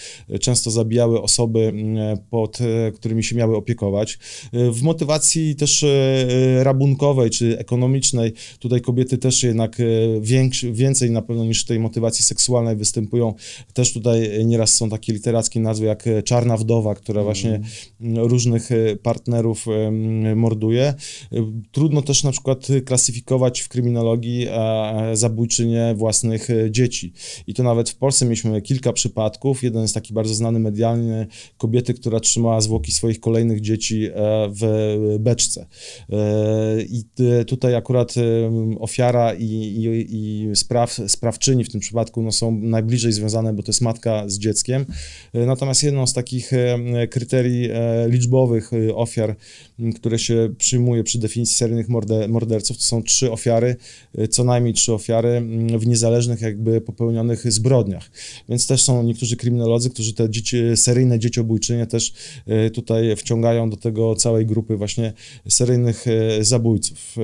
często 0.40 0.70
zabijały 0.70 1.22
osoby, 1.22 1.72
pod 2.30 2.58
e, 2.60 2.92
którymi 2.92 3.24
się 3.24 3.36
miały 3.36 3.56
opiekować. 3.56 4.18
W 4.52 4.82
motywacji 4.82 5.56
też 5.56 5.82
e, 5.82 6.64
rabunkowej 6.64 7.30
czy 7.30 7.58
ekonomicznej 7.58 8.32
tutaj 8.58 8.80
kobiety 8.80 9.18
też 9.18 9.42
jednak 9.42 9.76
więcej 10.72 11.10
na 11.10 11.22
pewno 11.22 11.44
niż 11.44 11.64
tej 11.64 11.78
motywacji 11.78 12.24
seksualnej 12.24 12.76
występują. 12.76 13.34
Też 13.72 13.92
tutaj 13.92 14.46
nieraz 14.46 14.74
są 14.74 14.90
takie 14.90 14.97
takie 14.98 15.12
literackie 15.12 15.60
nazwy 15.60 15.86
jak 15.86 16.04
Czarna 16.24 16.56
Wdowa, 16.56 16.94
która 16.94 17.22
właśnie 17.22 17.60
różnych 18.16 18.68
partnerów 19.02 19.66
morduje. 20.36 20.94
Trudno 21.72 22.02
też 22.02 22.24
na 22.24 22.32
przykład 22.32 22.66
klasyfikować 22.84 23.60
w 23.60 23.68
kryminologii 23.68 24.46
zabójczynie 25.12 25.94
własnych 25.96 26.48
dzieci. 26.70 27.12
I 27.46 27.54
to 27.54 27.62
nawet 27.62 27.90
w 27.90 27.96
Polsce 27.96 28.24
mieliśmy 28.24 28.62
kilka 28.62 28.92
przypadków. 28.92 29.62
Jeden 29.62 29.82
jest 29.82 29.94
taki 29.94 30.12
bardzo 30.14 30.34
znany 30.34 30.58
medialnie, 30.58 31.26
kobiety, 31.58 31.94
która 31.94 32.20
trzymała 32.20 32.60
zwłoki 32.60 32.92
swoich 32.92 33.20
kolejnych 33.20 33.60
dzieci 33.60 34.08
w 34.48 35.16
beczce. 35.20 35.66
I 36.88 37.04
tutaj 37.46 37.74
akurat 37.74 38.14
ofiara 38.78 39.34
i, 39.34 39.44
i, 39.44 40.06
i 40.10 40.56
spraw, 40.56 41.00
sprawczyni 41.06 41.64
w 41.64 41.70
tym 41.70 41.80
przypadku 41.80 42.22
no, 42.22 42.32
są 42.32 42.58
najbliżej 42.60 43.12
związane, 43.12 43.52
bo 43.52 43.62
to 43.62 43.72
jest 43.72 43.80
matka 43.80 44.28
z 44.28 44.38
dzieckiem. 44.38 44.86
E, 45.32 45.46
natomiast 45.46 45.82
jedną 45.82 46.06
z 46.06 46.12
takich 46.12 46.52
e, 46.52 47.06
kryterii 47.10 47.70
e, 47.70 48.08
liczbowych 48.08 48.70
ofiar, 48.94 49.36
które 49.94 50.18
się 50.18 50.54
przyjmuje 50.58 51.04
przy 51.04 51.18
definicji 51.18 51.56
seryjnych 51.56 51.88
morderców, 52.28 52.76
to 52.76 52.82
są 52.82 53.02
trzy 53.02 53.32
ofiary, 53.32 53.76
co 54.30 54.44
najmniej 54.44 54.74
trzy 54.74 54.92
ofiary 54.92 55.42
w 55.78 55.86
niezależnych 55.86 56.40
jakby 56.40 56.80
popełnionych 56.80 57.52
zbrodniach. 57.52 58.10
Więc 58.48 58.66
też 58.66 58.82
są 58.82 59.02
niektórzy 59.02 59.36
kryminolodzy, 59.36 59.90
którzy 59.90 60.14
te 60.14 60.30
dzieci, 60.30 60.56
seryjne 60.74 61.18
dzieciobójczynie 61.18 61.86
też 61.86 62.12
tutaj 62.74 63.16
wciągają 63.16 63.70
do 63.70 63.76
tego 63.76 64.14
całej 64.14 64.46
grupy 64.46 64.76
właśnie 64.76 65.12
seryjnych 65.48 66.04
zabójców. 66.40 67.16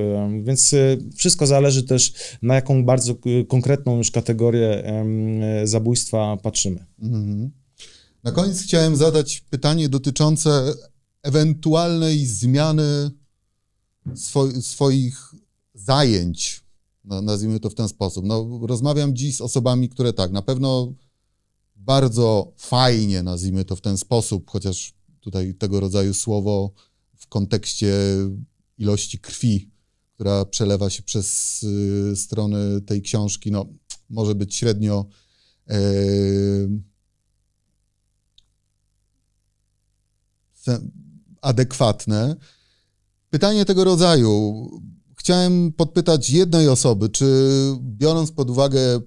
Więc 0.43 0.75
wszystko 1.15 1.47
zależy 1.47 1.83
też 1.83 2.13
na 2.41 2.55
jaką 2.55 2.85
bardzo 2.85 3.15
konkretną 3.47 3.97
już 3.97 4.11
kategorię 4.11 4.83
zabójstwa 5.63 6.37
patrzymy. 6.37 6.85
Mhm. 6.99 7.51
Na 8.23 8.31
koniec 8.31 8.61
chciałem 8.61 8.95
zadać 8.95 9.41
pytanie 9.49 9.89
dotyczące 9.89 10.73
ewentualnej 11.23 12.25
zmiany 12.25 13.11
swo 14.15 14.61
swoich 14.61 15.35
zajęć, 15.73 16.63
no, 17.03 17.21
nazwijmy 17.21 17.59
to 17.59 17.69
w 17.69 17.75
ten 17.75 17.87
sposób. 17.87 18.25
No, 18.25 18.59
rozmawiam 18.61 19.15
dziś 19.15 19.35
z 19.35 19.41
osobami, 19.41 19.89
które 19.89 20.13
tak, 20.13 20.31
na 20.31 20.41
pewno 20.41 20.93
bardzo 21.75 22.53
fajnie, 22.57 23.23
nazwijmy 23.23 23.65
to 23.65 23.75
w 23.75 23.81
ten 23.81 23.97
sposób, 23.97 24.49
chociaż 24.49 24.93
tutaj 25.19 25.53
tego 25.53 25.79
rodzaju 25.79 26.13
słowo 26.13 26.71
w 27.15 27.27
kontekście 27.27 27.95
ilości 28.77 29.19
krwi, 29.19 29.69
która 30.13 30.45
przelewa 30.45 30.89
się 30.89 31.03
przez 31.03 31.63
y, 31.63 32.15
strony 32.15 32.81
tej 32.81 33.01
książki, 33.01 33.51
no, 33.51 33.65
może 34.09 34.35
być 34.35 34.55
średnio 34.55 35.05
adekwatne. 41.41 42.35
Pytanie 43.29 43.65
tego 43.65 43.83
rodzaju. 43.83 44.69
Chciałem 45.17 45.71
podpytać 45.71 46.29
jednej 46.29 46.69
osoby, 46.69 47.09
czy 47.09 47.25
biorąc 47.81 48.31
pod 48.31 48.49
uwagę 48.49 48.99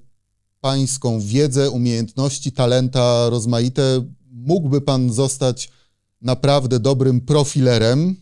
pańską 0.61 1.20
wiedzę, 1.20 1.70
umiejętności, 1.70 2.52
talenta 2.52 3.30
rozmaite, 3.30 4.04
mógłby 4.32 4.80
pan 4.80 5.12
zostać 5.12 5.70
naprawdę 6.22 6.80
dobrym 6.80 7.20
profilerem, 7.20 8.16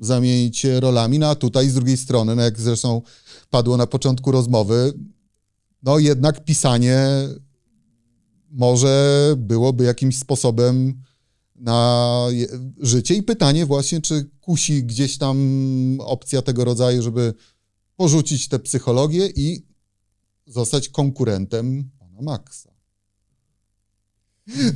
zamienić 0.00 0.58
się 0.58 0.80
rolami, 0.80 1.18
no 1.18 1.30
a 1.30 1.34
tutaj 1.34 1.68
z 1.68 1.74
drugiej 1.74 1.96
strony, 1.96 2.36
no 2.36 2.42
jak 2.42 2.60
zresztą 2.60 3.02
padło 3.50 3.76
na 3.76 3.86
początku 3.86 4.32
rozmowy, 4.32 4.92
no 5.82 5.98
jednak 5.98 6.44
pisanie 6.44 7.08
może 8.56 9.34
byłoby 9.38 9.84
jakimś 9.84 10.18
sposobem 10.18 11.02
na 11.56 12.26
życie. 12.80 13.14
I 13.14 13.22
pytanie 13.22 13.66
właśnie, 13.66 14.00
czy 14.00 14.30
kusi 14.40 14.84
gdzieś 14.84 15.18
tam 15.18 15.38
opcja 16.00 16.42
tego 16.42 16.64
rodzaju, 16.64 17.02
żeby 17.02 17.34
porzucić 17.96 18.48
tę 18.48 18.58
psychologię 18.58 19.26
i 19.36 19.66
zostać 20.46 20.88
konkurentem 20.88 21.90
pana 21.98 22.22
Maxa. 22.22 22.70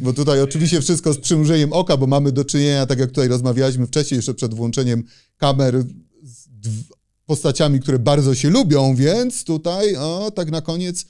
Bo 0.02 0.12
tutaj 0.12 0.42
oczywiście 0.42 0.80
wszystko 0.80 1.12
z 1.12 1.18
przymrużeniem 1.18 1.72
oka, 1.72 1.96
bo 1.96 2.06
mamy 2.06 2.32
do 2.32 2.44
czynienia, 2.44 2.86
tak 2.86 2.98
jak 2.98 3.08
tutaj 3.08 3.28
rozmawialiśmy 3.28 3.86
wcześniej, 3.86 4.16
jeszcze 4.16 4.34
przed 4.34 4.54
włączeniem 4.54 5.04
kamer, 5.36 5.84
z 6.22 6.48
postaciami, 7.26 7.80
które 7.80 7.98
bardzo 7.98 8.34
się 8.34 8.50
lubią, 8.50 8.94
więc 8.94 9.44
tutaj, 9.44 9.96
o, 9.96 10.30
tak 10.34 10.50
na 10.50 10.60
koniec. 10.60 11.06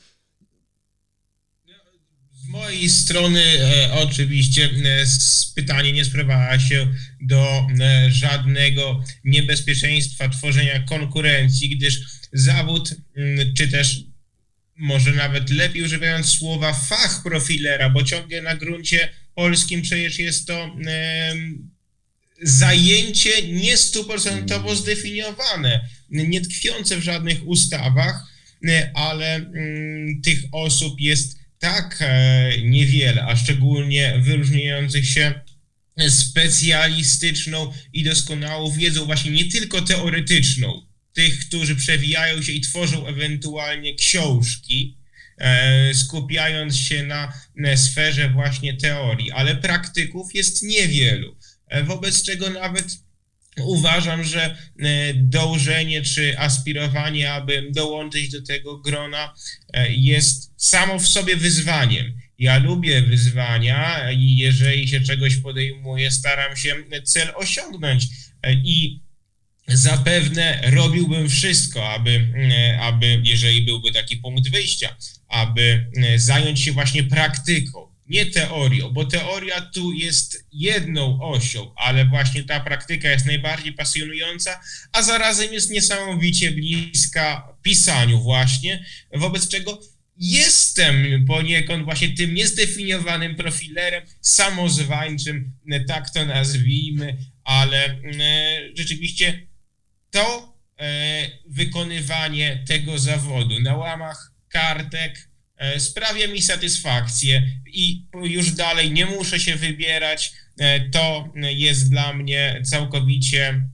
Z 2.50 2.52
mojej 2.52 2.88
strony 2.88 3.42
e, 3.42 3.92
oczywiście 3.92 4.64
e, 4.64 5.04
pytanie 5.54 5.92
nie 5.92 6.04
sprowadza 6.04 6.60
się 6.60 6.88
do 7.20 7.66
e, 7.80 8.10
żadnego 8.10 9.04
niebezpieczeństwa 9.24 10.28
tworzenia 10.28 10.80
konkurencji, 10.80 11.68
gdyż 11.76 12.00
zawód, 12.32 12.94
m, 13.16 13.54
czy 13.56 13.68
też 13.68 14.00
może 14.76 15.12
nawet 15.12 15.50
lepiej 15.50 15.82
używając 15.82 16.26
słowa 16.26 16.72
fach 16.72 17.22
profilera, 17.22 17.90
bo 17.90 18.02
ciągle 18.02 18.42
na 18.42 18.56
gruncie 18.56 19.08
polskim 19.34 19.82
przecież 19.82 20.18
jest 20.18 20.46
to 20.46 20.76
zajęcie 22.42 23.52
nie 23.52 23.76
stuprocentowo 23.76 24.76
zdefiniowane, 24.76 25.88
nie 26.10 26.40
tkwiące 26.40 26.96
w 26.96 27.02
żadnych 27.02 27.46
ustawach, 27.46 28.26
e, 28.68 28.90
ale 28.94 29.34
mm, 29.34 30.22
tych 30.22 30.40
osób 30.52 31.00
jest 31.00 31.39
tak 31.60 31.96
e, 32.00 32.50
niewiele, 32.62 33.24
a 33.24 33.36
szczególnie 33.36 34.14
wyróżniających 34.18 35.08
się 35.08 35.40
specjalistyczną 36.08 37.72
i 37.92 38.04
doskonałą 38.04 38.70
wiedzą, 38.70 39.04
właśnie 39.04 39.30
nie 39.30 39.44
tylko 39.44 39.82
teoretyczną, 39.82 40.86
tych, 41.12 41.38
którzy 41.38 41.76
przewijają 41.76 42.42
się 42.42 42.52
i 42.52 42.60
tworzą 42.60 43.06
ewentualnie 43.06 43.94
książki, 43.94 44.98
e, 45.38 45.94
skupiając 45.94 46.76
się 46.76 47.02
na 47.02 47.32
sferze 47.76 48.30
właśnie 48.30 48.76
teorii, 48.76 49.32
ale 49.32 49.56
praktyków 49.56 50.34
jest 50.34 50.62
niewielu. 50.62 51.36
E, 51.68 51.84
wobec 51.84 52.22
czego 52.22 52.50
nawet 52.50 52.98
uważam, 53.64 54.24
że 54.24 54.44
e, 54.78 55.14
dążenie 55.14 56.02
czy 56.02 56.38
aspirowanie, 56.38 57.32
aby 57.32 57.68
dołączyć 57.70 58.30
do 58.30 58.42
tego 58.42 58.78
grona 58.78 59.34
e, 59.72 59.92
jest 59.92 60.52
samo 60.56 60.98
w 60.98 61.08
sobie 61.08 61.36
wyzwaniem. 61.36 62.12
Ja 62.38 62.58
lubię 62.58 63.02
wyzwania 63.02 64.10
i 64.10 64.36
jeżeli 64.36 64.88
się 64.88 65.00
czegoś 65.00 65.36
podejmuję, 65.36 66.10
staram 66.10 66.56
się 66.56 66.76
cel 67.04 67.32
osiągnąć 67.34 68.06
i 68.64 69.00
zapewne 69.68 70.60
robiłbym 70.64 71.28
wszystko, 71.28 71.92
aby, 71.92 72.26
aby 72.80 73.22
jeżeli 73.24 73.62
byłby 73.62 73.92
taki 73.92 74.16
punkt 74.16 74.50
wyjścia, 74.50 74.96
aby 75.28 75.86
zająć 76.16 76.60
się 76.60 76.72
właśnie 76.72 77.04
praktyką 77.04 77.89
nie 78.10 78.26
teorią, 78.26 78.90
bo 78.90 79.04
teoria 79.04 79.60
tu 79.60 79.92
jest 79.92 80.46
jedną 80.52 81.22
osią, 81.22 81.74
ale 81.76 82.04
właśnie 82.04 82.42
ta 82.42 82.60
praktyka 82.60 83.10
jest 83.10 83.26
najbardziej 83.26 83.72
pasjonująca, 83.72 84.60
a 84.92 85.02
zarazem 85.02 85.52
jest 85.52 85.70
niesamowicie 85.70 86.50
bliska 86.50 87.56
pisaniu 87.62 88.20
właśnie, 88.20 88.84
wobec 89.14 89.48
czego 89.48 89.80
jestem 90.16 91.26
poniekąd 91.26 91.84
właśnie 91.84 92.10
tym 92.10 92.34
niezdefiniowanym 92.34 93.36
profilerem, 93.36 94.02
samozwańczym, 94.20 95.52
tak 95.88 96.10
to 96.10 96.24
nazwijmy, 96.24 97.16
ale 97.44 97.84
e, 97.84 98.00
rzeczywiście 98.74 99.46
to 100.10 100.56
e, 100.80 101.26
wykonywanie 101.46 102.64
tego 102.68 102.98
zawodu. 102.98 103.60
Na 103.60 103.76
łamach 103.76 104.32
kartek, 104.48 105.29
sprawia 105.78 106.26
mi 106.26 106.42
satysfakcję 106.42 107.42
i 107.66 108.06
już 108.22 108.52
dalej 108.52 108.90
nie 108.90 109.06
muszę 109.06 109.40
się 109.40 109.56
wybierać. 109.56 110.32
E, 110.58 110.80
to 110.80 111.32
jest 111.36 111.90
dla 111.90 112.12
mnie 112.12 112.62
całkowicie 112.64 113.68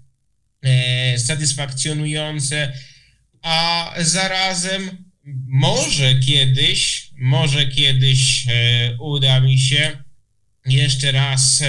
e, 0.63 1.19
satysfakcjonujące, 1.19 2.73
a 3.43 3.95
zarazem 3.99 5.05
może 5.49 6.15
kiedyś, 6.15 7.11
może 7.19 7.67
kiedyś 7.67 8.45
uda 9.01 9.41
mi 9.41 9.59
się 9.59 10.03
jeszcze 10.67 11.13
raz 11.13 11.63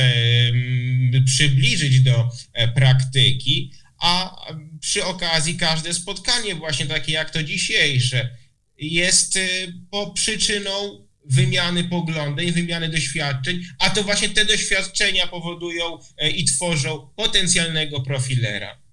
przybliżyć 1.26 2.02
do 2.02 2.30
praktyki, 2.76 3.72
a 4.00 4.46
przy 4.80 5.06
okazji 5.06 5.56
każde 5.56 5.94
spotkanie 5.94 6.56
właśnie 6.56 6.86
takie 6.86 7.12
jak 7.12 7.30
to 7.30 7.44
dzisiejsze 7.44 8.30
jest 8.78 9.36
y, 9.36 9.74
po 9.92 10.12
przyczyną 10.12 11.08
wymiany 11.26 11.84
poglądów, 11.84 12.46
wymiany 12.46 12.90
doświadczeń, 12.90 13.62
a 13.80 13.90
to 13.90 14.04
właśnie 14.04 14.30
te 14.30 14.46
doświadczenia 14.46 15.28
powodują 15.28 15.98
y, 16.24 16.30
i 16.30 16.46
tworzą 16.46 17.10
potencjalnego 17.16 18.02
profilera. 18.02 18.88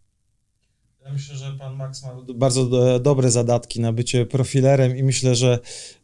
Ja 1.04 1.12
myślę, 1.12 1.36
że 1.36 1.52
pan 1.58 1.76
Max 1.76 2.02
ma 2.02 2.14
bardzo 2.34 2.66
do, 2.66 3.00
dobre 3.00 3.30
zadatki 3.30 3.80
na 3.80 3.92
bycie 3.92 4.26
profilerem 4.26 4.96
i 4.96 5.02
myślę, 5.02 5.34
że 5.34 5.58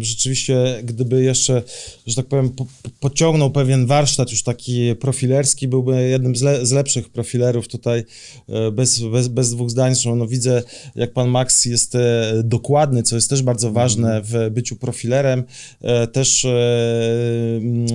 rzeczywiście 0.00 0.80
gdyby 0.82 1.22
jeszcze, 1.22 1.62
że 2.06 2.14
tak 2.14 2.26
powiem, 2.26 2.50
po, 2.50 2.66
pociągnął 3.00 3.50
pewien 3.50 3.86
warsztat 3.86 4.30
już 4.30 4.42
taki 4.42 4.94
profilerski, 4.96 5.68
byłby 5.68 6.08
jednym 6.08 6.36
z, 6.36 6.42
le, 6.42 6.66
z 6.66 6.72
lepszych 6.72 7.08
profilerów 7.08 7.68
tutaj, 7.68 8.04
e, 8.48 8.70
bez, 8.70 9.00
bez, 9.00 9.28
bez 9.28 9.50
dwóch 9.50 9.70
zdań. 9.70 9.94
Zresztą 9.94 10.16
no, 10.16 10.26
widzę, 10.26 10.62
jak 10.94 11.12
pan 11.12 11.28
Max 11.28 11.64
jest 11.64 11.94
e, 11.94 12.32
dokładny, 12.44 13.02
co 13.02 13.16
jest 13.16 13.30
też 13.30 13.42
bardzo 13.42 13.72
ważne 13.72 14.22
w 14.24 14.50
byciu 14.50 14.76
profilerem. 14.76 15.44
E, 15.80 16.06
też, 16.06 16.46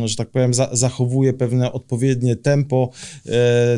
że 0.05 0.15
tak 0.17 0.29
powiem, 0.29 0.53
za, 0.53 0.69
zachowuje 0.71 1.33
pewne 1.33 1.71
odpowiednie 1.71 2.35
tempo, 2.35 2.89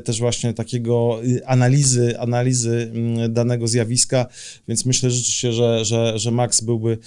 też 0.04 0.20
właśnie 0.20 0.54
takiego 0.54 1.20
analizy, 1.46 2.20
analizy 2.20 2.92
danego 3.30 3.68
zjawiska, 3.68 4.26
więc 4.68 4.86
myślę 4.86 5.12
rzeczywiście, 5.12 5.54
że, 5.54 5.86
że, 5.86 6.20
że 6.20 6.32
Max 6.32 6.62
byłby, 6.62 6.98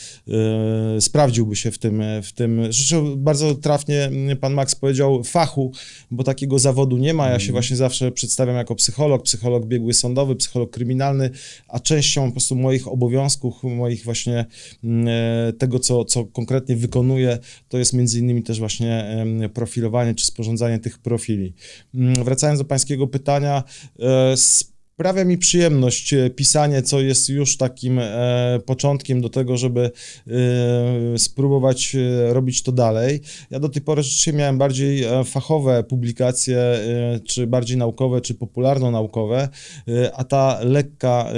sprawdziłby 1.00 1.56
się 1.56 1.70
w 1.70 1.78
tym, 1.78 2.02
w 2.22 2.32
tym, 2.32 2.62
rzeczywiście 2.62 3.16
bardzo 3.16 3.54
trafnie 3.54 4.04
mm, 4.04 4.36
pan 4.36 4.54
Max 4.54 4.74
powiedział 4.74 5.24
fachu, 5.24 5.72
bo 6.10 6.24
takiego 6.24 6.58
zawodu 6.58 6.96
nie 6.96 7.14
ma, 7.14 7.24
ja 7.24 7.30
się 7.30 7.34
mhm. 7.34 7.52
właśnie 7.52 7.76
zawsze 7.76 8.12
przedstawiam 8.12 8.56
jako 8.56 8.74
psycholog, 8.74 9.22
psycholog 9.22 9.66
biegły 9.66 9.94
sądowy, 9.94 10.36
psycholog 10.36 10.70
kryminalny, 10.70 11.30
a 11.68 11.80
częścią 11.80 12.26
po 12.26 12.32
prostu 12.32 12.56
moich 12.56 12.88
obowiązków, 12.88 13.62
moich 13.62 14.04
właśnie 14.04 14.46
mm, 14.84 15.08
e, 15.08 15.52
tego, 15.52 15.78
co, 15.78 16.04
co 16.04 16.24
konkretnie 16.24 16.76
wykonuję, 16.76 17.38
to 17.68 17.78
jest 17.78 17.92
między 17.92 18.18
innymi 18.18 18.42
też 18.42 18.58
właśnie 18.58 19.24
profilowanie 19.54 20.14
czy 20.14 20.26
sporządzanie 20.26 20.78
tych 20.78 20.98
profili. 20.98 21.54
Wracając 22.24 22.60
do 22.60 22.64
pańskiego 22.64 23.06
pytania, 23.06 23.64
e, 24.00 24.34
Sprawia 24.98 25.24
mi 25.24 25.38
przyjemność 25.38 26.14
e, 26.14 26.30
pisanie, 26.30 26.82
co 26.82 27.00
jest 27.00 27.28
już 27.28 27.56
takim 27.56 27.98
e, 27.98 28.60
początkiem 28.66 29.20
do 29.20 29.28
tego, 29.28 29.56
żeby 29.56 29.90
e, 31.14 31.18
spróbować 31.18 31.96
robić 32.28 32.62
to 32.62 32.72
dalej. 32.72 33.20
Ja 33.50 33.60
do 33.60 33.68
tej 33.68 33.82
pory 33.82 34.02
rzeczywiście 34.02 34.32
miałem 34.32 34.58
bardziej 34.58 35.04
fachowe 35.24 35.84
publikacje, 35.84 36.58
czy 37.28 37.46
bardziej 37.46 37.76
naukowe, 37.76 38.20
czy 38.20 38.34
popularno-naukowe, 38.34 39.48
a 40.14 40.24
ta 40.24 40.58
lekka, 40.62 41.32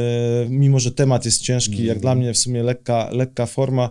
mimo 0.49 0.81
że 0.81 0.93
temat 0.93 1.25
jest 1.25 1.43
ciężki, 1.43 1.75
mm. 1.75 1.87
jak 1.87 1.99
dla 1.99 2.15
mnie 2.15 2.33
w 2.33 2.39
sumie 2.39 2.63
lekka, 2.63 3.09
lekka 3.13 3.47
forma, 3.47 3.91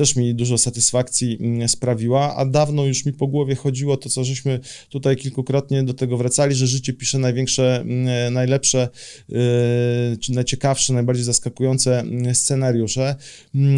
też 0.00 0.16
mi 0.16 0.34
dużo 0.34 0.58
satysfakcji 0.58 1.38
mm, 1.40 1.68
sprawiła, 1.68 2.36
a 2.36 2.46
dawno 2.46 2.84
już 2.84 3.04
mi 3.06 3.12
po 3.12 3.26
głowie 3.26 3.54
chodziło 3.54 3.96
to, 3.96 4.08
co 4.08 4.24
żeśmy 4.24 4.60
tutaj 4.88 5.16
kilkukrotnie 5.16 5.82
do 5.82 5.94
tego 5.94 6.16
wracali, 6.16 6.54
że 6.54 6.66
życie 6.66 6.92
pisze 6.92 7.18
największe, 7.18 7.80
mm, 7.80 8.34
najlepsze, 8.34 8.88
y, 9.30 10.16
czy 10.20 10.32
najciekawsze, 10.32 10.92
najbardziej 10.92 11.24
zaskakujące 11.24 12.00
mm, 12.00 12.34
scenariusze 12.34 13.16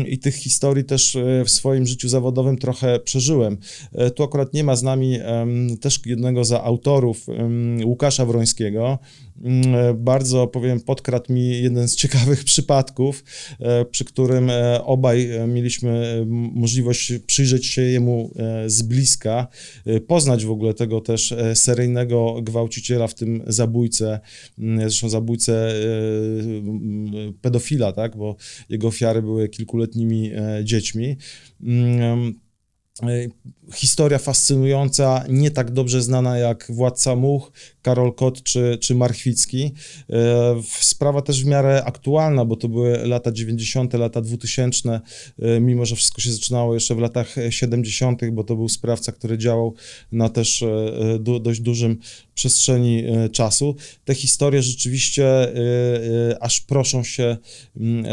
i 0.09 0.19
tych 0.19 0.35
historii 0.35 0.85
też 0.85 1.15
y, 1.15 1.43
w 1.47 1.51
swoim 1.51 1.87
życiu 1.87 2.09
zawodowym 2.09 2.59
trochę 2.59 3.01
przeżyłem. 3.01 3.59
Y, 4.07 4.11
tu 4.11 4.23
akurat 4.23 4.55
nie 4.55 4.65
ma 4.65 4.77
z 4.77 4.83
nami 4.83 5.19
też 5.81 6.01
jednego 6.07 6.45
z 6.45 6.53
autorów, 6.53 7.27
Łukasza 7.85 8.27
Wrońskiego, 8.27 8.99
e, 8.99 9.32
bardzo, 9.95 10.47
powiem, 10.47 10.81
podkradł 10.81 11.33
mi 11.33 11.63
jeden 11.63 11.89
z 11.89 11.97
ciekawych 11.97 12.45
przypadków, 12.53 13.25
e, 13.61 13.85
przy 13.85 14.05
którym 14.05 14.51
e, 14.51 14.85
obaj 14.85 15.29
mieliśmy 15.49 16.25
możliwość 16.55 17.13
przyjrzeć 17.27 17.67
się 17.67 17.83
jemu 17.83 18.35
z 18.67 18.83
bliska, 18.83 19.47
poznać 20.07 20.45
w 20.45 20.51
ogóle 20.51 20.75
tego 20.75 21.01
też 21.01 21.35
seryjnego 21.55 22.43
gwałciciela, 22.43 23.07
w 23.07 23.15
tym 23.15 23.43
zabójcę, 23.47 24.21
mm, 24.59 24.81
zresztą 24.81 25.09
zabójcę 25.09 25.73
pedofila, 27.41 27.93
tak, 27.93 28.17
bo 28.17 28.37
jego 28.69 28.89
ofiary 28.89 29.23
były 29.23 29.49
kilkuletnimi 29.49 30.31
dziećmi. 30.65 31.17
Mm, 33.01 33.31
historia 33.75 34.19
fascynująca, 34.19 35.25
nie 35.29 35.51
tak 35.51 35.71
dobrze 35.71 36.03
znana 36.03 36.39
jak 36.39 36.67
Władca 36.71 37.17
Much, 37.17 37.53
Karol 37.83 38.15
Kot 38.15 38.43
czy, 38.43 38.79
czy 38.81 38.95
Marchwicki. 38.95 39.73
E, 40.11 40.63
sprawa 40.81 41.23
też 41.23 41.45
w 41.45 41.47
miarę 41.47 41.85
aktualna, 41.85 42.45
bo 42.45 42.57
to 42.57 42.69
były 42.69 43.07
lata 43.07 43.33
90., 43.33 43.95
lata 43.95 44.21
2000, 44.21 45.01
e, 45.39 45.61
mimo 45.61 45.85
że 45.85 45.97
wszystko 45.97 46.21
się 46.21 46.33
zaczynało 46.33 46.75
jeszcze 46.75 46.95
w 46.95 46.99
latach 46.99 47.35
70., 47.51 48.31
bo 48.33 48.45
to 48.45 48.57
był 48.57 48.69
sprawca, 48.69 49.13
który 49.13 49.39
działał 49.39 49.75
na 50.13 50.29
też 50.29 50.65
dość 51.41 51.61
dużym 51.61 51.99
przestrzeni 52.35 53.05
czasu. 53.33 53.77
Te 54.05 54.15
historie 54.15 54.63
rzeczywiście 54.63 55.53
aż 56.41 56.61
proszą 56.61 57.05
się, 57.05 57.37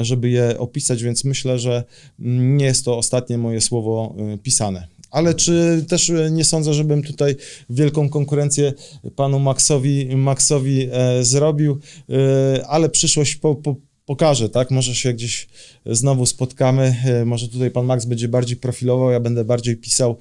żeby 0.01 0.29
je 0.29 0.59
opisać, 0.59 1.03
więc 1.03 1.23
myślę, 1.23 1.59
że 1.59 1.83
nie 2.19 2.65
jest 2.65 2.85
to 2.85 2.97
ostatnie 2.97 3.37
moje 3.37 3.61
słowo 3.61 4.15
pisane 4.43 4.78
ale 5.11 5.33
czy 5.33 5.85
też 5.87 6.09
e, 6.09 6.31
nie 6.31 6.45
sądzę, 6.45 6.73
żebym 6.73 7.03
tutaj 7.03 7.35
wielką 7.69 8.09
konkurencję 8.09 8.73
panu 9.15 9.39
Maxowi, 9.39 10.15
Maxowi 10.15 10.89
e, 10.91 11.23
zrobił, 11.23 11.79
e, 12.09 12.67
ale 12.67 12.89
przyszłość 12.89 13.35
po, 13.35 13.55
po, 13.55 13.75
pokaże, 14.05 14.49
tak? 14.49 14.71
Może 14.71 14.95
się 14.95 15.13
gdzieś 15.13 15.47
znowu 15.85 16.25
spotkamy, 16.25 16.95
e, 17.05 17.25
może 17.25 17.47
tutaj 17.47 17.71
pan 17.71 17.85
Max 17.85 18.05
będzie 18.05 18.27
bardziej 18.27 18.57
profilował, 18.57 19.11
ja 19.11 19.19
będę 19.19 19.45
bardziej 19.45 19.77
pisał 19.77 20.17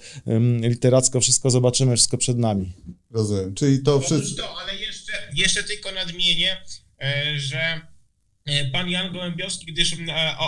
literacko, 0.61 1.20
wszystko 1.20 1.51
zobaczymy, 1.51 1.97
wszystko 1.97 2.18
przed 2.18 2.39
nami. 2.39 2.72
Rozumiem, 3.11 3.55
czyli 3.55 3.82
to 3.82 4.01
wszystko... 4.01 4.43
To, 4.43 4.59
ale 4.62 4.76
jeszcze, 4.76 5.12
jeszcze 5.36 5.64
tylko 5.64 5.93
nadmienię, 5.93 6.57
e, 7.01 7.39
że 7.39 7.80
pan 8.72 8.90
Jan 8.90 9.12
Gołębiowski, 9.12 9.72
gdyż 9.72 9.96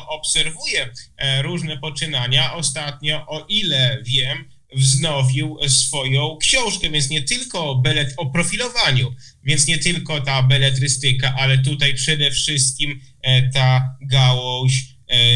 obserwuje 0.08 0.90
e, 1.16 1.42
różne 1.42 1.76
poczynania, 1.78 2.54
ostatnio, 2.54 3.26
o 3.26 3.46
ile 3.48 3.98
wiem, 4.02 4.44
wznowił 4.76 5.58
swoją 5.68 6.36
książkę, 6.36 6.90
więc 6.90 7.10
nie 7.10 7.22
tylko 7.22 7.74
belet 7.74 8.14
o 8.16 8.26
profilowaniu, 8.26 9.14
więc 9.44 9.66
nie 9.66 9.78
tylko 9.78 10.20
ta 10.20 10.42
beletrystyka, 10.42 11.34
ale 11.38 11.58
tutaj 11.58 11.94
przede 11.94 12.30
wszystkim 12.30 13.00
e, 13.22 13.48
ta 13.48 13.96
gałąź 14.02 14.90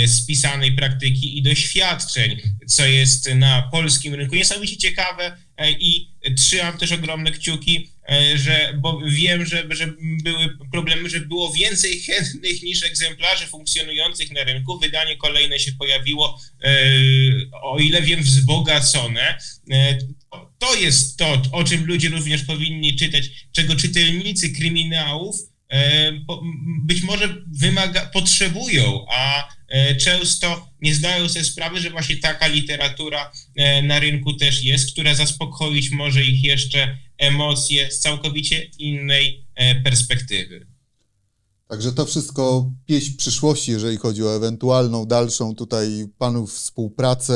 spisanej 0.07 0.73
praktyki 0.73 1.39
i 1.39 1.43
doświadczeń, 1.43 2.41
co 2.67 2.87
jest 2.87 3.35
na 3.35 3.63
polskim 3.63 4.15
rynku. 4.15 4.35
Niesamowicie 4.35 4.77
ciekawe 4.77 5.37
i 5.81 6.09
trzymam 6.37 6.79
też 6.79 6.93
ogromne 6.93 7.31
kciuki 7.31 7.95
E, 8.09 8.39
że, 8.39 8.75
bo 8.79 9.01
wiem, 9.07 9.47
że, 9.47 9.65
że 9.71 9.95
były 10.01 10.59
problemy, 10.73 11.11
że 11.11 11.21
było 11.21 11.53
więcej 11.53 12.01
chętnych 12.07 12.63
niż 12.63 12.85
egzemplarzy 12.85 13.47
funkcjonujących 13.47 14.31
na 14.33 14.45
rynku. 14.45 14.79
Wydanie 14.79 15.17
kolejne 15.17 15.59
się 15.59 15.73
pojawiło, 15.73 16.41
e, 16.65 16.71
o 17.63 17.79
ile 17.79 18.03
wiem, 18.03 18.23
wzbogacone. 18.23 19.39
E, 19.71 19.99
to 20.59 20.75
jest 20.75 21.17
to, 21.17 21.43
o 21.53 21.65
czym 21.65 21.87
ludzie 21.87 22.09
również 22.09 22.45
powinni 22.45 22.97
czytać, 22.97 23.31
czego 23.53 23.77
czytelnicy 23.77 24.51
kryminałów 24.51 25.37
być 26.83 27.03
może 27.03 27.37
wymaga, 27.47 28.07
potrzebują, 28.07 29.07
a 29.09 29.49
często 30.01 30.69
nie 30.81 30.95
zdają 30.95 31.29
sobie 31.29 31.45
sprawy, 31.45 31.81
że 31.81 31.91
właśnie 31.91 32.17
taka 32.17 32.47
literatura 32.47 33.33
na 33.83 34.01
rynku 34.01 34.33
też 34.33 34.65
jest, 34.65 34.93
która 34.93 35.15
zaspokoić 35.15 35.91
może 35.91 36.25
ich 36.25 36.45
jeszcze 36.45 36.99
emocje 37.19 37.91
z 37.91 37.99
całkowicie 37.99 38.71
innej 38.79 39.47
e, 39.55 39.75
perspektywy. 39.75 40.67
Także 41.69 41.93
to 41.93 42.07
wszystko 42.07 42.71
pieśń 42.87 43.17
przyszłości, 43.17 43.71
jeżeli 43.71 43.97
chodzi 43.97 44.23
o 44.23 44.37
ewentualną 44.37 45.07
dalszą 45.07 45.55
tutaj 45.55 46.07
panów 46.19 46.53
współpracę, 46.53 47.35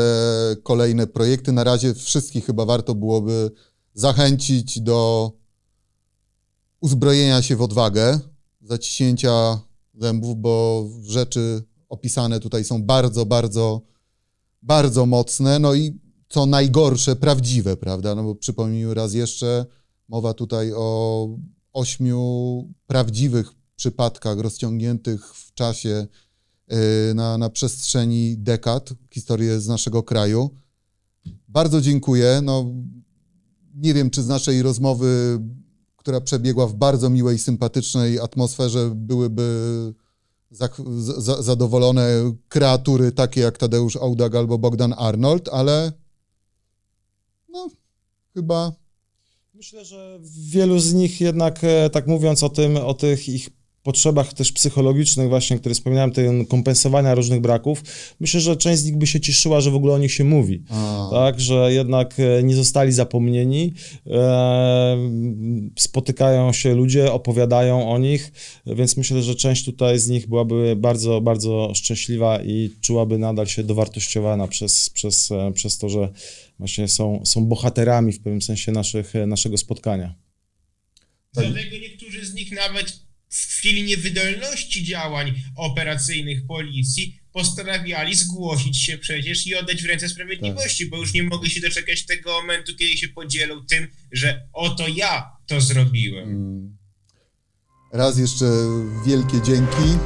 kolejne 0.62 1.06
projekty. 1.06 1.52
Na 1.52 1.64
razie 1.64 1.94
wszystkich 1.94 2.46
chyba 2.46 2.64
warto 2.64 2.94
byłoby 2.94 3.50
zachęcić 3.94 4.80
do 4.80 5.32
uzbrojenia 6.80 7.42
się 7.42 7.56
w 7.56 7.62
odwagę, 7.62 8.20
zaciśnięcia 8.60 9.60
zębów, 9.94 10.36
bo 10.36 10.84
rzeczy 11.06 11.62
opisane 11.88 12.40
tutaj 12.40 12.64
są 12.64 12.82
bardzo, 12.82 13.26
bardzo, 13.26 13.82
bardzo 14.62 15.06
mocne. 15.06 15.58
No 15.58 15.74
i 15.74 16.00
co 16.28 16.46
najgorsze, 16.46 17.16
prawdziwe, 17.16 17.76
prawda? 17.76 18.14
No 18.14 18.24
bo 18.24 18.34
przypomnijmy 18.34 18.94
raz 18.94 19.14
jeszcze, 19.14 19.66
mowa 20.08 20.34
tutaj 20.34 20.72
o 20.76 21.28
ośmiu 21.72 22.64
prawdziwych 22.86 23.52
przypadkach 23.76 24.38
rozciągniętych 24.38 25.34
w 25.34 25.54
czasie 25.54 26.06
y, 27.10 27.14
na, 27.14 27.38
na 27.38 27.50
przestrzeni 27.50 28.38
dekad, 28.38 28.90
historię 29.10 29.60
z 29.60 29.68
naszego 29.68 30.02
kraju. 30.02 30.50
Bardzo 31.48 31.80
dziękuję. 31.80 32.40
No, 32.42 32.72
nie 33.74 33.94
wiem, 33.94 34.10
czy 34.10 34.22
z 34.22 34.28
naszej 34.28 34.62
rozmowy, 34.62 35.38
która 35.96 36.20
przebiegła 36.20 36.66
w 36.66 36.74
bardzo 36.74 37.10
miłej, 37.10 37.38
sympatycznej 37.38 38.20
atmosferze, 38.20 38.92
byłyby 38.94 39.44
zadowolone 41.40 42.32
kreatury 42.48 43.12
takie 43.12 43.40
jak 43.40 43.58
Tadeusz 43.58 43.96
Audag 43.96 44.34
albo 44.34 44.58
Bogdan 44.58 44.94
Arnold, 44.98 45.48
ale 45.48 45.92
no, 47.48 47.68
chyba. 48.34 48.72
Myślę, 49.54 49.84
że 49.84 50.18
wielu 50.22 50.78
z 50.78 50.94
nich 50.94 51.20
jednak, 51.20 51.64
e, 51.64 51.90
tak 51.90 52.06
mówiąc 52.06 52.42
o 52.42 52.48
tym, 52.48 52.76
o 52.76 52.94
tych 52.94 53.28
ich 53.28 53.57
potrzebach 53.82 54.34
też 54.34 54.52
psychologicznych 54.52 55.28
właśnie, 55.28 55.58
które 55.58 55.74
wspominałem, 55.74 56.12
tej 56.12 56.46
kompensowania 56.46 57.14
różnych 57.14 57.40
braków, 57.40 57.82
myślę, 58.20 58.40
że 58.40 58.56
część 58.56 58.82
z 58.82 58.84
nich 58.84 58.96
by 58.96 59.06
się 59.06 59.20
cieszyła, 59.20 59.60
że 59.60 59.70
w 59.70 59.74
ogóle 59.74 59.94
o 59.94 59.98
nich 59.98 60.12
się 60.12 60.24
mówi, 60.24 60.62
A. 60.70 61.08
tak, 61.12 61.40
że 61.40 61.72
jednak 61.72 62.14
e, 62.20 62.42
nie 62.42 62.54
zostali 62.56 62.92
zapomnieni, 62.92 63.72
e, 64.06 64.96
spotykają 65.78 66.52
się 66.52 66.74
ludzie, 66.74 67.12
opowiadają 67.12 67.90
o 67.90 67.98
nich, 67.98 68.32
więc 68.66 68.96
myślę, 68.96 69.22
że 69.22 69.34
część 69.34 69.64
tutaj 69.64 69.98
z 69.98 70.08
nich 70.08 70.28
byłaby 70.28 70.76
bardzo, 70.76 71.20
bardzo 71.20 71.72
szczęśliwa 71.74 72.42
i 72.42 72.70
czułaby 72.80 73.18
nadal 73.18 73.46
się 73.46 73.64
dowartościowana 73.64 74.48
przez, 74.48 74.90
przez, 74.90 75.30
e, 75.30 75.52
przez 75.52 75.78
to, 75.78 75.88
że 75.88 76.08
właśnie 76.58 76.88
są, 76.88 77.22
są 77.24 77.46
bohaterami 77.46 78.12
w 78.12 78.20
pewnym 78.20 78.42
sensie 78.42 78.72
naszych, 78.72 79.12
naszego 79.26 79.58
spotkania. 79.58 80.14
Dlatego 81.32 81.76
niektórzy 81.82 82.26
z 82.26 82.34
nich 82.34 82.52
nawet 82.52 83.07
w 83.46 83.54
chwili 83.54 83.82
niewydolności 83.82 84.84
działań 84.84 85.42
operacyjnych 85.56 86.46
policji 86.46 87.20
postanawiali 87.32 88.14
zgłosić 88.14 88.76
się 88.76 88.98
przecież 88.98 89.46
i 89.46 89.54
oddać 89.54 89.82
w 89.82 89.86
ręce 89.86 90.08
sprawiedliwości, 90.08 90.84
tak. 90.84 90.90
bo 90.90 90.96
już 90.96 91.14
nie 91.14 91.22
mogli 91.22 91.50
się 91.50 91.60
doczekać 91.60 92.06
tego 92.06 92.32
momentu, 92.32 92.76
kiedy 92.76 92.96
się 92.96 93.08
podzielą 93.08 93.66
tym, 93.66 93.88
że 94.12 94.48
oto 94.52 94.88
ja 94.88 95.36
to 95.46 95.60
zrobiłem. 95.60 96.28
Mm. 96.28 96.76
Raz 97.92 98.18
jeszcze 98.18 98.44
wielkie 99.06 99.42
dzięki. 99.42 99.98